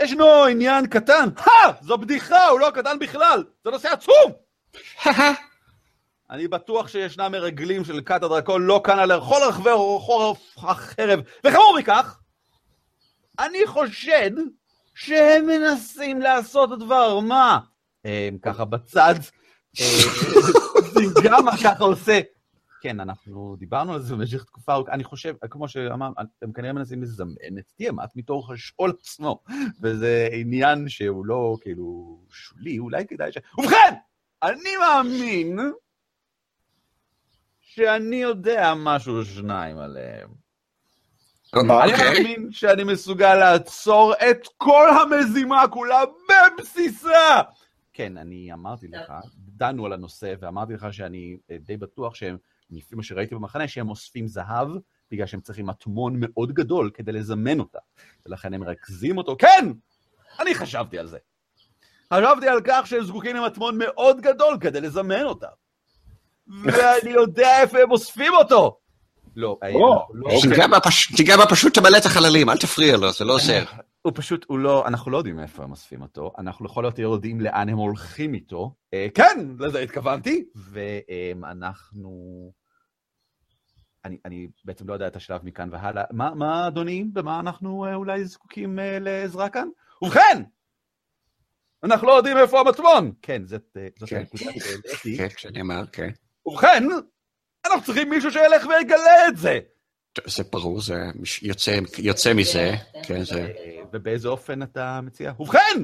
ישנו 0.00 0.44
עניין 0.44 0.86
קטן, 0.86 1.28
הא! 1.36 1.72
זו 1.82 1.98
בדיחה, 1.98 2.46
הוא 2.46 2.60
לא 2.60 2.70
קטן 2.70 2.98
בכלל, 2.98 3.44
זה 3.64 3.70
נושא 3.70 3.88
עצום! 3.88 4.32
אני 6.30 6.48
בטוח 6.48 6.88
שישנם 6.88 7.32
מרגלים 7.32 7.84
של 7.84 8.00
כת 8.00 8.22
הדרקון 8.22 8.62
לא 8.62 8.80
כאן 8.84 8.98
על 8.98 9.20
כל 9.20 9.40
רחבי 9.48 9.70
חורף 9.98 10.38
החרב, 10.56 11.20
וחמור 11.44 11.76
מכך, 11.78 12.18
אני 13.38 13.66
חושד 13.66 14.30
שהם 14.94 15.46
מנסים 15.46 16.20
לעשות 16.20 16.78
דבר 16.78 17.20
מה? 17.20 17.58
הם 18.04 18.38
ככה 18.42 18.64
בצד, 18.64 19.14
אה, 19.80 19.86
זינגמה 20.94 21.56
ככה 21.64 21.84
עושה. 21.84 22.20
כן, 22.86 23.00
אנחנו 23.00 23.56
דיברנו 23.58 23.92
על 23.92 24.02
זה 24.02 24.14
במשך 24.14 24.44
תקופה 24.44 24.72
ארוכה, 24.72 24.92
אני 24.92 25.04
חושב, 25.04 25.34
כמו 25.50 25.68
שאמר, 25.68 26.10
הם 26.42 26.52
כנראה 26.52 26.72
מנסים 26.72 27.02
לזמן 27.02 27.32
את 27.58 27.64
תיאמת 27.76 28.16
מתוך 28.16 28.50
השאול 28.50 28.92
עצמו, 29.00 29.42
וזה 29.80 30.28
עניין 30.32 30.88
שהוא 30.88 31.26
לא 31.26 31.56
כאילו 31.60 32.18
שולי, 32.30 32.78
אולי 32.78 33.06
כדאי 33.06 33.32
ש... 33.32 33.38
ובכן, 33.58 33.94
אני 34.42 34.76
מאמין 34.80 35.58
שאני 37.60 38.16
יודע 38.16 38.72
משהו 38.76 39.16
או 39.16 39.24
שניים 39.24 39.78
עליהם. 39.78 40.28
אני 41.54 41.70
אוקיי. 41.70 42.22
מאמין 42.22 42.52
שאני 42.52 42.84
מסוגל 42.84 43.34
לעצור 43.34 44.14
את 44.14 44.48
כל 44.56 44.88
המזימה 45.00 45.68
כולה 45.70 46.00
בבסיסה. 46.28 47.42
כן, 47.92 48.16
אני 48.16 48.52
אמרתי 48.52 48.88
לך, 48.88 49.12
דנו 49.36 49.86
על 49.86 49.92
הנושא, 49.92 50.34
ואמרתי 50.40 50.72
לך 50.72 50.86
שאני 50.92 51.36
אה, 51.50 51.56
די 51.58 51.76
בטוח 51.76 52.14
שהם 52.14 52.36
לפי 52.70 52.96
מה 52.96 53.02
שראיתי 53.02 53.34
במחנה, 53.34 53.68
שהם 53.68 53.88
אוספים 53.90 54.26
זהב, 54.26 54.68
בגלל 55.10 55.26
שהם 55.26 55.40
צריכים 55.40 55.66
מטמון 55.66 56.16
מאוד 56.18 56.52
גדול 56.52 56.90
כדי 56.94 57.12
לזמן 57.12 57.60
אותה. 57.60 57.78
ולכן 58.26 58.54
הם 58.54 58.60
מרכזים 58.60 59.18
אותו. 59.18 59.36
כן! 59.38 59.72
אני 60.40 60.54
חשבתי 60.54 60.98
על 60.98 61.06
זה. 61.06 61.18
חשבתי 62.14 62.48
על 62.48 62.60
כך 62.64 62.86
שהם 62.86 63.04
זקוקים 63.04 63.36
למטמון 63.36 63.78
מאוד 63.78 64.20
גדול 64.20 64.58
כדי 64.60 64.80
לזמן 64.80 65.22
אותה. 65.22 65.48
ואני 66.64 67.10
יודע 67.10 67.60
איפה 67.60 67.78
הם 67.78 67.90
אוספים 67.90 68.32
אותו! 68.34 68.78
לא, 69.36 69.58
או, 69.74 70.06
לא- 70.14 70.30
תיגע 71.16 71.36
בה 71.36 71.46
פשוט 71.46 71.74
תמלא 71.74 71.98
את 71.98 72.06
החללים, 72.06 72.50
אל 72.50 72.56
תפריע 72.56 72.96
לו, 72.96 73.12
זה 73.12 73.24
לא 73.24 73.34
עוזר. 73.34 73.64
הוא 74.06 74.12
פשוט, 74.14 74.44
הוא 74.48 74.58
לא, 74.58 74.86
אנחנו 74.86 75.10
לא 75.10 75.16
יודעים 75.16 75.40
איפה 75.40 75.64
הם 75.64 75.70
אוספים 75.70 76.02
אותו, 76.02 76.32
אנחנו 76.38 76.64
לכל 76.64 76.82
יותר 76.84 77.02
יודעים 77.02 77.40
לאן 77.40 77.68
הם 77.68 77.76
הולכים 77.76 78.34
איתו. 78.34 78.74
אה, 78.94 79.06
כן, 79.14 79.48
לזה 79.58 79.80
התכוונתי, 79.80 80.44
ואנחנו... 80.54 82.12
אני, 84.04 84.18
אני 84.24 84.48
בעצם 84.64 84.88
לא 84.88 84.92
יודע 84.92 85.06
את 85.06 85.16
השלב 85.16 85.40
מכאן 85.44 85.68
והלאה. 85.72 86.04
מה, 86.10 86.34
מה 86.34 86.68
אדוני, 86.68 87.04
במה 87.12 87.40
אנחנו 87.40 87.84
אה, 87.84 87.94
אולי 87.94 88.24
זקוקים 88.24 88.78
אה, 88.78 88.98
לעזרה 88.98 89.48
כאן? 89.48 89.68
ובכן! 90.02 90.42
אנחנו 91.84 92.06
לא 92.06 92.12
יודעים 92.12 92.36
איפה 92.36 92.60
המטמון! 92.60 93.12
כן, 93.22 93.46
זאת, 93.46 93.76
אה, 93.76 93.88
זאת 93.98 94.08
כן. 94.08 94.16
הנקודה 94.16 94.44
שהעליתי. 94.44 95.16
כן, 95.16 95.28
שאני 95.36 95.60
אמר, 95.60 95.86
כן. 95.86 96.10
ובכן, 96.46 96.84
אנחנו 97.66 97.82
צריכים 97.82 98.10
מישהו 98.10 98.30
שילך 98.30 98.66
ויגלה 98.66 99.28
את 99.28 99.36
זה! 99.36 99.58
זה 100.24 100.42
ברור, 100.52 100.80
זה 100.80 101.04
יוצא- 101.42 101.80
יוצא 101.98 102.34
מזה, 102.34 102.74
כן, 103.06 103.24
זה... 103.24 103.40
אה, 103.58 103.82
ובאיזה 103.92 104.28
אופן 104.28 104.62
אתה 104.62 105.00
מציע? 105.02 105.32
ובכן, 105.40 105.82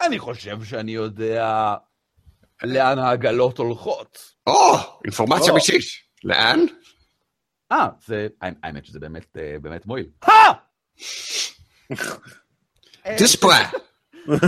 אני 0.00 0.18
חושב 0.18 0.64
שאני 0.64 0.92
יודע 0.92 1.74
לאן 2.62 2.98
העגלות 2.98 3.58
הולכות. 3.58 4.18
או, 4.46 4.74
אינפורמציה. 5.04 5.52
אמיתית. 5.52 5.82
לאן? 6.24 6.58
אה, 7.72 7.88
זה, 8.06 8.28
האמת 8.62 8.84
שזה 8.84 9.00
באמת, 9.00 9.36
אה, 9.36 9.56
באמת 9.62 9.86
מועיל. 9.86 10.06
דיספרה. 13.18 13.58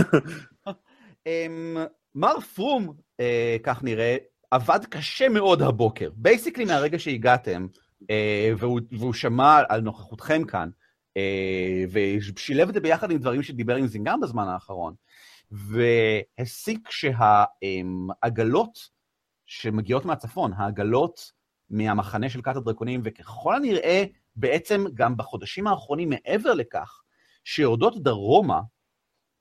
אמ, 1.27 1.77
מר 2.15 2.39
פרום, 2.55 2.93
אה, 3.19 3.57
כך 3.63 3.83
נראה, 3.83 4.15
עבד 4.51 4.79
קשה 4.89 5.29
מאוד 5.29 5.61
הבוקר. 5.61 6.09
basically 6.15 6.65
מהרגע 6.65 6.99
שהגעתם, 6.99 7.67
והוא, 8.57 8.79
והוא 8.91 9.13
שמע 9.13 9.61
על 9.69 9.81
נוכחותכם 9.81 10.43
כאן, 10.43 10.69
אה, 11.17 11.83
ושילב 11.91 12.67
את 12.67 12.73
זה 12.73 12.79
ביחד 12.79 13.11
עם 13.11 13.17
דברים 13.17 13.43
שדיבר 13.43 13.75
עם 13.75 13.87
זינגר 13.87 14.15
בזמן 14.21 14.47
האחרון, 14.47 14.93
והסיק 15.51 16.89
שהעגלות 16.91 18.79
שמגיעות 19.45 20.05
מהצפון, 20.05 20.53
העגלות 20.53 21.31
מהמחנה 21.69 22.29
של 22.29 22.41
כת 22.41 22.55
הדרקונים, 22.55 23.01
וככל 23.03 23.55
הנראה, 23.55 24.03
בעצם 24.35 24.85
גם 24.93 25.17
בחודשים 25.17 25.67
האחרונים 25.67 26.09
מעבר 26.09 26.53
לכך, 26.53 27.01
שיורדות 27.43 28.03
דרומה, 28.03 28.61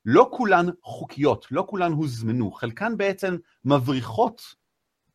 לא 0.05 0.29
כולן 0.33 0.67
חוקיות, 0.83 1.47
לא 1.51 1.65
כולן 1.69 1.93
הוזמנו, 1.93 2.53
חלקן 2.53 2.97
בעצם 2.97 3.37
מבריחות 3.65 4.43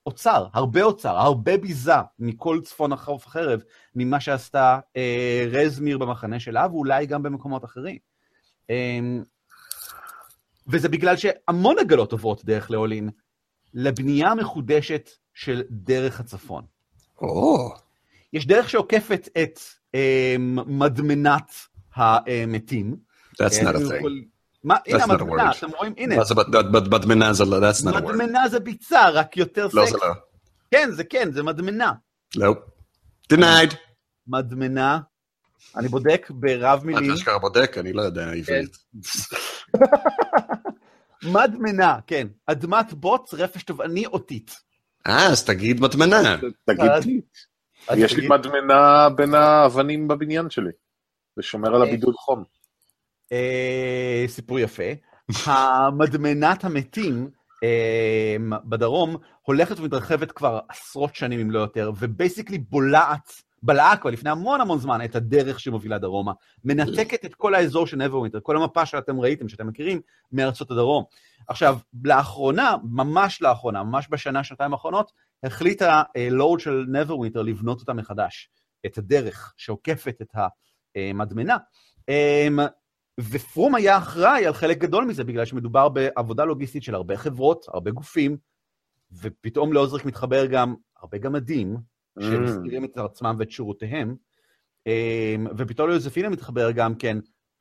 אוצר, 0.05 0.45
הרבה 0.53 0.83
אוצר, 0.83 1.17
הרבה 1.17 1.57
ביזה 1.57 1.93
מכל 2.19 2.59
צפון 2.63 2.91
החוף 2.91 3.27
החרב, 3.27 3.61
ממה 3.95 4.19
שעשתה 4.19 4.79
אה, 4.97 5.45
רזמיר 5.51 5.97
במחנה 5.97 6.39
שלה, 6.39 6.67
ואולי 6.71 7.05
גם 7.05 7.23
במקומות 7.23 7.65
אחרים. 7.65 7.97
אה, 8.69 8.99
וזה 10.67 10.89
בגלל 10.89 11.15
שהמון 11.17 11.79
עגלות 11.79 12.11
עוברות 12.11 12.45
דרך 12.45 12.71
לאולין 12.71 13.09
לבנייה 13.73 14.35
מחודשת 14.35 15.09
של 15.33 15.63
דרך 15.69 16.19
הצפון. 16.19 16.63
או, 17.21 17.71
יש 18.33 18.47
דרך 18.47 18.69
שעוקפת 18.69 19.29
את 19.43 19.59
אה, 19.95 20.35
מדמנת 20.65 21.51
המתים. 21.95 22.95
that's 23.41 23.61
not 23.61 23.75
a 23.75 23.79
thing. 23.79 24.38
מה, 24.63 24.75
That's 24.75 24.93
הנה 24.95 25.03
not 25.03 25.07
a 25.07 25.11
המדמנה. 25.11 25.51
אתם 25.51 25.69
רואים? 25.77 25.93
הנה, 25.97 26.15
מה 26.15 26.25
זה 26.25 26.35
בדמנה 26.89 27.33
זה 27.33 27.45
לא, 27.45 27.69
that's 27.69 27.83
not 27.85 27.89
a 27.89 27.95
word. 27.95 28.01
מדמנה 28.01 28.49
זה 28.49 28.59
ביצה, 28.59 29.09
רק 29.09 29.37
יותר 29.37 29.67
לא, 29.73 29.85
סקס. 29.85 29.91
זה 29.91 29.97
לא. 30.07 30.13
כן, 30.71 30.89
זה 30.91 31.03
כן, 31.03 31.31
זה 31.31 31.43
מדמנה. 31.43 31.91
לא. 32.35 32.55
denied. 33.33 33.75
מדמנה, 34.27 34.99
אני 35.75 35.87
בודק 35.87 36.27
ברב 36.29 36.85
מילים, 36.85 37.05
אתה 37.05 37.13
אשכרה 37.13 37.39
בודק? 37.39 37.77
אני 37.77 37.93
לא 37.93 38.01
יודע 38.01 38.31
עברית. 38.31 38.77
מדמנה, 41.33 41.99
כן, 42.07 42.27
אדמת 42.45 42.93
בוץ, 42.93 43.33
רפש 43.33 43.63
תובעני 43.63 44.05
אותית. 44.05 44.55
אה, 45.07 45.27
אז 45.27 45.43
תגיד 45.43 45.81
מדמנה. 45.81 46.37
תגיד, 46.65 46.91
יש 47.95 48.13
לי 48.13 48.27
מדמנה 48.27 49.09
בין 49.15 49.33
האבנים 49.33 50.07
בבניין 50.07 50.49
שלי. 50.49 50.71
זה 51.35 51.43
שומר 51.43 51.75
על 51.75 51.81
אה. 51.81 51.87
הבידוד 51.87 52.15
חום. 52.15 52.43
אה, 53.31 54.25
סיפור 54.27 54.59
יפה. 54.59 54.83
המדמנת 55.45 56.63
המתים 56.63 57.29
אה, 57.63 58.35
בדרום 58.65 59.15
הולכת 59.41 59.79
ומתרחבת 59.79 60.31
כבר 60.31 60.59
עשרות 60.69 61.15
שנים, 61.15 61.39
אם 61.39 61.51
לא 61.51 61.59
יותר, 61.59 61.91
ובייסיקלי 61.99 62.57
בולעת, 62.57 63.31
בלעה 63.63 63.97
כבר 63.97 64.11
לפני 64.11 64.29
המון 64.29 64.61
המון 64.61 64.79
זמן 64.79 65.05
את 65.05 65.15
הדרך 65.15 65.59
שמובילה 65.59 65.97
דרומה. 65.97 66.31
מנתקת 66.63 67.25
את 67.25 67.35
כל 67.35 67.55
האזור 67.55 67.87
של 67.87 67.97
נברווינטר, 67.97 68.39
כל 68.43 68.57
המפה 68.57 68.85
שאתם 68.85 69.19
ראיתם, 69.19 69.49
שאתם 69.49 69.67
מכירים, 69.67 70.01
מארצות 70.31 70.71
הדרום. 70.71 71.03
עכשיו, 71.47 71.77
לאחרונה, 72.03 72.75
ממש 72.83 73.41
לאחרונה, 73.41 73.83
ממש 73.83 74.07
בשנה, 74.09 74.43
שנתיים 74.43 74.73
האחרונות, 74.73 75.11
החליטה 75.43 76.03
לורד 76.31 76.59
של 76.59 76.85
נברווינטר 76.91 77.41
לבנות 77.41 77.79
אותה 77.79 77.93
מחדש, 77.93 78.49
את 78.85 78.97
הדרך 78.97 79.53
שעוקפת 79.57 80.21
את 80.21 80.35
המדמנה. 80.95 81.57
אמ, 83.19 83.23
ופרום 83.31 83.75
היה 83.75 83.97
אחראי 83.97 84.45
על 84.45 84.53
חלק 84.53 84.77
גדול 84.77 85.05
מזה, 85.05 85.23
בגלל 85.23 85.45
שמדובר 85.45 85.89
בעבודה 85.89 86.43
לוגיסטית 86.43 86.83
של 86.83 86.95
הרבה 86.95 87.17
חברות, 87.17 87.65
הרבה 87.67 87.91
גופים, 87.91 88.37
ופתאום 89.21 89.73
לעוזריק 89.73 90.05
מתחבר 90.05 90.45
גם 90.45 90.75
הרבה 91.01 91.17
גמדים, 91.17 91.77
שמסתירים 92.19 92.85
את 92.85 92.97
עצמם 92.97 93.35
ואת 93.39 93.51
שירותיהם, 93.51 94.15
אמ, 94.87 95.47
ופתאום 95.57 95.89
ליוזפינה 95.89 96.29
מתחבר 96.29 96.71
גם 96.71 96.95
כן 96.95 97.17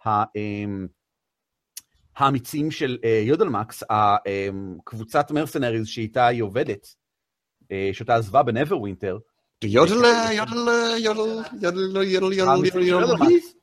אמ, 0.07 0.87
האמיצים 2.17 2.71
של 2.71 2.99
אה, 3.05 3.23
יודלמקס, 3.25 3.83
הקבוצת 3.91 5.31
מרסנריז 5.31 5.87
שאיתה 5.87 6.27
היא 6.27 6.43
עובדת, 6.43 6.87
אה, 7.73 7.91
שאותה 7.93 8.15
עזבה 8.17 8.43
בנברווינטר, 8.43 9.19
יודל, 9.65 9.93
יודל, 9.93 10.05
יודל, 10.33 11.23
יודל, 11.61 12.03
יודל, 12.03 12.33
יודל, 12.33 12.83
יודל, 12.83 13.58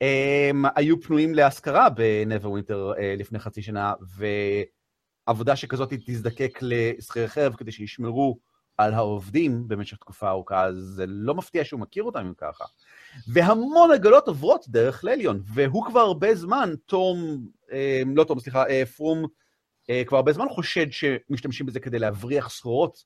הם 0.00 0.64
היו 0.76 1.00
פנויים 1.00 1.34
להשכרה 1.34 1.88
בנברווינטר 1.90 2.92
אה, 2.98 3.14
לפני 3.18 3.38
חצי 3.38 3.62
שנה, 3.62 3.94
ועבודה 5.26 5.56
שכזאת 5.56 5.92
תזדקק 6.06 6.58
לשכירי 6.62 7.28
חרב 7.28 7.54
כדי 7.54 7.72
שישמרו 7.72 8.38
על 8.78 8.94
העובדים 8.94 9.68
במשך 9.68 9.96
תקופה 9.96 10.28
ארוכה, 10.28 10.64
אז 10.64 10.76
זה 10.76 11.04
לא 11.06 11.34
מפתיע 11.34 11.64
שהוא 11.64 11.80
מכיר 11.80 12.02
אותם 12.02 12.18
אם 12.18 12.32
ככה. 12.36 12.64
והמון 13.32 13.90
עגלות 13.90 14.28
עוברות 14.28 14.68
דרך 14.68 15.04
לליון, 15.04 15.42
והוא 15.54 15.84
כבר 15.84 16.00
הרבה 16.00 16.34
זמן, 16.34 16.74
תום, 16.86 17.46
אה, 17.72 18.02
לא 18.16 18.24
תום, 18.24 18.40
סליחה, 18.40 18.66
אה, 18.66 18.86
פרום, 18.86 19.26
אה, 19.90 20.02
כבר 20.06 20.16
הרבה 20.16 20.32
זמן 20.32 20.48
חושד 20.48 20.86
שמשתמשים 20.90 21.66
בזה 21.66 21.80
כדי 21.80 21.98
להבריח 21.98 22.50
סחורות 22.50 23.04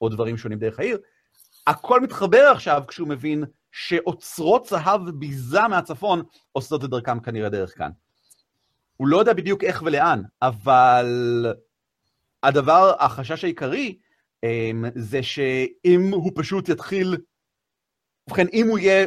או 0.00 0.08
דברים 0.08 0.36
שונים 0.36 0.58
דרך 0.58 0.78
העיר. 0.78 0.98
הכל 1.66 2.00
מתחבר 2.00 2.50
עכשיו 2.52 2.82
כשהוא 2.88 3.08
מבין 3.08 3.44
שאוצרות 3.76 4.66
זהב 4.66 5.00
וביזה 5.06 5.68
מהצפון 5.68 6.22
עושות 6.52 6.84
את 6.84 6.90
דרכם 6.90 7.20
כנראה 7.20 7.48
דרך 7.48 7.78
כאן. 7.78 7.90
הוא 8.96 9.08
לא 9.08 9.16
יודע 9.16 9.32
בדיוק 9.32 9.64
איך 9.64 9.82
ולאן, 9.86 10.22
אבל 10.42 11.06
הדבר, 12.42 12.92
החשש 12.98 13.44
העיקרי, 13.44 13.98
אמ, 14.44 14.84
זה 14.94 15.22
שאם 15.22 16.10
הוא 16.12 16.32
פשוט 16.34 16.68
יתחיל, 16.68 17.16
ובכן, 18.28 18.46
אם 18.52 18.66
הוא 18.68 18.78
יהיה 18.78 19.06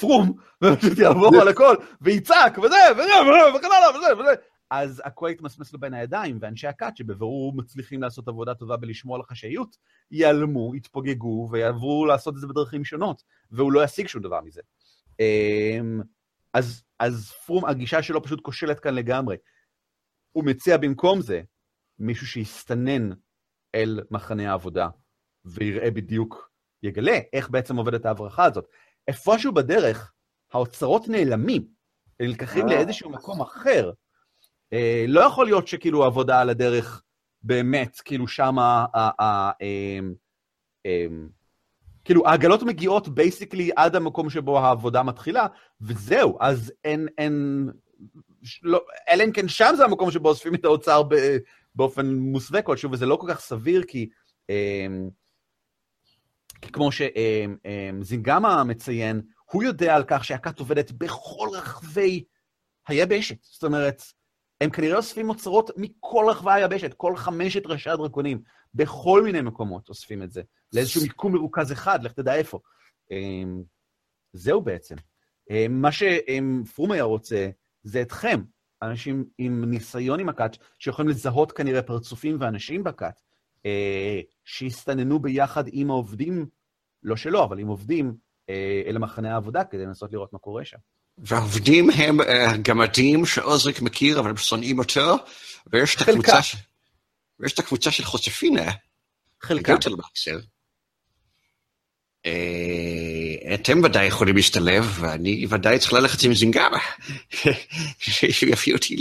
פרום, 0.00 0.32
ופשוט 0.64 0.98
יעבור 0.98 1.40
על 1.40 1.48
הכל, 1.48 1.74
ויצעק, 2.00 2.58
וזה, 2.58 2.76
וזה, 2.92 3.12
וכן 3.56 3.66
הלאה, 3.66 3.98
וזה, 3.98 4.22
וזה, 4.22 4.34
אז 4.82 5.02
הכל 5.04 5.28
יתמסמס 5.32 5.72
לו 5.72 5.80
בין 5.80 5.94
הידיים, 5.94 6.38
ואנשי 6.40 6.66
הכת, 6.66 6.96
שבבירור 6.96 7.56
מצליחים 7.56 8.02
לעשות 8.02 8.28
עבודה 8.28 8.54
טובה 8.54 8.76
בלשמור 8.76 9.16
על 9.16 9.20
החשאיות, 9.20 9.76
ייעלמו, 10.10 10.74
יתפוגגו, 10.74 11.48
ויעברו 11.50 12.06
לעשות 12.06 12.34
את 12.34 12.40
זה 12.40 12.46
בדרכים 12.46 12.84
שונות, 12.84 13.22
והוא 13.50 13.72
לא 13.72 13.84
ישיג 13.84 14.06
שום 14.06 14.22
דבר 14.22 14.40
מזה. 14.40 14.60
אמ, 15.20 16.00
אז, 16.54 16.82
אז 16.98 17.32
פרום, 17.46 17.64
הגישה 17.64 18.02
שלו 18.02 18.22
פשוט 18.22 18.40
כושלת 18.40 18.80
כאן 18.80 18.94
לגמרי. 18.94 19.36
הוא 20.32 20.44
מציע 20.44 20.76
במקום 20.76 21.20
זה 21.20 21.42
מישהו 21.98 22.26
שיסתנן 22.26 23.10
אל 23.74 24.00
מחנה 24.10 24.50
העבודה, 24.50 24.88
ויראה 25.44 25.90
בדיוק, 25.90 26.50
יגלה 26.82 27.18
איך 27.32 27.50
בעצם 27.50 27.76
עובדת 27.76 28.06
ההברחה 28.06 28.44
הזאת. 28.44 28.68
איפשהו 29.08 29.54
בדרך, 29.54 30.12
האוצרות 30.52 31.08
נעלמים, 31.08 31.66
הם 32.20 32.26
נלקחים 32.26 32.68
אה. 32.68 32.74
לאיזשהו 32.74 33.10
מקום 33.10 33.40
אחר. 33.40 33.90
אה, 34.72 35.04
לא 35.08 35.20
יכול 35.20 35.46
להיות 35.46 35.68
שכאילו 35.68 36.04
העבודה 36.04 36.40
על 36.40 36.50
הדרך 36.50 37.02
באמת, 37.42 38.00
כאילו 38.04 38.28
שמה 38.28 38.84
ה- 38.94 39.22
ה- 39.24 39.52
אמ, 39.60 40.14
אמ, 40.84 41.28
כאילו, 42.04 42.26
העגלות 42.26 42.62
מגיעות 42.62 43.08
basically 43.08 43.70
עד 43.76 43.96
המקום 43.96 44.30
שבו 44.30 44.58
העבודה 44.58 45.02
מתחילה, 45.02 45.46
וזהו, 45.80 46.38
אז 46.40 46.72
אין, 46.84 47.08
אין, 47.18 47.66
לא, 48.62 48.80
אלא 49.08 49.24
אם 49.24 49.32
כן 49.32 49.48
שם 49.48 49.72
זה 49.76 49.84
המקום 49.84 50.10
שבו 50.10 50.28
אוספים 50.28 50.54
את 50.54 50.64
האוצר 50.64 51.02
ב, 51.02 51.14
באופן 51.74 52.14
מוסווה 52.14 52.62
כלשהו, 52.62 52.90
וזה 52.92 53.06
לא 53.06 53.16
כל 53.16 53.26
כך 53.30 53.40
סביר, 53.40 53.82
כי, 53.88 54.08
אה, 54.50 54.86
כי 56.62 56.72
כמו 56.72 56.88
שזינגמה 56.92 58.58
אה, 58.58 58.64
מציין, 58.64 59.22
הוא 59.50 59.62
יודע 59.62 59.96
על 59.96 60.04
כך 60.06 60.24
שהכת 60.24 60.58
עובדת 60.58 60.92
בכל 60.92 61.48
רחבי 61.52 62.24
היבשת. 62.88 63.42
זאת 63.42 63.64
אומרת, 63.64 64.02
הם 64.60 64.70
כנראה 64.70 64.96
אוספים 64.96 65.28
אוצרות 65.28 65.70
מכל 65.76 66.26
רחבי 66.30 66.52
היבשת, 66.52 66.94
כל 66.94 67.16
חמשת 67.16 67.66
ראשי 67.66 67.90
הדרקונים, 67.90 68.42
בכל 68.74 69.22
מיני 69.22 69.40
מקומות 69.40 69.88
אוספים 69.88 70.22
את 70.22 70.30
זה, 70.30 70.42
לאיזשהו 70.72 71.02
מיקום 71.02 71.32
מרוכז 71.32 71.72
אחד, 71.72 72.02
לך 72.02 72.12
תדע 72.12 72.34
איפה. 72.34 72.58
אמ, 73.10 73.62
זהו 74.32 74.60
בעצם. 74.62 74.94
אמ, 75.50 75.82
מה 75.82 75.88
שפרום 75.92 76.92
היה 76.92 77.02
רוצה, 77.02 77.48
זה 77.82 78.02
אתכם, 78.02 78.40
אנשים 78.82 79.24
עם 79.38 79.64
ניסיון 79.64 80.20
עם 80.20 80.28
הכת, 80.28 80.56
שיכולים 80.78 81.10
לזהות 81.10 81.52
כנראה 81.52 81.82
פרצופים 81.82 82.36
ואנשים 82.40 82.84
בכת, 82.84 83.20
אה, 83.66 84.20
שהסתננו 84.44 85.18
ביחד 85.18 85.64
עם 85.66 85.90
העובדים, 85.90 86.46
לא 87.02 87.16
שלו, 87.16 87.44
אבל 87.44 87.58
עם 87.58 87.68
עובדים, 87.68 88.14
אה, 88.48 88.82
אל 88.86 88.96
המחנה 88.96 89.32
העבודה, 89.32 89.64
כדי 89.64 89.86
לנסות 89.86 90.12
לראות 90.12 90.32
מה 90.32 90.38
קורה 90.38 90.64
שם. 90.64 90.78
והעובדים 91.18 91.90
הם 91.90 92.20
uh, 92.20 92.24
גמדים 92.62 93.26
שעוזריק 93.26 93.82
מכיר, 93.82 94.20
אבל 94.20 94.30
הם 94.30 94.36
שונאים 94.36 94.78
אותו, 94.78 95.16
ויש 95.66 95.96
את 95.96 96.00
הקבוצה. 96.08 96.40
ויש 97.40 97.52
את 97.52 97.58
הקבוצה 97.58 97.90
של 97.90 98.04
חוספינה. 98.04 98.72
חלקם. 99.42 99.76
Uh, 102.26 102.28
אתם 103.54 103.84
ודאי 103.84 104.06
יכולים 104.06 104.36
להשתלב, 104.36 104.96
ואני 105.00 105.46
ודאי 105.48 105.78
צריך 105.78 105.92
ללכת 105.92 106.22
עם 106.22 106.34
זינגמה, 106.34 106.78
שהוא 107.98 108.50
יביא 108.50 108.74
אותי 108.74 108.96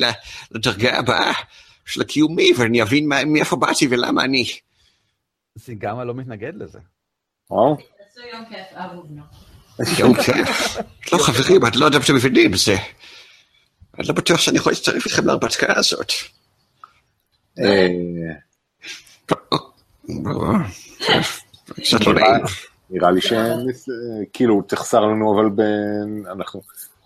לדרגה 0.52 0.98
הבאה 0.98 1.34
של 1.86 2.02
הקיומי, 2.02 2.52
ואני 2.58 2.82
אבין 2.82 3.10
מאיפה 3.26 3.56
באתי 3.56 3.88
ולמה 3.90 4.24
אני. 4.24 4.46
זינגמה 5.56 6.04
לא 6.04 6.14
מתנגד 6.14 6.54
לזה. 6.56 6.80
וואו. 7.50 7.78
יום 10.00 10.14
כיף. 10.14 10.78
לא, 11.14 11.18
חברים, 11.18 11.66
את 11.66 11.76
לא 11.76 11.86
יודעת 11.86 12.02
שאתם 12.02 12.16
מבינים, 12.16 12.54
זה... 12.54 12.76
אני 14.00 14.08
לא 14.08 14.14
בטוח 14.14 14.40
שאני 14.40 14.58
יכול 14.58 14.72
להצטרף 14.72 15.06
איתכם 15.06 15.26
להרפתקה 15.28 15.74
הזאת. 15.76 16.12
נראה 22.90 23.12
לי 23.12 23.22
שכאילו 23.22 24.62
תחסר 24.62 25.00
לנו 25.00 25.36
אבל 25.36 25.64
אנחנו 26.32 26.62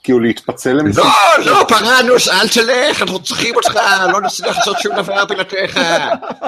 כאילו 0.07 0.19
להתפצל 0.19 0.73
למשל. 0.73 1.01
לא, 1.01 1.45
לא, 1.45 1.63
פרנוס, 1.67 2.27
אל 2.27 2.47
תלך, 2.47 3.01
אנחנו 3.01 3.23
צריכים 3.23 3.55
אותך, 3.55 3.79
לא 4.13 4.21
נצליח 4.21 4.57
לעשות 4.57 4.79
שום 4.79 4.95
דבר 4.95 5.25
בלעדיך. 5.25 5.79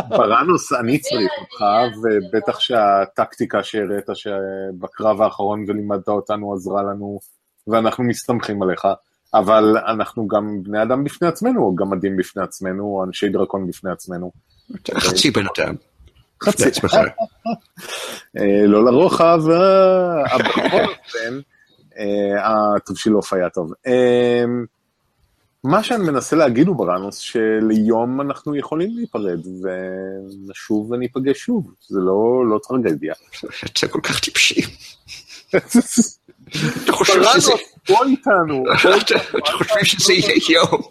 פרנוס, 0.10 0.74
אני 0.74 1.00
צריך 1.00 1.32
אותך, 1.40 1.64
ובטח 1.98 2.60
שהטקטיקה 2.60 3.64
שהראית 3.64 4.06
שבקרב 4.14 5.22
האחרון 5.22 5.66
ולימדת 5.68 6.08
אותנו 6.08 6.54
עזרה 6.54 6.82
לנו, 6.84 7.20
ואנחנו 7.68 8.04
מסתמכים 8.04 8.64
עליך. 8.64 8.88
אבל 9.34 9.78
אנחנו 9.78 10.28
גם 10.28 10.64
בני 10.64 10.84
אדם 10.84 11.04
בפני 11.04 11.28
עצמנו, 11.28 11.62
או 11.62 11.76
גמדים 11.76 12.18
בפני 12.18 12.44
עצמנו, 12.44 12.84
או 12.84 13.04
אנשי 13.08 13.30
דרקון 13.30 13.68
בפני 13.68 13.92
עצמנו. 13.92 14.32
חצי 15.00 15.32
בן 15.32 15.46
אדם. 15.58 15.76
חצי. 16.44 16.70
אה, 18.38 18.68
לא 18.68 18.86
לרוחב, 18.86 19.40
אה, 19.52 20.38
אופן. 21.92 22.04
הטובשילוף 22.44 23.34
היה 23.34 23.50
טוב. 23.50 23.74
אמ, 23.88 24.66
מה 25.64 25.84
שאני 25.84 26.04
מנסה 26.04 26.36
להגיד 26.36 26.68
הוא 26.68 26.76
בראנוס, 26.76 27.18
שליום 27.18 28.22
אנחנו 28.22 28.56
יכולים 28.56 28.90
להיפרד, 28.96 29.40
ונשוב 29.64 30.92
וניפגש 30.92 31.40
שוב, 31.40 31.74
זה 31.88 32.00
לא, 32.00 32.44
לא 32.50 32.60
טרגדיה. 32.68 33.14
אתם 33.66 33.88
כל 33.88 34.00
כך 34.04 34.20
טיפשים. 34.20 34.64
אתה 36.84 36.92
חושב 36.92 37.24
שזה... 37.24 37.52
בוא 37.88 38.06
איתנו. 38.06 38.64
אתה 39.38 39.52
חושב 39.52 39.84
שזה 39.84 40.14
יהיה 40.14 40.36
יום. 40.50 40.82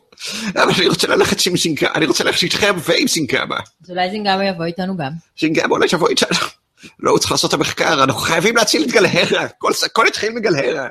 אבל 0.55 0.73
אני 0.79 0.89
רוצה 0.89 1.07
ללכת 1.07 1.47
עם 1.47 1.57
זינגמה, 1.57 1.91
אני 1.95 2.07
רוצה 2.07 2.25
ללכת 2.25 2.43
איתכם 2.43 2.75
ועם 2.85 3.09
זינגמה. 3.09 3.57
אז 3.85 3.91
אולי 3.91 4.11
זינגמה 4.11 4.45
יבוא 4.45 4.65
איתנו 4.65 4.97
גם. 4.97 5.11
זינגמה 5.41 5.75
אולי 5.75 5.87
יבוא 5.93 6.09
איתנו. 6.09 6.58
לא, 6.99 7.11
הוא 7.11 7.19
צריך 7.19 7.33
לעשות 7.33 7.55
את 7.55 7.55
המחקר, 7.55 8.05
אנחנו 8.05 8.21
חייבים 8.21 8.57
להציל 8.57 8.85
את 8.85 8.93
גלהרה, 8.93 9.47
הכל 9.85 10.07
התחיל 10.07 10.33
מגלהרה. 10.33 10.89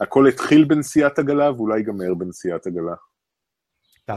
הכל 0.00 0.28
התחיל 0.28 0.64
בנסיעת 0.64 1.18
עגלה 1.18 1.52
ואולי 1.52 1.78
ייגמר 1.78 2.14
בנסיעת 2.18 2.66
עגלה. 2.66 2.94
אה, 4.10 4.16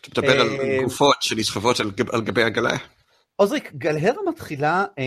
אתה 0.00 0.20
מדבר 0.20 0.40
על 0.40 0.48
אה, 0.60 0.78
גופות 0.82 1.16
שנסחבות 1.20 1.80
על 2.12 2.20
גבי 2.20 2.42
עגלה? 2.42 2.76
עוזריק, 3.36 3.72
גלהרה 3.74 4.22
מתחילה 4.28 4.84
אה, 4.98 5.04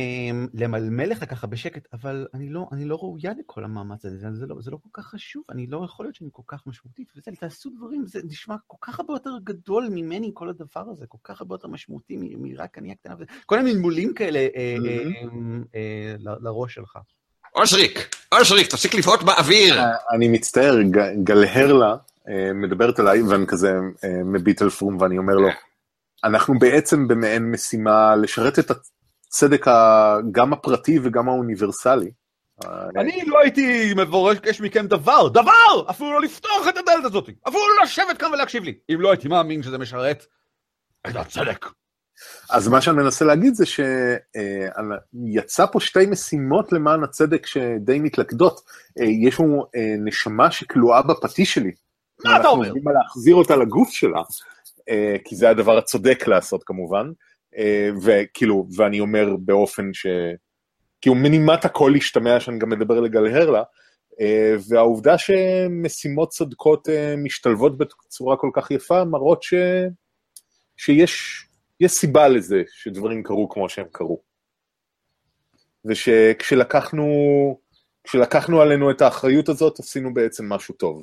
למלמל 0.53 1.05
לך 1.05 1.29
ככה 1.29 1.47
בשקט, 1.47 1.87
אבל 1.93 2.27
אני 2.33 2.49
לא, 2.49 2.65
אני 2.71 2.85
לא 2.85 2.95
ראויה 2.95 3.31
לכל 3.39 3.63
המאמץ 3.63 4.05
הזה, 4.05 4.17
זה, 4.17 4.27
זה, 4.33 4.45
לא, 4.45 4.55
זה 4.59 4.71
לא 4.71 4.77
כל 4.83 5.01
כך 5.01 5.07
חשוב, 5.07 5.43
אני 5.51 5.67
לא 5.67 5.81
יכול 5.85 6.05
להיות 6.05 6.15
שאני 6.15 6.29
כל 6.33 6.41
כך 6.47 6.67
משמעותית, 6.67 7.07
וזה, 7.15 7.31
תעשו 7.39 7.69
דברים, 7.77 8.05
זה 8.07 8.19
נשמע 8.23 8.55
כל 8.67 8.77
כך 8.81 8.99
הרבה 8.99 9.13
יותר 9.13 9.29
גדול 9.43 9.87
ממני 9.91 10.31
כל 10.33 10.49
הדבר 10.49 10.85
הזה, 10.91 11.05
כל 11.07 11.17
כך 11.23 11.41
הרבה 11.41 11.55
יותר 11.55 11.67
משמעותי 11.67 12.17
מרק 12.37 12.77
אני 12.77 12.91
הקטנה, 12.91 13.15
כל 13.45 13.57
מיני 13.57 13.73
מלמולים 13.73 14.13
כאלה 14.13 14.39
אה, 14.39 14.75
mm-hmm. 14.79 15.25
אה, 15.75 15.79
אה, 15.79 16.35
לראש 16.41 16.73
שלך. 16.73 16.97
אושריק, 17.55 18.15
אושריק, 18.39 18.67
תפסיק 18.67 18.95
לבעוט 18.95 19.23
באוויר. 19.23 19.79
אה, 19.79 19.91
אני 20.11 20.27
מצטער, 20.27 20.75
גלהרלה 21.23 21.95
אה, 22.29 22.53
מדברת 22.53 22.99
עליי, 22.99 23.21
ואני 23.21 23.47
כזה 23.47 23.79
אה, 24.03 24.23
מביט 24.25 24.61
על 24.61 24.69
פרום 24.69 25.01
ואני 25.01 25.17
אומר 25.17 25.35
לו, 25.35 25.47
אנחנו 26.23 26.59
בעצם 26.59 27.07
במעין 27.07 27.51
משימה 27.51 28.15
לשרת 28.15 28.59
את 28.59 28.71
הצדק 29.27 29.65
גם 30.31 30.53
הפרטי 30.53 30.99
וגם 31.03 31.29
האוניברסלי. 31.29 32.11
אני 32.97 33.23
לא 33.27 33.39
הייתי 33.39 33.93
מבורש 33.97 34.61
מכם 34.61 34.87
דבר, 34.87 35.27
דבר! 35.27 35.89
אפילו 35.89 36.13
לא 36.13 36.21
לפתוח 36.21 36.67
את 36.69 36.77
הדלת 36.77 37.05
הזאת, 37.05 37.29
אפילו 37.47 37.63
לא 37.77 37.83
לשבת 37.83 38.17
כאן 38.17 38.33
ולהקשיב 38.33 38.63
לי, 38.63 38.73
אם 38.89 39.01
לא 39.01 39.11
הייתי 39.11 39.27
מאמין 39.27 39.63
שזה 39.63 39.77
משרת 39.77 40.25
את 41.07 41.15
הצדק. 41.15 41.65
אז 42.49 42.67
מה 42.67 42.81
שאני 42.81 42.97
מנסה 42.97 43.25
להגיד 43.25 43.53
זה 43.53 43.65
שיצא 43.65 45.65
פה 45.65 45.79
שתי 45.79 46.05
משימות 46.05 46.73
למען 46.73 47.03
הצדק 47.03 47.45
שדי 47.45 47.99
מתלכדות. 47.99 48.61
אה, 48.99 49.05
יש 49.05 49.39
לנו 49.39 49.65
אה, 49.75 49.95
נשמה 49.99 50.51
שכלואה 50.51 51.01
בפטיש 51.01 51.53
שלי. 51.53 51.71
מה 52.25 52.39
אתה 52.39 52.47
אומר? 52.47 52.65
אנחנו 52.65 52.77
יודעים 52.77 52.95
להחזיר 52.95 53.35
אותה 53.35 53.55
לגוף 53.55 53.89
שלה, 53.89 54.19
אה, 54.19 54.23
כי 55.23 55.35
זה 55.35 55.49
הדבר 55.49 55.77
הצודק 55.77 56.27
לעשות 56.27 56.63
כמובן. 56.63 57.11
וכאילו, 58.03 58.67
ואני 58.77 58.99
אומר 58.99 59.35
באופן 59.39 59.93
ש... 59.93 60.07
כאילו 61.01 61.15
מנימת 61.15 61.65
הקול 61.65 61.95
השתמע 61.95 62.39
שאני 62.39 62.59
גם 62.59 62.69
מדבר 62.69 62.99
לגלהר 62.99 63.49
לה, 63.49 63.63
והעובדה 64.69 65.17
שמשימות 65.17 66.29
צודקות 66.29 66.87
משתלבות 67.17 67.77
בצורה 67.77 68.37
כל 68.37 68.49
כך 68.53 68.71
יפה, 68.71 69.03
מראות 69.05 69.43
ש... 69.43 69.53
שיש 70.77 71.43
יש 71.79 71.91
סיבה 71.91 72.27
לזה 72.27 72.63
שדברים 72.71 73.23
קרו 73.23 73.49
כמו 73.49 73.69
שהם 73.69 73.87
קרו. 73.91 74.21
ושכשלקחנו 75.85 77.05
כשלקחנו 78.03 78.61
עלינו 78.61 78.91
את 78.91 79.01
האחריות 79.01 79.49
הזאת, 79.49 79.79
עשינו 79.79 80.13
בעצם 80.13 80.49
משהו 80.49 80.73
טוב. 80.75 81.01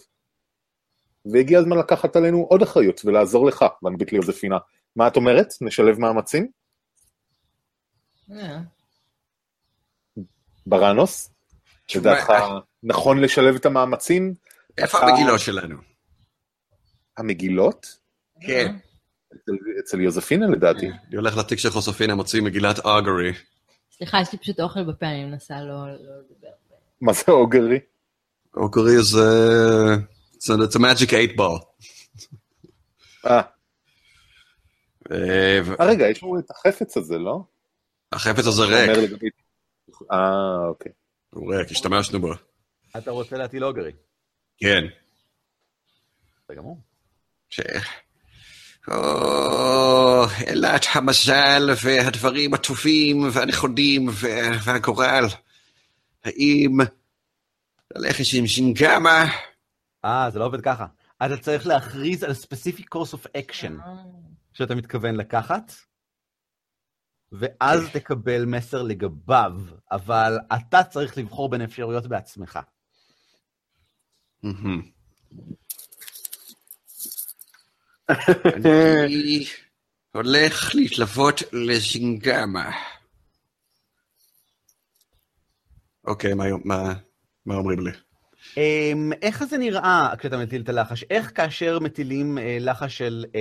והגיע 1.32 1.58
הזמן 1.58 1.78
לקחת 1.78 2.16
עלינו 2.16 2.46
עוד 2.50 2.62
אחריות 2.62 3.04
ולעזור 3.04 3.46
לך, 3.46 3.64
ואנבית 3.82 4.12
לי 4.12 4.18
יוזפינה. 4.18 4.58
מה 4.96 5.08
את 5.08 5.16
אומרת? 5.16 5.54
נשלב 5.60 5.98
מאמצים? 5.98 6.48
אה. 8.32 8.60
בראנוס? 10.66 11.30
לדעתך 11.96 12.32
נכון 12.82 13.20
לשלב 13.20 13.54
את 13.54 13.66
המאמצים? 13.66 14.34
איפה 14.78 14.98
המגילות 14.98 15.40
שלנו? 15.40 15.76
המגילות? 17.16 17.98
כן. 18.40 18.76
אצל 19.80 20.00
יוזפינה 20.00 20.46
לדעתי. 20.46 20.86
אני 20.86 21.16
הולך 21.16 21.36
לתיק 21.36 21.58
של 21.58 21.70
חוספינה, 21.70 22.14
מוציא 22.14 22.42
מגילת 22.42 22.78
אוגרי. 22.78 23.32
סליחה, 23.96 24.20
יש 24.20 24.32
לי 24.32 24.38
פשוט 24.38 24.60
אוכל 24.60 24.84
בפה, 24.84 25.06
אני 25.06 25.24
מנסה 25.24 25.54
לא, 25.60 25.86
לא 25.86 26.18
לדבר. 26.18 26.48
מה 27.00 27.12
זה 27.12 27.24
אוגרי? 27.28 27.78
אוגרי 28.56 29.02
זה... 29.02 29.20
זה 30.44 30.54
a 30.54 30.78
magic 30.78 31.10
eight 31.10 31.36
ball. 31.38 31.64
אה. 33.26 33.40
אה, 35.12 35.60
רגע, 35.80 36.08
יש 36.08 36.22
לנו 36.22 36.38
את 36.38 36.50
החפץ 36.50 36.96
הזה, 36.96 37.18
לא? 37.18 37.44
החפץ 38.12 38.46
הזה 38.46 38.62
ריק. 38.62 38.90
אה, 40.12 40.66
אוקיי. 40.68 40.92
הוא 41.30 41.54
ריק, 41.54 41.70
השתמשנו 41.70 42.20
בו. 42.20 42.32
אתה 42.96 43.10
רוצה 43.10 43.36
להטיל 43.36 43.64
אוגרי. 43.64 43.92
כן. 44.58 44.84
זה 46.48 46.54
גמור. 46.54 46.80
אלא 50.48 50.76
את 50.76 50.84
המזל 50.92 51.70
והדברים 51.82 52.54
הטובים 52.54 53.28
והנכונים 53.32 54.08
והגורל. 54.64 55.24
האם 56.24 56.78
ללכת 57.94 58.24
עם 58.34 58.46
שינגמה? 58.46 59.26
אה, 60.04 60.30
זה 60.30 60.38
לא 60.38 60.46
עובד 60.46 60.60
ככה. 60.60 60.86
אתה 61.26 61.36
צריך 61.36 61.66
להכריז 61.66 62.22
על 62.22 62.30
specific 62.30 62.84
course 62.94 63.14
of 63.14 63.26
action 63.38 63.72
שאתה 64.52 64.74
מתכוון 64.74 65.14
לקחת, 65.14 65.72
ואז 67.32 67.80
תקבל 67.92 68.44
מסר 68.44 68.82
לגביו, 68.82 69.52
אבל 69.92 70.38
אתה 70.54 70.84
צריך 70.84 71.18
לבחור 71.18 71.50
בין 71.50 71.62
אפשרויות 71.62 72.06
בעצמך. 72.06 72.58
אני 78.56 79.44
הולך 80.14 80.74
להתלוות 80.74 81.34
לזינגמה. 81.52 82.70
אוקיי, 86.04 86.34
מה- 86.34 86.44
מה- 86.64 86.94
מה 87.46 87.54
אומרים 87.54 87.80
לי? 87.86 87.90
אמ, 88.56 89.12
איך 89.22 89.44
זה 89.44 89.58
נראה 89.58 90.14
כשאתה 90.18 90.36
מטיל 90.36 90.62
את 90.62 90.68
הלחש? 90.68 91.04
איך 91.10 91.32
כאשר 91.34 91.78
מטילים 91.78 92.38
אה, 92.38 92.56
לחש 92.60 92.98
של 92.98 93.24
אה, 93.34 93.40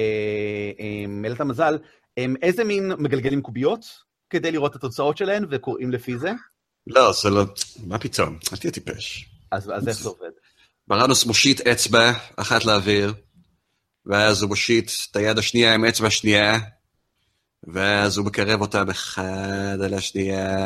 אה, 0.80 1.08
מלט 1.08 1.42
המזל, 1.42 1.78
הם 2.18 2.36
איזה 2.42 2.64
מין 2.64 2.92
מגלגלים 2.98 3.42
קוביות 3.42 3.86
כדי 4.30 4.52
לראות 4.52 4.72
את 4.72 4.76
התוצאות 4.76 5.18
שלהן 5.18 5.46
וקוראים 5.50 5.92
לפי 5.92 6.18
זה? 6.18 6.32
לא, 6.88 7.12
זה 7.12 7.30
לא... 7.30 7.44
מה 7.88 8.00
פתאום? 8.00 8.38
אל 8.54 8.58
תהיה 8.58 8.72
טיפש. 8.72 9.30
אז 9.52 9.72
אז 9.76 9.88
איך 9.88 9.98
זה 9.98 10.10
עובד? 10.10 10.30
בראנוס 10.88 11.26
מושיט 11.26 11.62
אצבע 11.62 12.12
אחת 12.38 12.66
לאוויר, 12.66 13.14
ואז 14.06 14.42
הוא 14.42 14.50
מושיט 14.50 14.92
את 15.12 15.16
היד 15.16 15.38
השנייה 15.38 15.74
עם 15.74 15.86
אצבע 15.86 16.10
שנייה, 16.10 16.60
ואז 17.64 18.18
הוא 18.18 18.26
מקרב 18.26 18.62
אותם 18.62 18.90
אחד 18.90 19.78
על 19.84 19.94
השנייה, 19.94 20.58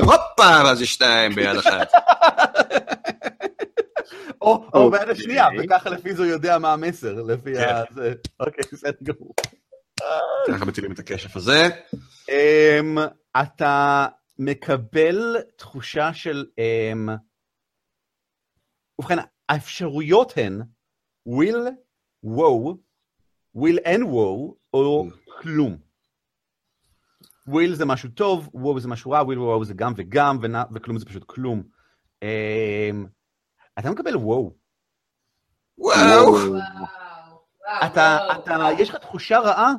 הופה, 0.00 0.62
ואז 0.64 0.82
יש 0.82 0.94
שניים 0.94 1.34
ביד 1.34 1.56
אחת. 1.56 1.88
או, 4.40 4.68
או 4.74 4.80
אוקיי. 4.84 4.98
ביד 5.00 5.08
השנייה, 5.10 5.46
וככה 5.58 5.90
לפי 5.90 6.14
זה 6.14 6.22
הוא 6.22 6.30
יודע 6.30 6.58
מה 6.58 6.72
המסר, 6.72 7.22
לפי 7.22 7.54
כן. 7.54 7.68
ה... 7.68 7.82
זה- 7.94 8.12
אוקיי, 8.40 8.64
בסדר 8.72 8.98
גמור. 9.02 9.34
ככה 10.48 10.64
מטילים 10.64 10.92
את 10.92 10.98
הכשף 10.98 11.36
הזה. 11.36 11.68
אמ, 12.28 12.98
אתה 13.42 14.06
מקבל 14.38 15.36
תחושה 15.56 16.14
של... 16.14 16.46
אמ, 16.58 17.08
ובכן, 18.98 19.16
האפשרויות 19.48 20.32
הן 20.36 20.60
will, 21.28 21.68
woe, 22.26 22.74
will 23.56 23.78
and 23.84 24.02
woe, 24.04 24.54
או 24.74 25.06
כלום. 25.40 25.76
Will 27.48 27.74
זה 27.74 27.84
משהו 27.84 28.08
טוב, 28.08 28.48
woe 28.54 28.80
זה 28.80 28.88
משהו 28.88 29.10
רע, 29.10 29.20
will 29.22 29.62
woe 29.62 29.64
זה 29.64 29.74
גם 29.74 29.92
וגם, 29.96 30.38
ונ- 30.42 30.66
וכלום 30.74 30.98
זה 30.98 31.04
פשוט 31.06 31.24
כלום. 31.26 31.62
אמ, 32.22 33.06
אתה 33.78 33.90
מקבל. 33.90 34.16
וואו, 34.16 34.54
וואו, 35.78 35.96
וואו, 36.34 36.56
אתה, 37.86 38.18
וואו, 38.28 38.40
אתה, 38.40 38.52
וואו. 38.56 38.80
יש 38.80 38.88
לך 38.90 38.96
תחושה 38.96 39.38
רעה, 39.38 39.72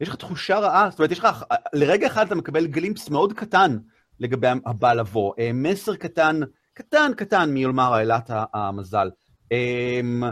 יש 0.00 0.08
לך 0.08 0.14
תחושה 0.14 0.58
רעה, 0.58 0.90
זאת 0.90 0.98
אומרת, 0.98 1.10
יש 1.10 1.18
לך, 1.18 1.44
לרגע 1.72 2.06
אחד 2.06 2.26
אתה 2.26 2.34
מקבל 2.34 2.66
גלימפס 2.66 3.08
מאוד 3.10 3.32
קטן 3.32 3.78
לגבי 4.20 4.46
הבא 4.66 4.92
לבוא, 4.92 5.32
אה, 5.38 5.50
מסר 5.54 5.96
קטן, 5.96 6.40
קטן 6.74 7.12
קטן 7.16 7.50
מיולמרה 7.50 8.00
אלת 8.00 8.30
ה- 8.30 8.44
המזל. 8.54 9.10
אמ, 9.52 10.22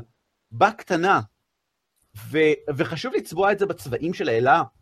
בקטנה, 0.52 1.20
ו, 2.30 2.38
וחשוב 2.76 3.12
לצבוע 3.14 3.52
את 3.52 3.58
זה 3.58 3.66
בצבעים 3.66 4.14
של 4.14 4.28
ב- 4.28 4.79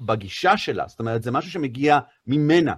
בגישה 0.00 0.56
שלה, 0.56 0.84
זאת 0.88 1.00
אומרת, 1.00 1.22
זה 1.22 1.30
משהו 1.30 1.50
שמגיע 1.50 1.98
ממנה, 2.26 2.74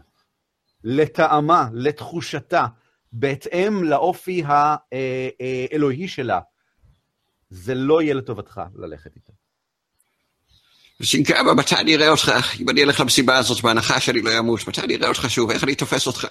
לטעמה, 0.84 1.68
לתחושתה, 1.72 2.66
בהתאם 3.12 3.84
לאופי 3.84 4.42
האלוהי 4.46 6.08
שלה. 6.08 6.40
זה 7.50 7.74
לא 7.74 8.02
יהיה 8.02 8.14
לטובתך 8.14 8.60
ללכת 8.74 9.16
איתה. 9.16 9.32
שינקמה, 11.02 11.54
מתי 11.54 11.74
אני 11.76 11.96
אראה 11.96 12.08
אותך? 12.08 12.32
אם 12.60 12.70
אני 12.70 12.82
אלך 12.82 13.00
למסיבה 13.00 13.38
הזאת, 13.38 13.62
בהנחה 13.62 14.00
שאני 14.00 14.22
לא 14.22 14.38
אמות, 14.38 14.68
מתי 14.68 14.80
אני 14.80 14.96
אראה 14.96 15.08
אותך 15.08 15.24
שוב? 15.28 15.50
איך 15.50 15.64
אני 15.64 15.74
תופס 15.74 16.06
אותך? 16.06 16.26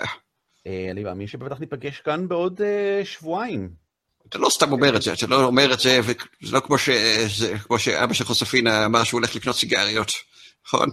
אה, 0.67 0.87
אני 0.91 1.03
מאמין 1.03 1.27
שבטח 1.27 1.59
ניפגש 1.59 1.99
כאן 1.99 2.27
בעוד 2.27 2.61
אה, 2.61 3.01
שבועיים. 3.05 3.69
אתה 4.29 4.37
לא 4.37 4.49
סתם 4.49 4.71
אומר 4.71 4.95
את 4.95 5.01
זה, 5.01 5.13
אתה 5.13 5.27
לא 5.27 5.43
אומר 5.43 5.73
את 5.73 5.79
זה, 5.79 5.99
וזה 6.03 6.55
לא 6.55 6.59
כמו 7.67 7.79
שאבא 7.79 8.13
של 8.13 8.25
חוספינה 8.25 8.85
אמר 8.85 9.03
שהוא 9.03 9.19
הולך 9.19 9.35
לקנות 9.35 9.55
סיגריות, 9.55 10.11
נכון? 10.67 10.89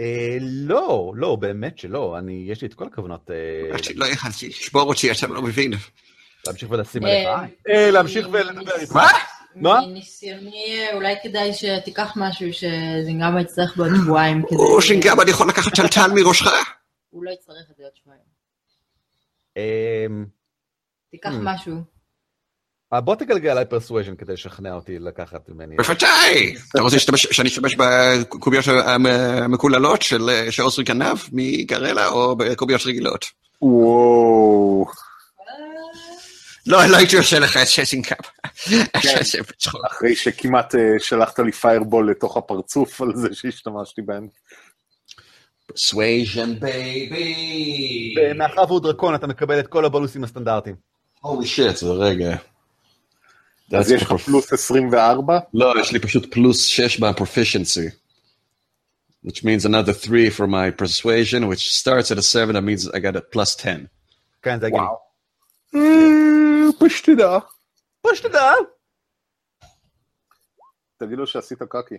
אה, 0.00 0.36
לא, 0.40 1.12
לא, 1.16 1.36
באמת 1.36 1.78
שלא. 1.78 2.18
אני, 2.18 2.44
יש 2.48 2.62
לי 2.62 2.68
את 2.68 2.74
כל 2.74 2.86
הכוונות 2.86 3.30
אה, 3.30 3.78
שלא 3.82 4.06
יכלתי 4.06 4.48
לשבור 4.48 4.82
אותי, 4.82 5.10
אתה 5.10 5.26
לא 5.26 5.42
מבין. 5.42 5.72
להמשיך 6.46 6.70
ולשים 6.70 7.06
אה, 7.06 7.32
עליך 7.32 7.40
עין. 7.66 7.76
אה, 7.76 7.90
להמשיך 7.90 8.28
ולדבר 8.32 8.76
איתך. 8.80 8.92
מה? 8.96 9.08
מה? 9.54 9.80
מניסיוני, 9.86 10.86
אולי 10.92 11.14
כדאי 11.22 11.52
שתיקח 11.54 12.12
משהו 12.16 12.48
שזינגמה 12.52 13.40
יצטרך 13.40 13.76
בעוד 13.76 13.90
שבועיים 14.02 14.42
כדי... 14.48 14.56
או 14.58 14.82
שינקמה, 14.82 15.22
אני 15.22 15.30
יכול 15.30 15.48
לקחת 15.48 15.74
טלטל 15.74 16.12
מראשך? 16.14 16.46
הוא 17.10 17.24
לא 17.24 17.30
יצטרך 17.30 17.70
את 17.70 17.76
זה 17.76 17.82
עוד 17.82 17.92
שבועיים. 17.94 18.22
אה, 19.56 20.06
תיקח. 21.10 21.30
משהו. 21.42 21.99
אה, 22.92 23.00
בוא 23.00 23.14
תגלגל 23.14 23.50
עליי 23.50 23.64
persuasion 23.64 24.14
כדי 24.16 24.32
לשכנע 24.32 24.74
אותי 24.74 24.98
לקחת 24.98 25.48
ממני. 25.48 25.76
בוודאי! 25.76 26.54
אתה 26.72 26.80
רוצה 26.82 26.96
שאני 27.14 27.48
אשתמש 27.48 27.74
בקוביות 27.74 28.64
המ- 28.68 29.06
המקוללות 29.42 30.02
של 30.02 30.30
של 30.50 30.62
עוזרי 30.62 30.84
גנב 30.84 31.16
מגרלה, 31.32 32.08
או 32.08 32.36
בקוביות 32.36 32.80
רגילות? 32.86 33.24
וואו. 33.62 34.86
לא, 36.66 36.86
לא 36.86 36.96
הייתי 36.96 37.16
עושה 37.16 37.38
לך 37.38 37.56
את. 37.56 37.68
זה 39.22 39.38
בצחוק. 39.48 39.80
אחרי 39.86 40.16
שכמעט 40.16 40.74
אה, 40.74 40.80
שלחת 40.98 41.38
לי 41.38 41.52
פיירבול 41.52 42.10
לתוך 42.10 42.36
הפרצוף 42.36 43.00
על 43.02 43.08
זה 43.14 43.28
שהשתמשתי 43.32 44.02
בהם. 44.02 44.28
persuasion 45.72 46.62
baby. 46.62 47.24
ומאחר 48.30 48.64
והוא 48.68 48.80
דרקון, 48.80 49.14
אתה 49.14 49.26
מקבל 49.26 49.60
את 49.60 49.66
כל 49.66 49.84
הבונוסים 49.84 50.24
הסטנדרטיים. 50.24 50.76
הולי 51.20 51.46
שיט, 51.46 51.76
זה 51.76 51.86
רגע. 51.90 52.36
אז 53.78 53.90
יש 53.90 54.02
לך 54.02 54.12
פלוס 54.12 54.52
24? 54.52 55.38
לא, 55.54 55.74
יש 55.80 55.92
לי 55.92 55.98
פשוט 55.98 56.34
פלוס 56.34 56.64
6 56.66 57.00
בפרופישנסי. 57.00 57.88
Which 59.26 59.44
means 59.44 59.64
another 59.66 59.92
3 59.92 60.30
for 60.30 60.46
my 60.46 60.70
persuasion, 60.70 61.46
which 61.46 61.74
starts 61.74 62.10
at 62.10 62.18
a 62.18 62.22
7, 62.22 62.54
that 62.54 62.62
means 62.62 62.88
I 62.88 62.98
got 62.98 63.16
a 63.16 63.20
plus 63.20 63.54
10. 63.56 63.86
כן, 64.42 64.60
זה 64.60 64.66
הגיוני. 64.66 64.86
אה, 65.74 65.80
פשטדה. 66.80 67.38
בוא 68.04 68.14
שתדע. 68.14 68.52
תגיד 70.98 71.18
לו 71.18 71.26
שעשית 71.26 71.58
קקי. 71.62 71.94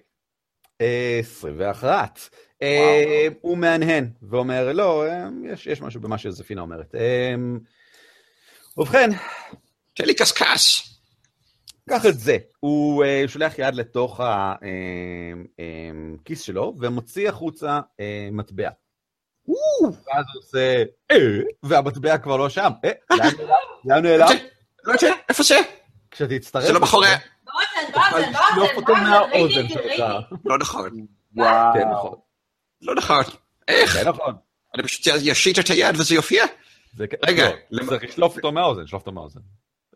אה, 0.82 1.20
21. 1.20 2.20
אה, 2.62 3.28
הוא 3.42 3.58
מהנהן 3.58 4.10
ואומר, 4.30 4.74
לא, 4.74 5.08
אה, 5.08 5.28
יש, 5.66 5.82
משהו 5.82 6.02
במה 6.02 6.18
שזפינה 6.18 6.62
אומרת. 6.62 6.96
אה, 6.96 7.36
ובכן, 8.78 9.10
תן 9.94 10.06
לי 10.06 10.16
קשקש. 10.16 10.91
קח 11.90 12.06
את 12.06 12.20
זה. 12.20 12.38
הוא 12.60 13.04
אה, 13.06 13.24
שולח 13.28 13.54
יד 13.58 13.76
לתוך 13.76 14.20
הכיס 16.20 16.42
שלו 16.42 16.74
ומוציא 16.80 17.30
החוצה 17.30 17.80
אה, 18.00 18.30
מטבע. 18.32 18.70
ואז 19.48 20.26
הוא 20.34 20.40
עושה, 20.44 20.84
אה, 21.12 21.18
והמטבע 21.64 22.18
כבר 22.18 22.38
לא 22.38 22.50
שם. 22.50 22.72
אה, 22.86 22.92
לאן 23.86 24.04
נעלם? 24.06 24.28
לא 24.84 24.94
יודע, 24.94 25.14
איפה 25.30 25.44
זה? 25.44 25.60
כשתצטרף... 26.12 26.64
זה 26.64 26.74
לא 26.74 26.80
מאחורי... 26.80 27.08
באוזן, 27.44 27.92
באוזן, 27.94 28.32
באוזן, 29.32 29.68
באוזן. 29.68 30.20
לא 30.46 30.58
נכון. 30.58 31.06
וואו. 31.36 31.74
כן, 31.74 31.88
נכון. 31.94 32.16
לא 32.82 32.96
נכון. 32.96 33.24
איך? 33.68 33.94
כן, 33.98 34.08
נכון. 34.08 34.36
אני 34.76 34.84
פשוט 34.84 35.08
אשיט 35.32 35.60
את 35.60 35.68
היד 35.68 35.96
וזה 36.00 36.16
יופיע? 36.16 36.46
כן- 36.98 37.06
רגע, 37.28 37.50
לא, 37.72 37.86
צריך 37.86 38.04
לשלוף 38.04 38.38
אותו 38.38 38.52
מהאוזן, 38.52 38.88
שלוף 38.88 39.02
אותו 39.02 39.12
מהאוזן. 39.12 39.40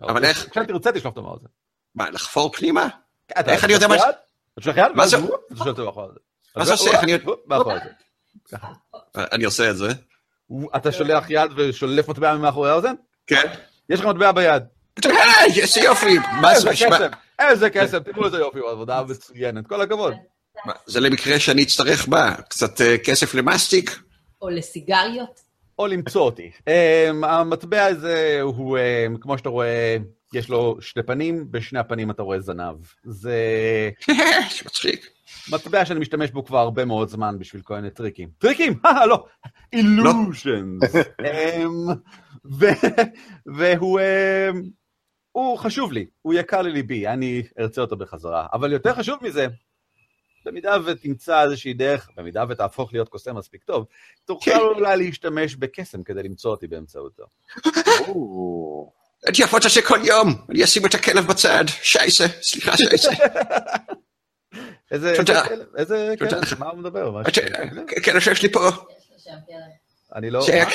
אבל 0.01 0.25
איך? 0.25 0.49
כשתרצה 0.49 0.91
תשלוף 0.91 1.05
אותו 1.05 1.21
מהאוזן. 1.21 1.47
מה, 1.95 2.09
לחפור 2.09 2.51
פנימה? 2.53 2.87
אתה- 3.39 3.51
איך 3.51 3.63
אני 3.63 3.73
יודע 3.73 3.87
מה- 3.87 3.95
אתה 3.95 4.11
שולח 4.61 4.77
יד? 4.77 4.85
מה 4.95 5.07
זה- 5.07 5.17
אתה 5.17 5.25
שולח 5.55 5.67
אותו 5.67 5.85
מאחורי 5.85 6.07
זה. 6.13 6.19
מה 6.55 6.65
זה 6.65 6.71
עושה? 6.71 6.91
איך 6.91 7.03
אני- 7.03 7.17
מאחורי 7.47 7.75
זה. 7.83 8.57
אני 9.17 9.43
עושה 9.43 9.69
את 9.69 9.77
זה. 9.77 9.87
אתה 10.75 10.91
שולח 10.91 11.25
יד 11.29 11.51
ושולף 11.55 12.07
מטבע 12.09 12.37
מאחורי 12.37 12.69
האוזן? 12.69 12.93
כן. 13.27 13.53
יש 13.89 13.99
לך 13.99 14.05
מטבע 14.05 14.31
ביד. 14.31 14.63
היי, 15.05 15.61
איזה 15.61 15.79
יופי. 15.81 16.17
מה 16.41 16.53
איזה 16.53 16.69
קסם, 16.69 17.07
איזה 17.39 17.69
קסם, 17.69 17.99
תראו 17.99 18.25
איזה 18.25 18.37
יופי, 18.37 18.59
עבודה 18.71 19.03
מצוינת, 19.03 19.67
כל 19.67 19.81
הכבוד. 19.81 20.13
זה 20.85 20.99
למקרה 20.99 21.39
שאני 21.39 21.63
אצטרך 21.63 22.09
מה? 22.09 22.35
קצת 22.49 22.81
אה, 22.81 22.97
כסף 22.97 23.33
למאסטיק? 23.33 23.99
או 24.41 24.49
לסיגריות. 24.49 25.39
או 25.79 25.87
למצוא 25.87 26.21
אותי. 26.21 26.51
אמ, 26.67 27.23
המטבע 27.23 27.85
הזה 27.85 28.39
הוא, 28.41 28.77
אמ, 28.77 29.17
כמו 29.21 29.37
שאתה 29.37 29.49
רואה, 29.49 29.97
יש 30.35 30.49
לו 30.49 30.77
שני 30.81 31.03
פנים, 31.03 31.51
בשני 31.51 31.79
הפנים 31.79 32.11
אתה 32.11 32.23
רואה 32.23 32.39
זנב. 32.39 32.75
זה 33.03 33.39
מצחיק. 34.65 35.09
מטבע 35.51 35.85
שאני 35.85 35.99
משתמש 35.99 36.31
בו 36.31 36.45
כבר 36.45 36.57
הרבה 36.57 36.85
מאוד 36.85 37.09
זמן 37.09 37.39
בשביל 37.39 37.61
כל 37.61 37.75
מיני 37.75 37.89
טריקים. 37.89 38.29
טריקים? 38.37 38.79
אה, 38.85 39.05
לא. 39.05 39.25
illusions. 39.75 40.97
אמ, 41.25 41.87
ו- 42.59 42.89
והוא 43.55 43.99
אמ, 43.99 44.61
הוא 45.31 45.57
חשוב 45.57 45.91
לי, 45.91 46.05
הוא 46.21 46.33
יקר 46.33 46.61
לליבי, 46.61 47.07
אני 47.07 47.43
ארצה 47.59 47.81
אותו 47.81 47.97
בחזרה. 47.97 48.47
אבל 48.53 48.71
יותר 48.71 48.93
חשוב 48.93 49.17
מזה, 49.21 49.47
במידה 50.45 50.77
ותמצא 50.85 51.43
איזושהי 51.43 51.73
דרך, 51.73 52.09
במידה 52.17 52.43
ותהפוך 52.49 52.93
להיות 52.93 53.09
קוסם 53.09 53.35
מספיק 53.35 53.63
טוב, 53.63 53.85
תוכל 54.25 54.51
כן. 54.51 54.57
אולי 54.57 54.97
להשתמש 54.97 55.55
בקסם 55.55 56.03
כדי 56.03 56.23
למצוא 56.23 56.51
אותי 56.51 56.67
באמצעותו. 56.67 57.23
או, 59.25 59.29
הייתי 59.29 59.43
יכול 59.43 59.59
לעשות 59.63 59.83
כל 59.83 59.99
יום, 60.03 60.35
אני 60.49 60.63
אשים 60.63 60.85
את 60.85 60.95
הכלב 60.95 61.27
בצד, 61.27 61.63
שייסה, 61.67 62.25
סליחה 62.41 62.77
שייסה. 62.77 63.11
איזה 64.91 66.15
כלב? 66.19 66.59
מה 66.59 66.69
הוא 66.69 66.79
מדבר? 66.79 67.21
הכלב 67.97 68.19
שיש 68.19 68.43
לי 68.43 68.51
פה. 68.51 68.69
אני 70.15 70.29
לא... 70.29 70.41
זה 70.45 70.53
היה 70.53 70.65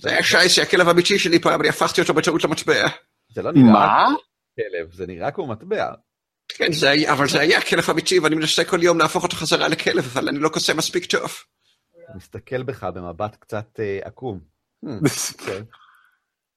זה 0.00 0.22
שייסה, 0.22 0.62
הכלב 0.62 0.88
האמיתי 0.88 1.18
שלי 1.18 1.38
פעם, 1.38 1.60
אני 1.60 1.68
הפכתי 1.68 2.00
אותו 2.00 2.14
בטעות 2.14 2.44
למטבע. 2.44 2.88
זה 3.34 3.42
לא 3.42 3.52
נראה 3.52 3.72
מה? 3.72 4.06
כלב, 4.56 4.92
זה 4.92 5.06
נראה 5.06 5.30
כמו 5.30 5.46
מטבע. 5.46 5.86
כן, 6.48 6.72
זה 6.72 6.90
היה, 6.90 7.12
אבל 7.12 7.28
זה 7.28 7.40
היה 7.40 7.60
כלב 7.60 7.90
אמיתי, 7.90 8.18
ואני 8.18 8.34
מנסה 8.34 8.64
כל 8.64 8.82
יום 8.82 8.98
להפוך 8.98 9.22
אותו 9.22 9.36
חזרה 9.36 9.68
לכלב, 9.68 10.04
אבל 10.04 10.28
אני 10.28 10.38
לא 10.38 10.48
קוסם 10.48 10.76
מספיק 10.76 11.04
טוב. 11.04 11.34
מסתכל 12.16 12.62
בך 12.62 12.84
במבט 12.84 13.36
קצת 13.36 13.80
עקום. 14.04 14.40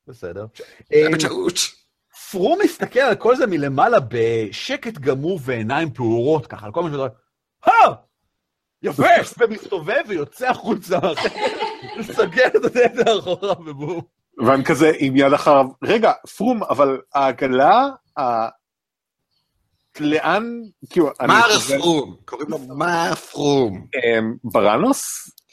בסדר. 0.08 0.46
אה, 0.94 1.06
בטעות. 1.14 1.54
פרום 2.32 2.60
מסתכל 2.64 3.00
על 3.00 3.16
כל 3.16 3.36
זה 3.36 3.48
מלמעלה 3.48 3.98
בשקט 4.08 4.98
גמור 4.98 5.40
ועיניים 5.44 5.94
פעורות, 5.94 6.48
ככה, 6.48 6.66
על 6.66 6.72
כל 6.72 6.84
מה 6.84 6.90
שאתה 6.90 7.02
אומר, 7.02 7.12
הא! 7.64 7.94
יפה! 8.82 9.04
ומסתובב 9.40 10.02
ויוצא 10.08 10.50
החוצה, 10.50 11.00
סוגר 12.16 12.48
את 12.48 12.66
הדלת 12.66 13.08
מאחוריו 13.08 13.56
ובום. 13.66 14.02
ואני 14.46 14.66
כזה 14.66 14.92
עם 14.98 15.16
יד 15.16 15.34
אחריו, 15.34 15.66
רגע, 15.84 16.12
פרום, 16.38 16.64
אבל 16.64 17.02
העגלה, 17.16 17.88
ה... 18.20 18.48
לאן, 20.00 20.44
כאילו, 20.90 21.10
אני 21.20 21.28
מר 21.28 21.60
פרום, 21.60 22.16
קוראים 22.26 22.50
לו 22.50 22.58
מר 22.60 23.16
פרום. 23.16 23.88
אמ, 23.96 24.36
בראנוס, 24.44 25.04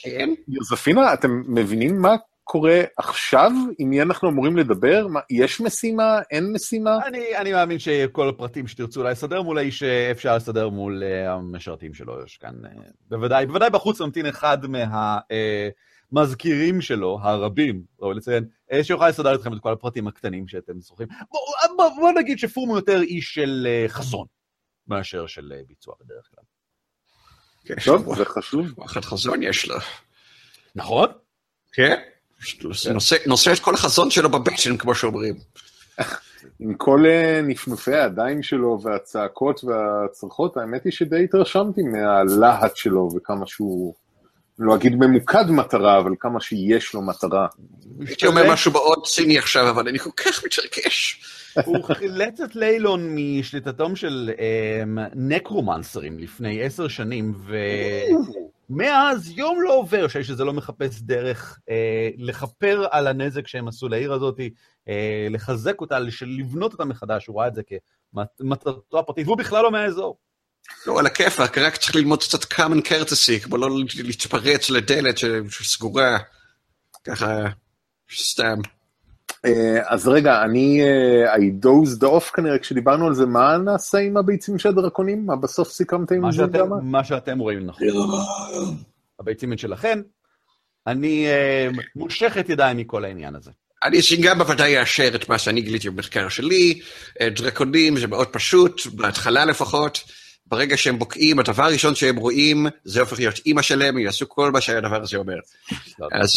כן? 0.02 0.30
יוזפינה, 0.48 1.14
אתם 1.14 1.42
מבינים 1.48 2.02
מה 2.02 2.16
קורה 2.50 2.80
עכשיו? 2.96 3.50
עם 3.78 3.90
מי 3.90 4.02
אנחנו 4.02 4.28
אמורים 4.28 4.56
לדבר? 4.56 5.06
מה, 5.06 5.20
יש 5.30 5.60
משימה? 5.60 6.18
אין 6.30 6.52
משימה? 6.52 7.06
אני, 7.06 7.36
אני 7.36 7.52
מאמין 7.52 7.78
שכל 7.78 8.28
הפרטים 8.28 8.68
שתרצו 8.68 9.00
אולי 9.00 9.12
לסדר 9.12 9.42
מול 9.42 9.58
האיש, 9.58 9.82
אה, 9.82 10.10
אפשר 10.10 10.36
לסדר 10.36 10.68
מול 10.68 11.02
אה, 11.02 11.32
המשרתים 11.32 11.94
שלו, 11.94 12.24
יש 12.24 12.36
כאן, 12.36 12.54
אה, 12.64 12.70
בוודאי, 13.08 13.46
בוודאי 13.46 13.70
בחוץ 13.70 14.00
ממתין 14.00 14.26
אחד 14.26 14.58
מהמזכירים 16.12 16.80
שלו, 16.80 17.18
הרבים, 17.22 17.82
ראוי 18.00 18.14
לציין, 18.14 18.44
אה, 18.72 18.84
שיוכל 18.84 19.08
לסדר 19.08 19.34
אתכם 19.34 19.52
את 19.52 19.58
כל 19.60 19.72
הפרטים 19.72 20.06
הקטנים 20.06 20.48
שאתם 20.48 20.80
זוכרים. 20.80 21.08
בואו 21.30 21.76
בוא, 21.76 21.88
בוא 22.00 22.12
נגיד 22.12 22.38
שפורם 22.38 22.68
הוא 22.68 22.78
יותר 22.78 23.00
איש 23.02 23.34
של 23.34 23.66
אה, 23.70 23.88
חזון, 23.88 24.26
מאשר 24.88 25.26
של 25.26 25.52
אה, 25.56 25.60
ביצוע 25.68 25.94
בדרך 26.00 26.28
כלל. 26.34 26.44
טוב, 27.84 28.16
זה 28.16 28.24
חשוב. 28.24 28.78
וואחד 28.78 29.00
חזון 29.00 29.42
יש 29.42 29.68
לו. 29.68 29.76
נכון? 30.74 31.08
כן? 31.72 32.09
נושא- 32.92 33.16
נושא 33.26 33.52
את 33.52 33.58
כל 33.58 33.74
החזון 33.74 34.10
שלו 34.10 34.30
בבטן, 34.30 34.76
כמו 34.78 34.94
שאומרים. 34.94 35.34
עם 36.60 36.74
כל 36.74 37.04
אה, 37.06 37.40
נפנופי 37.42 37.94
הידיים 37.94 38.42
שלו 38.42 38.78
והצעקות 38.82 39.60
והצרחות, 39.64 40.56
האמת 40.56 40.84
היא 40.84 40.92
שדי 40.92 41.24
התרשמתי 41.24 41.82
מהלהט 41.82 42.76
שלו 42.76 43.08
וכמה 43.16 43.46
שהוא, 43.46 43.94
לא 44.58 44.74
אגיד 44.74 44.94
ממוקד 44.94 45.44
מטרה, 45.50 45.98
אבל 45.98 46.12
כמה 46.20 46.40
שיש 46.40 46.94
לו 46.94 47.02
מטרה. 47.02 47.46
הייתי 48.06 48.26
אומר 48.26 48.52
משהו 48.52 48.72
מאוד 48.72 49.06
ציני 49.06 49.38
עכשיו, 49.38 49.70
אבל 49.70 49.88
אני 49.88 49.98
כל 49.98 50.10
כך 50.16 50.44
מתרגש. 50.44 51.20
הוא 51.64 51.84
חילץ 51.84 52.40
את 52.40 52.56
ליילון 52.56 53.14
משליטתם 53.14 53.96
של 53.96 54.30
אמ, 54.82 54.98
נקרומנסרים 55.14 56.18
לפני 56.18 56.62
עשר 56.62 56.88
שנים, 56.88 57.34
ומאז 58.70 59.30
יום 59.30 59.62
לא 59.62 59.74
עובר 59.74 60.08
שהאיש 60.08 60.30
הזה 60.30 60.44
לא 60.44 60.52
מחפש 60.52 61.00
דרך 61.00 61.58
אה, 61.70 62.08
לכפר 62.16 62.86
על 62.90 63.06
הנזק 63.06 63.46
שהם 63.46 63.68
עשו 63.68 63.88
לעיר 63.88 64.12
הזאת, 64.12 64.40
אה, 64.88 65.26
לחזק 65.30 65.80
אותה, 65.80 65.98
לבנות 66.26 66.72
אותה 66.72 66.84
מחדש, 66.84 67.26
הוא 67.26 67.40
ראה 67.40 67.48
את 67.48 67.54
זה 67.54 67.62
כמטרתו 68.38 68.98
הפרטית, 68.98 69.26
והוא 69.26 69.38
בכלל 69.38 69.62
לא 69.62 69.70
מהאזור. 69.70 70.18
לא, 70.86 70.98
על 70.98 71.06
הכיפאק, 71.06 71.58
רק 71.58 71.76
צריך 71.76 71.96
ללמוד 71.96 72.22
קצת 72.22 72.52
common 72.52 72.86
courtesy, 72.88 73.44
כמו 73.44 73.56
לא 73.56 73.68
להתפרץ 74.04 74.70
לדלת 74.70 75.18
שסגורה. 75.48 76.18
ככה, 77.04 77.38
סתם. 78.14 78.60
אה, 79.44 79.78
אז 79.86 80.08
רגע, 80.08 80.42
אני, 80.42 80.80
אה, 80.82 81.34
I 81.34 81.64
dozed 81.64 82.02
off 82.02 82.32
כנראה 82.34 82.58
כשדיברנו 82.58 83.06
על 83.06 83.14
זה, 83.14 83.26
מה 83.26 83.58
נעשה 83.58 83.98
עם 83.98 84.16
הביצים 84.16 84.58
של 84.58 84.68
הדרקונים? 84.68 85.26
מה 85.26 85.36
בסוף 85.36 85.70
סיכמתם 85.70 86.14
עם 86.14 86.20
מה 86.20 86.32
זה 86.32 86.42
גם? 86.52 86.68
מה 86.82 87.04
שאתם 87.04 87.38
רואים 87.38 87.66
נכון. 87.66 87.86
הביצים 89.20 89.58
שלכם, 89.58 90.00
אני 90.86 91.26
אה, 91.26 91.68
מושך 91.96 92.36
את 92.40 92.48
ידיי 92.48 92.74
מכל 92.74 93.04
העניין 93.04 93.34
הזה. 93.34 93.50
אני 93.84 93.98
גם 94.22 94.38
בוודאי 94.38 94.80
אאשר 94.80 95.14
את 95.14 95.28
מה 95.28 95.38
שאני 95.38 95.60
גיליתי 95.60 95.90
במחקר 95.90 96.28
שלי. 96.28 96.80
דרקונים 97.22 97.96
זה 97.96 98.06
מאוד 98.06 98.26
פשוט, 98.26 98.86
בהתחלה 98.86 99.44
לפחות. 99.44 100.00
ברגע 100.46 100.76
שהם 100.76 100.98
בוקעים, 100.98 101.38
הדבר 101.38 101.64
הראשון 101.64 101.94
שהם 101.94 102.16
רואים, 102.16 102.66
זה 102.84 103.00
הופך 103.00 103.18
להיות 103.18 103.34
אימא 103.46 103.62
שלהם, 103.62 103.96
הם 103.96 104.02
יעשו 104.02 104.28
כל 104.28 104.50
מה 104.50 104.60
שהדבר 104.60 105.02
הזה 105.02 105.16
אומר. 105.16 105.36
לא, 105.98 106.08
אז... 106.12 106.30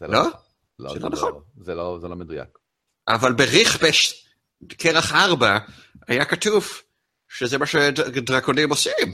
לא, 0.00 0.30
לא? 0.78 0.92
זה 0.92 0.98
זה 0.98 1.04
לא 1.04 1.10
נכון. 1.10 1.42
זה 1.60 1.74
לא, 1.74 1.98
זה 2.00 2.08
לא 2.08 2.16
מדויק. 2.16 2.58
אבל 3.08 3.32
בריכבש, 3.32 4.26
כרך 4.78 5.12
ארבע, 5.12 5.58
היה 6.08 6.24
כתוב 6.24 6.68
שזה 7.28 7.58
מה 7.58 7.66
שדרקונים 7.66 8.70
עושים. 8.70 9.12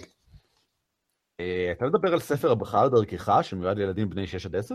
אה, 1.40 1.72
אתה 1.72 1.86
מדבר 1.86 2.12
על 2.12 2.20
ספר 2.20 2.50
הבחר 2.50 2.88
דרכך, 2.88 3.38
שמיועד 3.42 3.76
לילדים 3.76 4.10
בני 4.10 4.26
6 4.26 4.46
עד 4.46 4.56
10? 4.56 4.74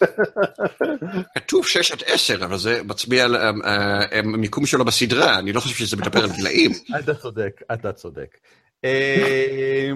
כתוב 1.36 1.66
6 1.66 1.92
עד 1.92 2.02
10, 2.06 2.44
אבל 2.44 2.58
זה 2.58 2.82
מצביע 2.82 3.24
על 3.24 3.36
אה, 3.36 3.50
אה, 3.64 4.18
המיקום 4.18 4.66
שלו 4.66 4.84
בסדרה, 4.84 5.38
אני 5.38 5.52
לא 5.52 5.60
חושב 5.60 5.74
שזה 5.74 5.96
מדבר 5.96 6.24
על 6.24 6.30
גילאים. 6.36 6.70
אתה 6.98 7.14
צודק, 7.14 7.60
אתה 7.72 7.92
צודק. 7.92 8.38
אה, 8.84 9.90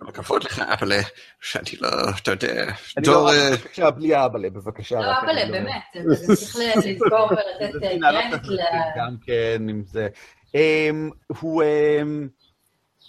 אבל 0.00 0.12
כבוד 0.12 0.44
לך, 0.44 0.58
אבל 0.58 0.92
אה, 0.92 1.00
שאני 1.40 1.70
לא, 1.80 1.88
אתה 2.22 2.30
יודע, 2.30 2.64
אני 2.96 3.04
דור... 3.04 3.14
לא, 3.14 3.32
אה, 3.32 3.50
בבקשה, 3.50 3.90
בלי 3.90 4.14
האבאלה, 4.14 4.50
בבקשה. 4.50 5.00
לא, 5.00 5.10
רק 5.10 5.24
אבל 5.24 5.38
אני 5.38 5.50
לא- 5.50 5.58
באמת, 5.58 6.16
צריך 6.26 6.56
לזכור 6.76 7.28
ולתת 7.30 7.74
מנהלות 7.96 8.22
קרדיט 8.30 8.50
ל... 8.50 8.58
גם 8.96 9.16
כן 9.26 9.68
עם 9.68 9.82
זה. 9.86 10.08
אמ, 10.54 11.10
הוא 11.40 11.62
אמ, 11.62 12.28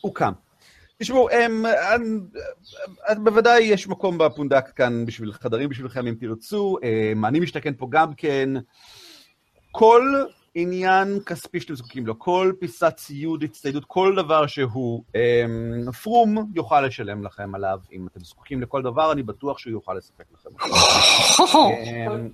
הוא 0.01 0.15
קם. 0.15 0.31
תשמעו, 0.99 1.29
אמ, 1.29 1.65
אמ, 1.65 2.19
אמ, 3.11 3.23
בוודאי 3.23 3.63
יש 3.63 3.87
מקום 3.87 4.17
בפונדק 4.17 4.65
כאן 4.75 5.05
בשביל 5.05 5.31
חדרים 5.33 5.69
בשבילכם 5.69 6.07
אם 6.07 6.15
תרצו. 6.19 6.77
אמ, 6.83 7.25
אני 7.25 7.39
משתכן 7.39 7.73
פה 7.77 7.87
גם 7.89 8.13
כן. 8.13 8.49
כל 9.71 10.25
עניין 10.55 11.19
כספי 11.25 11.59
שאתם 11.59 11.75
זקוקים 11.75 12.07
לו, 12.07 12.19
כל 12.19 12.53
פיסת 12.59 12.93
ציוד, 12.95 13.43
הצטיידות, 13.43 13.85
כל 13.87 14.13
דבר 14.15 14.47
שהוא 14.47 15.03
אמ, 15.15 15.91
פרום 15.91 16.51
יוכל 16.55 16.81
לשלם 16.81 17.23
לכם 17.23 17.55
עליו. 17.55 17.79
אם 17.91 18.07
אתם 18.07 18.19
זקוקים 18.19 18.61
לכל 18.61 18.81
דבר, 18.81 19.11
אני 19.11 19.23
בטוח 19.23 19.57
שהוא 19.57 19.71
יוכל 19.71 19.93
לספק 19.93 20.25
לכם. 20.33 20.49
אמ, 21.55 22.29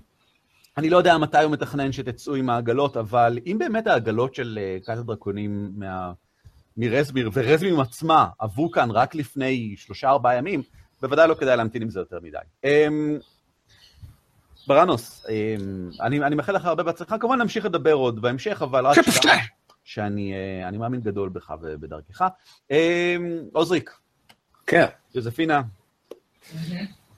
אני 0.77 0.89
לא 0.89 0.97
יודע 0.97 1.17
מתי 1.17 1.43
הוא 1.43 1.51
מתכנן 1.51 1.91
שתצאו 1.91 2.35
עם 2.35 2.49
העגלות, 2.49 2.97
אבל 2.97 3.39
אם 3.45 3.57
באמת 3.59 3.87
העגלות 3.87 4.35
של 4.35 4.59
אה, 4.61 4.77
כת 4.85 4.97
הדרקונים 4.97 5.71
מה... 5.75 6.11
מרזמיר, 6.77 7.29
ורזמיר 7.33 7.81
עצמה 7.81 8.27
עברו 8.39 8.71
כאן 8.71 8.91
רק 8.91 9.15
לפני 9.15 9.75
שלושה-ארבעה 9.77 10.35
ימים, 10.35 10.61
בוודאי 11.01 11.27
לא 11.27 11.33
כדאי 11.33 11.57
להמתין 11.57 11.81
עם 11.81 11.89
זה 11.89 11.99
יותר 11.99 12.19
מדי. 12.23 12.37
אמ, 12.63 13.17
ברנוס, 14.67 15.25
אמ, 15.29 15.89
אני, 16.01 16.23
אני 16.23 16.35
מאחל 16.35 16.55
לך 16.55 16.65
הרבה 16.65 16.83
בהצלחה, 16.83 17.17
כמובן 17.17 17.41
נמשיך 17.41 17.65
לדבר 17.65 17.93
עוד 17.93 18.21
בהמשך, 18.21 18.61
אבל 18.61 18.85
רק 18.87 18.95
כן, 18.95 19.11
שתדע. 19.11 19.33
שאני 19.83 20.33
אה, 20.33 20.67
אני 20.67 20.77
מאמין 20.77 21.01
גדול 21.01 21.29
בך 21.29 21.53
ובדרכך. 21.61 22.25
אמ, 22.71 22.75
עוזריק, 23.53 23.97
כן. 24.67 24.85
יוזפינה, 25.15 25.61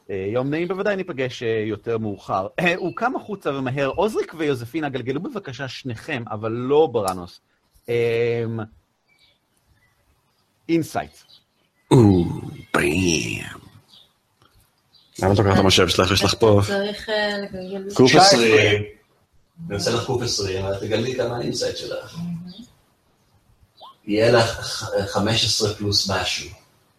אה, 0.09 0.27
יום 0.33 0.49
נעים 0.49 0.67
בוודאי 0.67 0.95
ניפגש 0.95 1.43
אה, 1.43 1.63
יותר 1.67 1.97
מאוחר. 1.97 2.47
הוא 2.77 2.95
קם 2.95 3.15
החוצה 3.15 3.53
ומהר. 3.53 3.87
עוזריק 3.87 4.33
ויוזפינה, 4.37 4.89
גלגלו 4.89 5.19
בבקשה 5.19 5.67
שניכם, 5.67 6.23
אבל 6.31 6.51
לא 6.51 6.87
בראנוס. 6.91 7.41
Insight. 10.69 11.11
או, 11.91 12.23
באם. 12.73 13.72
למה 15.19 15.33
את 15.33 15.37
לוקחת 15.37 15.53
את 15.53 15.59
המחשב 15.59 15.87
שלך? 15.87 16.11
יש 16.11 16.23
לך 16.23 16.35
פה... 16.39 16.61
צריך 16.67 17.09
אה, 17.09 17.37
לגלגל... 17.37 17.93
קוף 17.93 18.15
20. 18.15 18.83
אני 19.67 19.75
עושה 19.75 19.91
לך 19.91 20.05
קוף 20.05 20.21
20, 20.21 20.65
אבל 20.65 20.79
תגלי 20.79 21.15
כמה 21.15 21.37
ה 21.37 21.42
insight 21.42 21.77
שלך. 21.77 22.17
יהיה 24.07 24.31
לך 24.31 24.45
ח- 24.59 24.89
15 25.13 25.73
פלוס 25.73 26.09
משהו. 26.09 26.49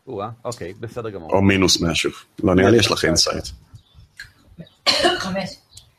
או-אה, 0.06 0.28
אוקיי, 0.44 0.74
בסדר 0.80 1.10
גמור. 1.10 1.30
או 1.32 1.42
מינוס 1.42 1.80
משהו. 1.80 2.10
לא, 2.44 2.54
נראה 2.54 2.70
לי 2.70 2.78
יש 2.78 2.90
לך 2.90 3.04
insight. 3.04 3.44
חמש. 5.18 5.50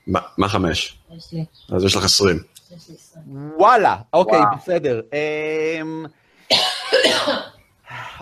מה 0.07 0.19
מה 0.37 0.49
חמש? 0.49 0.97
יש 1.17 1.23
לי, 1.33 1.45
אז 1.75 1.83
יש 1.83 1.95
לך 1.95 2.03
עשרים. 2.03 2.43
יש 2.77 2.89
לי 2.89 2.95
עשרים. 2.95 3.51
וואלה, 3.57 3.95
אוקיי. 4.13 4.39
בסדר. 4.61 5.01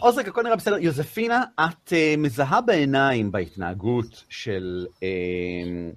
עוזריק, 0.03 0.27
הכל 0.27 0.43
נראה 0.43 0.55
בסדר. 0.55 0.77
יוזפינה, 0.77 1.43
את 1.59 1.93
אה, 1.93 2.15
מזהה 2.17 2.61
בעיניים 2.61 3.31
בהתנהגות 3.31 4.23
של... 4.29 4.85
אמ, 5.03 5.91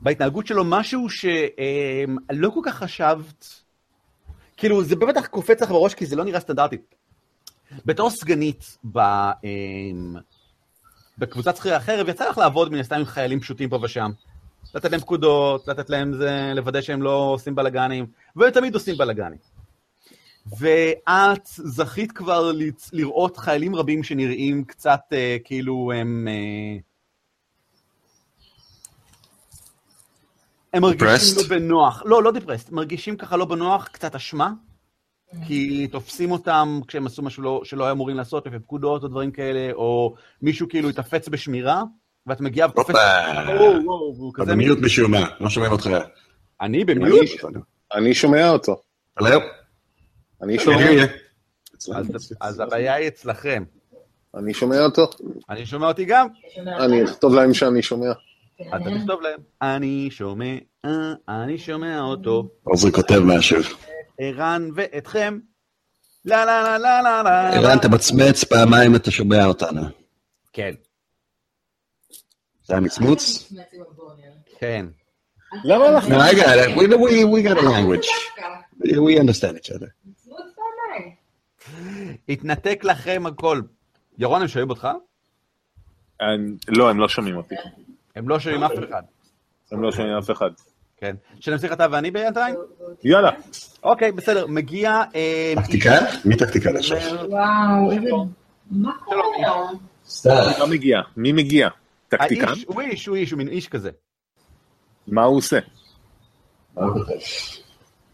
בהתנהגות 0.00 0.46
שלו 0.46 0.64
משהו 0.64 1.10
שלא 1.10 2.50
כל 2.54 2.60
כך 2.64 2.74
חשבת, 2.74 3.46
כאילו 4.56 4.84
זה 4.84 4.96
בטח 4.96 5.26
קופץ 5.26 5.62
לך 5.62 5.70
בראש 5.70 5.94
כי 5.94 6.06
זה 6.06 6.16
לא 6.16 6.24
נראה 6.24 6.40
סטנדרטי. 6.40 6.76
בתור 7.84 8.10
סגנית 8.10 8.78
ב, 8.92 9.00
בקבוצת 11.18 11.56
שכירי 11.56 11.74
החרב, 11.74 12.08
יצא 12.08 12.28
לך 12.28 12.38
לעבוד 12.38 12.72
מן 12.72 12.78
הסתם 12.78 12.96
עם 12.96 13.04
חיילים 13.04 13.40
פשוטים 13.40 13.68
פה 13.68 13.78
ושם. 13.82 14.10
לתת 14.74 14.90
להם 14.90 15.00
פקודות, 15.00 15.68
לתת 15.68 15.90
להם 15.90 16.14
זה, 16.14 16.52
לוודא 16.54 16.80
שהם 16.80 17.02
לא 17.02 17.16
עושים 17.16 17.54
בלאגנים, 17.54 18.06
והם 18.36 18.50
תמיד 18.50 18.74
עושים 18.74 18.96
בלאגנים. 18.96 19.53
ואת 20.46 21.46
זכית 21.46 22.12
כבר 22.12 22.52
לראות 22.92 23.36
חיילים 23.36 23.76
רבים 23.76 24.02
שנראים 24.02 24.64
קצת 24.64 25.00
אה, 25.12 25.36
כאילו 25.44 25.92
הם... 25.94 26.28
אה, 26.28 26.78
הם 30.72 30.82
מרגישים? 30.82 31.36
לא 31.36 31.48
בנוח. 31.48 32.02
לא, 32.06 32.22
לא 32.22 32.32
דיפרסט, 32.32 32.72
מרגישים 32.72 33.16
ככה 33.16 33.36
לא 33.36 33.44
בנוח, 33.44 33.88
קצת 33.88 34.14
אשמה, 34.14 34.50
כי 35.46 35.88
תופסים 35.88 36.30
אותם 36.30 36.80
כשהם 36.88 37.06
עשו 37.06 37.22
משהו 37.22 37.42
לא, 37.42 37.60
שלא 37.64 37.84
היו 37.84 37.92
אמורים 37.92 38.16
לעשות, 38.16 38.46
לפי 38.46 38.58
פקודות 38.58 39.02
או 39.02 39.08
דברים 39.08 39.30
כאלה, 39.30 39.72
או 39.72 40.14
מישהו 40.42 40.68
כאילו 40.68 40.88
התאפץ 40.88 41.28
בשמירה, 41.28 41.82
ואת 42.26 42.40
מגיעה 42.40 42.68
ותופסת... 42.68 42.88
הופה. 42.88 44.42
אתה. 44.42 44.52
במיוט 44.52 44.78
משום 44.78 45.10
מה, 45.10 45.26
לא 45.40 45.50
שומעים 45.50 45.72
אותך. 45.72 45.90
אני 46.60 46.84
במיוט? 46.84 47.28
אני 47.94 48.14
שומע 48.14 48.48
אותו. 48.48 48.80
אני 50.42 50.58
שומע, 50.58 50.90
אז- 52.40 52.60
הבעיה 52.60 52.94
היא 52.94 53.08
אצלכם. 53.08 53.64
אני 54.36 54.54
שומע 54.54 54.80
אותו. 54.84 55.10
אני 55.50 55.66
שומע 55.66 55.86
אותי 55.88 56.04
גם? 56.04 56.26
אני 56.80 57.04
אכתוב 57.04 57.34
להם 57.34 57.54
שאני 57.54 57.82
שומע. 57.82 58.12
אתה 58.68 58.90
תכתוב 58.98 59.20
להם. 59.20 59.40
אני 59.62 60.08
שומע, 60.10 60.54
אה, 60.84 60.90
אני 61.28 61.58
שומע 61.58 62.00
אותו. 62.00 62.48
עוזרי 62.62 62.92
כותב 62.92 63.18
משהו. 63.18 63.56
ערן 64.18 64.68
ואתכם. 64.74 65.38
לה 66.24 66.44
לה 66.44 66.62
לה 66.62 66.78
לה 66.78 67.02
לה 67.02 67.22
לה. 67.22 67.50
ערן, 67.54 67.78
תמצמץ 67.78 68.44
פעמיים 68.44 68.96
אתה 68.96 69.10
שומע 69.10 69.44
אותנו. 69.44 69.82
כן, 70.52 70.72
זה 72.64 72.76
המצמוץ? 72.76 73.52
כן. 74.58 74.86
למה 75.64 75.88
אנחנו... 75.88 76.14
No, 76.16 76.20
I 76.20 76.32
got 76.34 76.38
it. 76.38 76.76
We, 76.76 76.86
we, 76.96 77.24
we 77.24 77.42
got 77.48 77.58
a 77.58 77.62
language. 77.62 78.08
We 78.84 79.18
understand 79.18 79.56
each 79.58 79.70
other. 79.70 79.88
התנתק 82.28 82.84
לכם 82.84 83.22
הכל. 83.26 83.60
ירון, 84.18 84.42
הם 84.42 84.48
שומעים 84.48 84.70
אותך? 84.70 84.88
לא, 86.68 86.90
הם 86.90 87.00
לא 87.00 87.08
שומעים 87.08 87.36
אותי. 87.36 87.54
הם 88.16 88.28
לא 88.28 88.38
שומעים 88.38 88.62
אף 88.62 88.72
אחד. 88.88 89.02
הם 89.72 89.82
לא 89.82 89.92
שומעים 89.92 90.16
אף 90.16 90.30
אחד. 90.30 90.50
כן. 90.96 91.16
שנמשיך 91.40 91.72
אתה 91.72 91.86
ואני 91.90 92.10
בינתיים? 92.10 92.54
יאללה. 93.04 93.30
אוקיי, 93.82 94.12
בסדר. 94.12 94.46
מגיע... 94.46 95.02
אה, 95.14 95.52
טקטיקן? 95.56 96.04
מי 96.24 96.36
טקטיקן 96.36 96.76
עכשיו? 96.76 96.98
וואו, 97.28 97.92
איזה... 97.92 98.10
מה 98.70 98.92
קורה? 99.04 99.70
סתם. 100.08 100.30
מה 100.58 100.66
מגיע? 100.66 101.00
מי 101.16 101.32
מגיע? 101.32 101.68
טקטיקן? 102.08 102.52
הוא 102.66 102.80
איש, 102.80 103.06
הוא 103.06 103.16
איש, 103.16 103.30
הוא 103.30 103.38
מין 103.38 103.48
איש 103.48 103.68
כזה. 103.68 103.90
מה 105.06 105.22
הוא 105.22 105.36
עושה? 105.36 105.58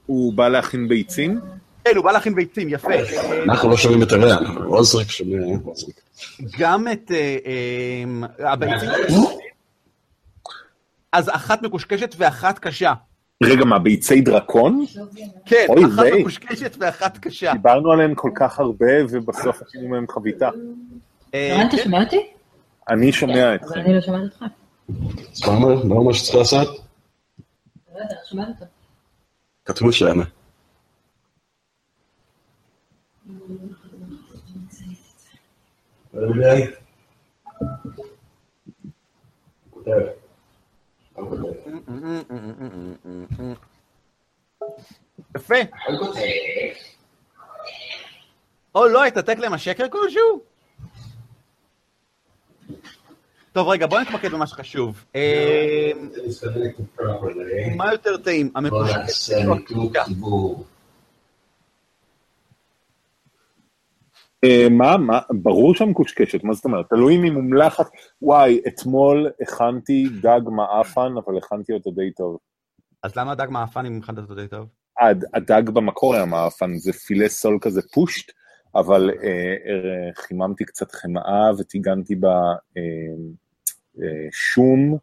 הוא 0.07 0.33
בא 0.33 0.49
להכין 0.49 0.89
ביצים? 0.89 1.41
כן, 1.85 1.97
הוא 1.97 2.05
בא 2.05 2.13
להכין 2.13 2.35
ביצים, 2.35 2.69
יפה. 2.69 2.93
אה, 2.93 3.43
אנחנו 3.45 3.71
לא 3.71 3.77
שומעים 3.77 4.03
את 4.03 4.13
ערן, 4.13 4.57
עוזריק 4.65 5.11
שומע. 5.11 5.39
גם 6.59 6.89
את 6.93 7.11
אה, 7.15 7.37
אה, 7.47 8.53
הביצים... 8.53 8.89
אז 11.13 11.29
אחת 11.29 11.63
מקושקשת 11.63 12.15
ואחת 12.19 12.59
קשה. 12.59 12.93
רגע, 13.43 13.65
מה, 13.65 13.79
ביצי 13.79 14.21
דרקון? 14.21 14.85
כן, 15.47 15.67
אחת 15.87 16.05
מקושקשת 16.21 16.77
ואחת 16.81 17.19
קשה. 17.19 17.53
דיברנו 17.53 17.93
עליהן 17.93 18.13
כל 18.17 18.31
כך 18.35 18.61
הרבה, 18.61 18.87
ובסוף 19.11 19.63
עשינו 19.63 19.89
מהן 19.89 20.05
חביתה. 20.09 20.49
אה, 21.35 21.57
רן, 21.59 21.67
אתה 21.67 21.77
כן, 21.77 21.83
שומע 21.83 22.03
אותי? 22.05 22.27
אני 22.89 23.13
שומע 23.13 23.47
אבל 23.47 23.55
אתכם. 23.55 23.81
אני 23.81 23.95
לא 23.95 24.01
שומעת 24.01 24.23
אותך. 24.23 24.45
אז 25.33 25.49
מה 25.49 25.55
אומר? 25.55 25.85
מה 25.85 25.95
אומר 25.95 26.13
שצריך 26.13 26.37
לעשות? 26.37 26.69
לא 26.69 28.01
יודע, 28.03 28.15
שומעת 28.31 28.49
אותו. 28.49 28.65
כתבו 29.65 29.93
שם. 29.93 30.21
כותב. 36.13 36.57
כותב? 39.71 39.91
יפה. 45.37 45.55
או 48.75 48.87
לא, 48.89 49.05
התעתק 49.05 49.39
להם 49.39 49.53
השקר 49.53 49.89
כלשהו? 49.89 50.41
טוב, 53.53 53.69
רגע, 53.69 53.87
בוא 53.87 54.01
נתמקד 54.01 54.33
במה 54.33 54.47
שחשוב. 54.47 55.05
מה 57.77 57.93
יותר 57.93 58.17
טעים, 58.17 58.53
המקושקת 58.55 59.47
או 59.49 59.55
ניתוק 59.55 59.97
מה, 64.71 64.97
מה, 64.97 65.21
ברור 65.31 65.75
שהמקושקשת, 65.75 66.45
מה 66.45 66.53
זאת 66.55 66.65
אומרת? 66.65 66.87
תלוי 66.89 67.17
אם 67.17 67.23
היא 67.23 67.33
מומלחת. 67.33 67.87
וואי, 68.23 68.61
אתמול 68.69 69.31
הכנתי 69.41 70.07
דג 70.23 70.41
מעפן, 70.47 71.13
אבל 71.27 71.39
הכנתי 71.39 71.73
אותו 71.73 71.91
די 71.91 72.11
טוב. 72.17 72.39
אז 73.03 73.17
למה 73.17 73.33
הדג 73.33 73.47
מעפן 73.51 73.87
אם 73.87 73.99
הכנת 74.03 74.19
אותו 74.19 74.35
די 74.35 74.49
טוב? 74.49 74.67
הד- 75.01 75.25
הדג 75.35 75.71
במקור 75.71 76.15
היה 76.15 76.25
מעפן, 76.25 76.79
זה 76.79 76.93
פילה 76.93 77.29
סול 77.29 77.59
כזה 77.61 77.81
פושט, 77.95 78.33
אבל 78.75 79.11
אה, 79.11 79.27
אה, 79.27 80.11
חיממתי 80.17 80.65
קצת 80.65 80.93
חמאה 80.93 81.51
וטיגנתי 81.59 82.15
בה 82.15 82.35
אה, 82.77 82.83
אה, 84.03 84.29
שום 84.33 84.97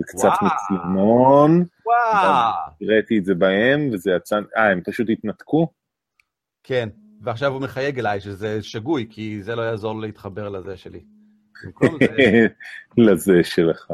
וקצת. 0.00 0.28
מצלמון, 0.42 1.64
וואו. 1.86 2.52
הראיתי 2.82 3.18
את 3.18 3.24
זה 3.24 3.34
בהם, 3.34 3.90
וזה 3.92 4.10
יצא, 4.16 4.36
אה, 4.56 4.70
הם 4.70 4.80
פשוט 4.86 5.06
התנתקו? 5.12 5.68
כן, 6.64 6.88
ועכשיו 7.22 7.52
הוא 7.52 7.60
מחייג 7.60 7.98
אליי 7.98 8.20
שזה 8.20 8.62
שגוי, 8.62 9.06
כי 9.10 9.42
זה 9.42 9.56
לא 9.56 9.62
יעזור 9.62 10.00
להתחבר 10.00 10.48
לזה 10.48 10.76
שלי. 10.76 11.04
לזה 12.98 13.44
שלך. 13.44 13.92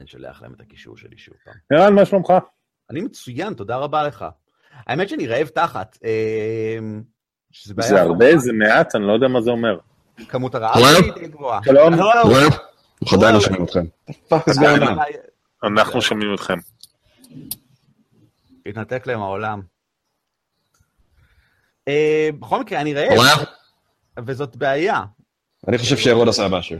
אני 0.00 0.08
שולח 0.08 0.42
להם 0.42 0.54
את 0.54 0.60
הקישור 0.60 0.96
שלי 0.96 1.18
שוב 1.18 1.34
פעם. 1.44 1.54
ערן, 1.72 1.94
מה 1.94 2.04
שלומך? 2.04 2.32
אני 2.90 3.00
מצוין, 3.00 3.54
תודה 3.54 3.76
רבה 3.76 4.02
לך. 4.02 4.24
האמת 4.86 5.08
שאני 5.08 5.26
רעב 5.26 5.46
תחת. 5.46 5.98
אה. 6.04 6.78
זה 7.80 8.00
הרבה, 8.00 8.36
זה 8.36 8.52
מעט, 8.52 8.94
אני 8.94 9.06
לא 9.06 9.12
יודע 9.12 9.28
מה 9.28 9.42
זה 9.42 9.50
אומר. 9.50 9.78
כמות 10.28 10.54
הרעב. 10.54 10.76
שלי 10.76 11.10
די 11.10 11.28
גבוהה. 11.28 11.60
שלום. 11.64 11.94
וואו. 11.94 12.28
וואו, 12.28 12.40
אנחנו 13.02 13.18
עדיין 13.18 13.34
לא 13.34 13.40
שומעים 13.40 13.64
אתכם. 13.64 13.84
אנחנו 15.64 16.02
שומעים 16.02 16.34
אתכם. 16.34 16.58
התנתק 18.66 19.06
להם 19.06 19.20
העולם. 19.20 19.60
אה, 21.90 22.28
בכל 22.38 22.60
מקרה, 22.60 22.80
אני 22.80 22.94
רעב. 22.94 23.44
וזאת 24.26 24.56
בעיה. 24.56 25.00
אני 25.68 25.78
חושב 25.78 25.96
שירון 25.96 26.28
עשה 26.28 26.48
משהו. 26.48 26.78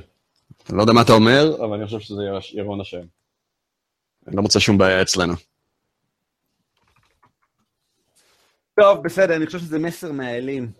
אני 0.70 0.76
לא 0.76 0.82
יודע 0.82 0.92
מה 0.92 1.02
אתה 1.02 1.12
אומר, 1.12 1.56
אבל 1.64 1.76
אני 1.76 1.86
חושב 1.86 2.00
שזה 2.00 2.22
ירון 2.52 2.80
אשם. 2.80 3.02
אני 4.26 4.36
לא 4.36 4.42
מוצא 4.42 4.58
שום 4.58 4.78
בעיה 4.78 5.02
אצלנו. 5.02 5.34
טוב, 8.80 9.04
בסדר, 9.04 9.36
אני 9.36 9.46
חושב 9.46 9.58
שזה 9.58 9.78
מסר 9.78 10.12
מהאלים. 10.12 10.72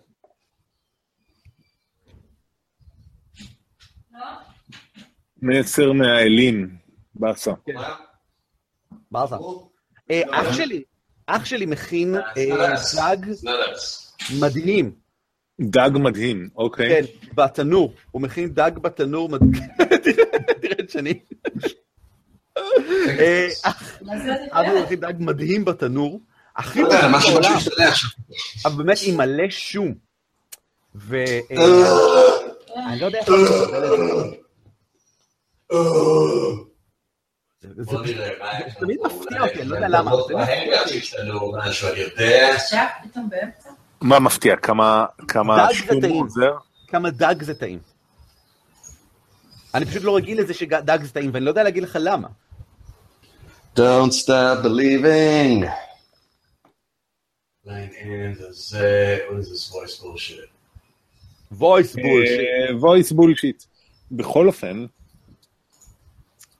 מסר 5.41 5.91
מהאלים, 5.91 6.75
באסה. 7.15 7.51
ברסה. 9.11 9.35
אה, 10.11 10.21
אח 10.31 10.53
שלי, 10.53 10.83
אח 11.27 11.45
שלי 11.45 11.65
מכין 11.65 12.15
אה, 12.15 12.75
דג 12.95 13.31
מדהים. 14.39 14.91
דג 15.61 15.89
מדהים, 15.93 16.49
אוקיי. 16.55 16.89
כן, 16.89 17.05
בתנור. 17.35 17.93
הוא 18.11 18.21
מכין 18.21 18.53
דג 18.53 18.71
בתנור 18.81 19.29
מדהים. 19.29 19.51
תראה- 20.03 20.75
את 20.79 20.89
שני. 20.89 21.19
אה, 23.19 23.47
הוא 24.71 24.83
מכין 24.83 24.99
דג 24.99 25.13
מדהים 25.19 25.65
בתנור. 25.65 26.19
הכי 26.55 26.81
לא 26.81 26.87
יודע, 26.87 27.07
מדהים 27.07 27.33
בעולם. 27.33 27.57
אבל 28.65 28.83
באמת 28.83 28.97
עם 29.05 29.17
מלא 29.17 29.49
שום. 29.49 29.93
ו... 30.95 31.17
אה, 31.51 31.55
אני 32.89 32.99
לא 32.99 33.05
יודע 33.05 33.19
איך 33.19 33.29
זה. 33.29 33.35
תמיד. 38.79 38.97
מפתיע 39.05 39.41
אותי, 39.41 39.61
אני 39.61 39.69
לא 39.69 39.75
יודע 39.75 39.87
למה. 39.87 40.11
משהו, 41.67 41.89
אני 41.89 41.99
יודע. 41.99 42.55
עכשיו, 42.55 42.85
פתאום 43.03 43.29
באמצע? 43.29 43.69
מה 44.01 44.19
מפתיע? 44.19 44.55
כמה, 44.55 45.05
כמה 45.27 45.67
שום. 45.73 46.05
עוזר? 46.05 46.53
כמה 46.87 47.09
דג 47.09 47.35
זה 47.41 47.53
טעים. 47.53 47.79
אני 49.73 49.85
פשוט 49.85 50.03
לא 50.03 50.15
רגיל 50.15 50.41
לזה 50.41 50.53
שדג 50.53 50.99
זה 51.03 51.13
טעים, 51.13 51.31
ואני 51.33 51.45
לא 51.45 51.49
יודע 51.49 51.63
להגיד 51.63 51.83
לך 51.83 51.97
למה. 52.01 52.27
Don't 53.75 54.11
stop 54.11 54.63
believing. 54.63 55.65
voice 59.71 59.97
bullshit? 60.01 60.49
voice 61.53 61.95
bullshit. 61.95 62.39
אה, 62.39 62.73
voice 62.79 63.11
bullshit. 63.13 63.65
בכל 64.11 64.47
אופן, 64.47 64.85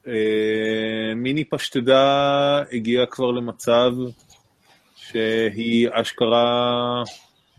אה, 0.08 1.16
מיני 1.16 1.44
פשטדה 1.44 2.64
הגיעה 2.72 3.06
כבר 3.06 3.32
למצב 3.32 3.92
שהיא 4.96 5.90
אשכרה 5.92 7.04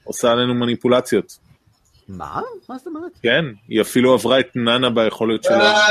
עושה 0.04 0.32
עלינו 0.32 0.54
מניפולציות. 0.54 1.38
מה? 2.08 2.40
מה 2.68 2.78
זאת 2.78 2.86
אומרת? 2.86 3.12
כן, 3.22 3.44
היא 3.68 3.80
אפילו 3.80 4.14
עברה 4.14 4.40
את 4.40 4.46
נאנה 4.54 4.90
ביכולת 4.90 5.44
שלה. 5.44 5.84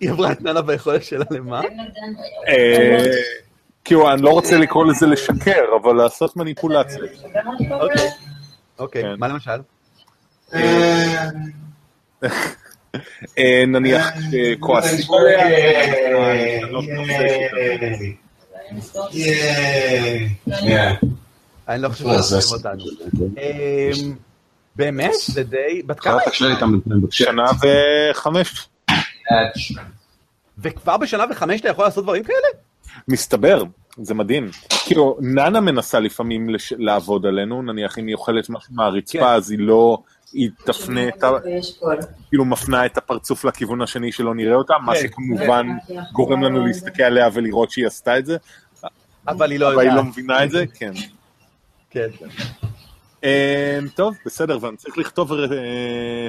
היא 0.00 0.10
עברה 0.10 0.32
את 0.32 0.40
ננה 0.40 0.62
ביכולת 0.62 1.04
שלה 1.04 1.24
למה? 1.30 1.60
אה, 2.48 3.04
כאילו, 3.84 4.12
אני 4.12 4.22
לא 4.22 4.30
רוצה 4.30 4.58
לקרוא 4.58 4.86
לזה 4.86 5.06
לשקר, 5.06 5.64
אבל 5.82 5.92
לעשות 5.96 6.36
מניפולציות. 6.36 7.10
אוקיי. 7.70 8.08
אוקיי, 8.78 9.02
כן. 9.02 9.14
מה 9.18 9.28
למשל? 9.28 9.60
אה, 13.38 13.64
נניח 13.66 14.10
שכועסים 14.30 15.06
עליה, 15.14 16.66
לא 16.70 16.82
אני 21.68 21.82
לא 21.82 21.88
חושב 21.88 22.04
שצריכים 22.04 22.56
אותנו. 22.56 22.84
אמ, 23.38 24.16
באמת? 24.76 25.12
זה 25.26 25.42
די... 25.42 25.82
בת 25.86 26.00
כמה? 26.00 26.18
שנה 27.10 27.44
וחמש. 28.10 28.68
וכבר 30.58 30.96
בשנה 30.96 31.24
וחמש 31.30 31.60
אתה 31.60 31.68
יכול 31.68 31.84
לעשות 31.84 32.04
דברים 32.04 32.24
כאלה? 32.24 32.48
מסתבר, 33.08 33.62
זה 34.02 34.14
מדהים. 34.14 34.50
כאילו, 34.84 35.18
נאנה 35.20 35.60
מנסה 35.60 36.00
לפעמים 36.00 36.50
לש... 36.50 36.72
לעבוד 36.78 37.26
עלינו, 37.26 37.62
נניח 37.62 37.98
אם 37.98 38.06
היא 38.06 38.14
אוכלת 38.14 38.50
משהו 38.50 38.74
מהרצפה, 38.74 39.18
כן. 39.18 39.24
אז 39.24 39.50
היא 39.50 39.58
לא... 39.58 39.98
היא 40.32 40.50
תפנה 40.64 41.08
את 41.08 41.24
ה... 41.24 41.30
כאילו 42.28 42.44
מפנה 42.44 42.86
את 42.86 42.98
הפרצוף 42.98 43.44
לכיוון 43.44 43.82
השני 43.82 44.12
שלא 44.12 44.34
נראה 44.34 44.54
אותה, 44.54 44.74
מה 44.84 44.94
כן, 44.94 45.00
שכמובן 45.02 45.66
גורם 46.12 46.42
לנו 46.42 46.66
להסתכל 46.66 47.02
עליה 47.02 47.28
ולראות 47.32 47.70
שהיא 47.70 47.86
עשתה 47.86 48.18
את 48.18 48.26
זה, 48.26 48.36
אבל 49.28 49.50
היא 49.50 49.60
לא 49.60 49.72
אבל 49.74 49.80
היא 49.80 49.92
לא. 49.92 50.04
מבינה 50.04 50.44
את 50.44 50.50
זה, 50.50 50.64
כן. 50.74 50.92
כן. 51.90 52.08
אמ, 53.24 53.28
טוב, 53.94 54.14
בסדר, 54.26 54.58
ואני 54.60 54.76
צריך 54.76 54.98
לכתוב 54.98 55.32
אה, 55.32 55.38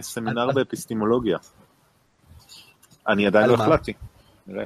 סמינר 0.01 0.51
באפיסטימולוגיה. 0.51 1.37
אני 3.07 3.27
עדיין 3.27 3.49
לא? 3.49 3.53
החלטתי. 3.53 3.93
נראה. 4.47 4.63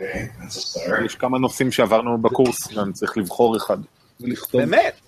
יש 1.05 1.15
כמה 1.15 1.39
נושאים 1.39 1.71
שעברנו 1.71 2.17
בקורס, 2.17 2.77
ואני 2.77 2.93
צריך 2.93 3.17
לבחור 3.17 3.57
אחד. 3.57 3.77
באמת? 4.53 4.99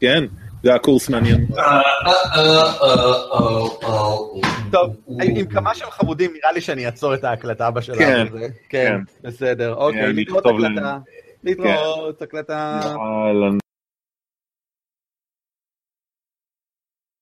כן, 0.00 0.24
זה 0.62 0.70
היה 0.70 0.78
קורס 0.78 1.08
מעניין. 1.08 1.46
טוב, 4.70 4.96
עם 5.22 5.46
כמה 5.46 5.74
שהם 5.74 5.90
חמודים, 5.90 6.30
נראה 6.34 6.52
לי 6.52 6.60
שאני 6.60 6.86
אעצור 6.86 7.14
את 7.14 7.24
ההקלטה 7.24 7.70
בשלב 7.70 7.98
כן, 7.98 8.26
הזה. 8.28 8.46
כן, 8.68 8.96
בסדר. 9.22 9.74
אוקיי, 9.74 10.02
כן, 10.02 10.14
להתראות 10.16 10.44
להם. 10.44 10.78
הקלטה. 10.78 10.98
להתראות 11.44 12.22
הקלטה. 12.22 12.80
אהלן. 12.84 13.58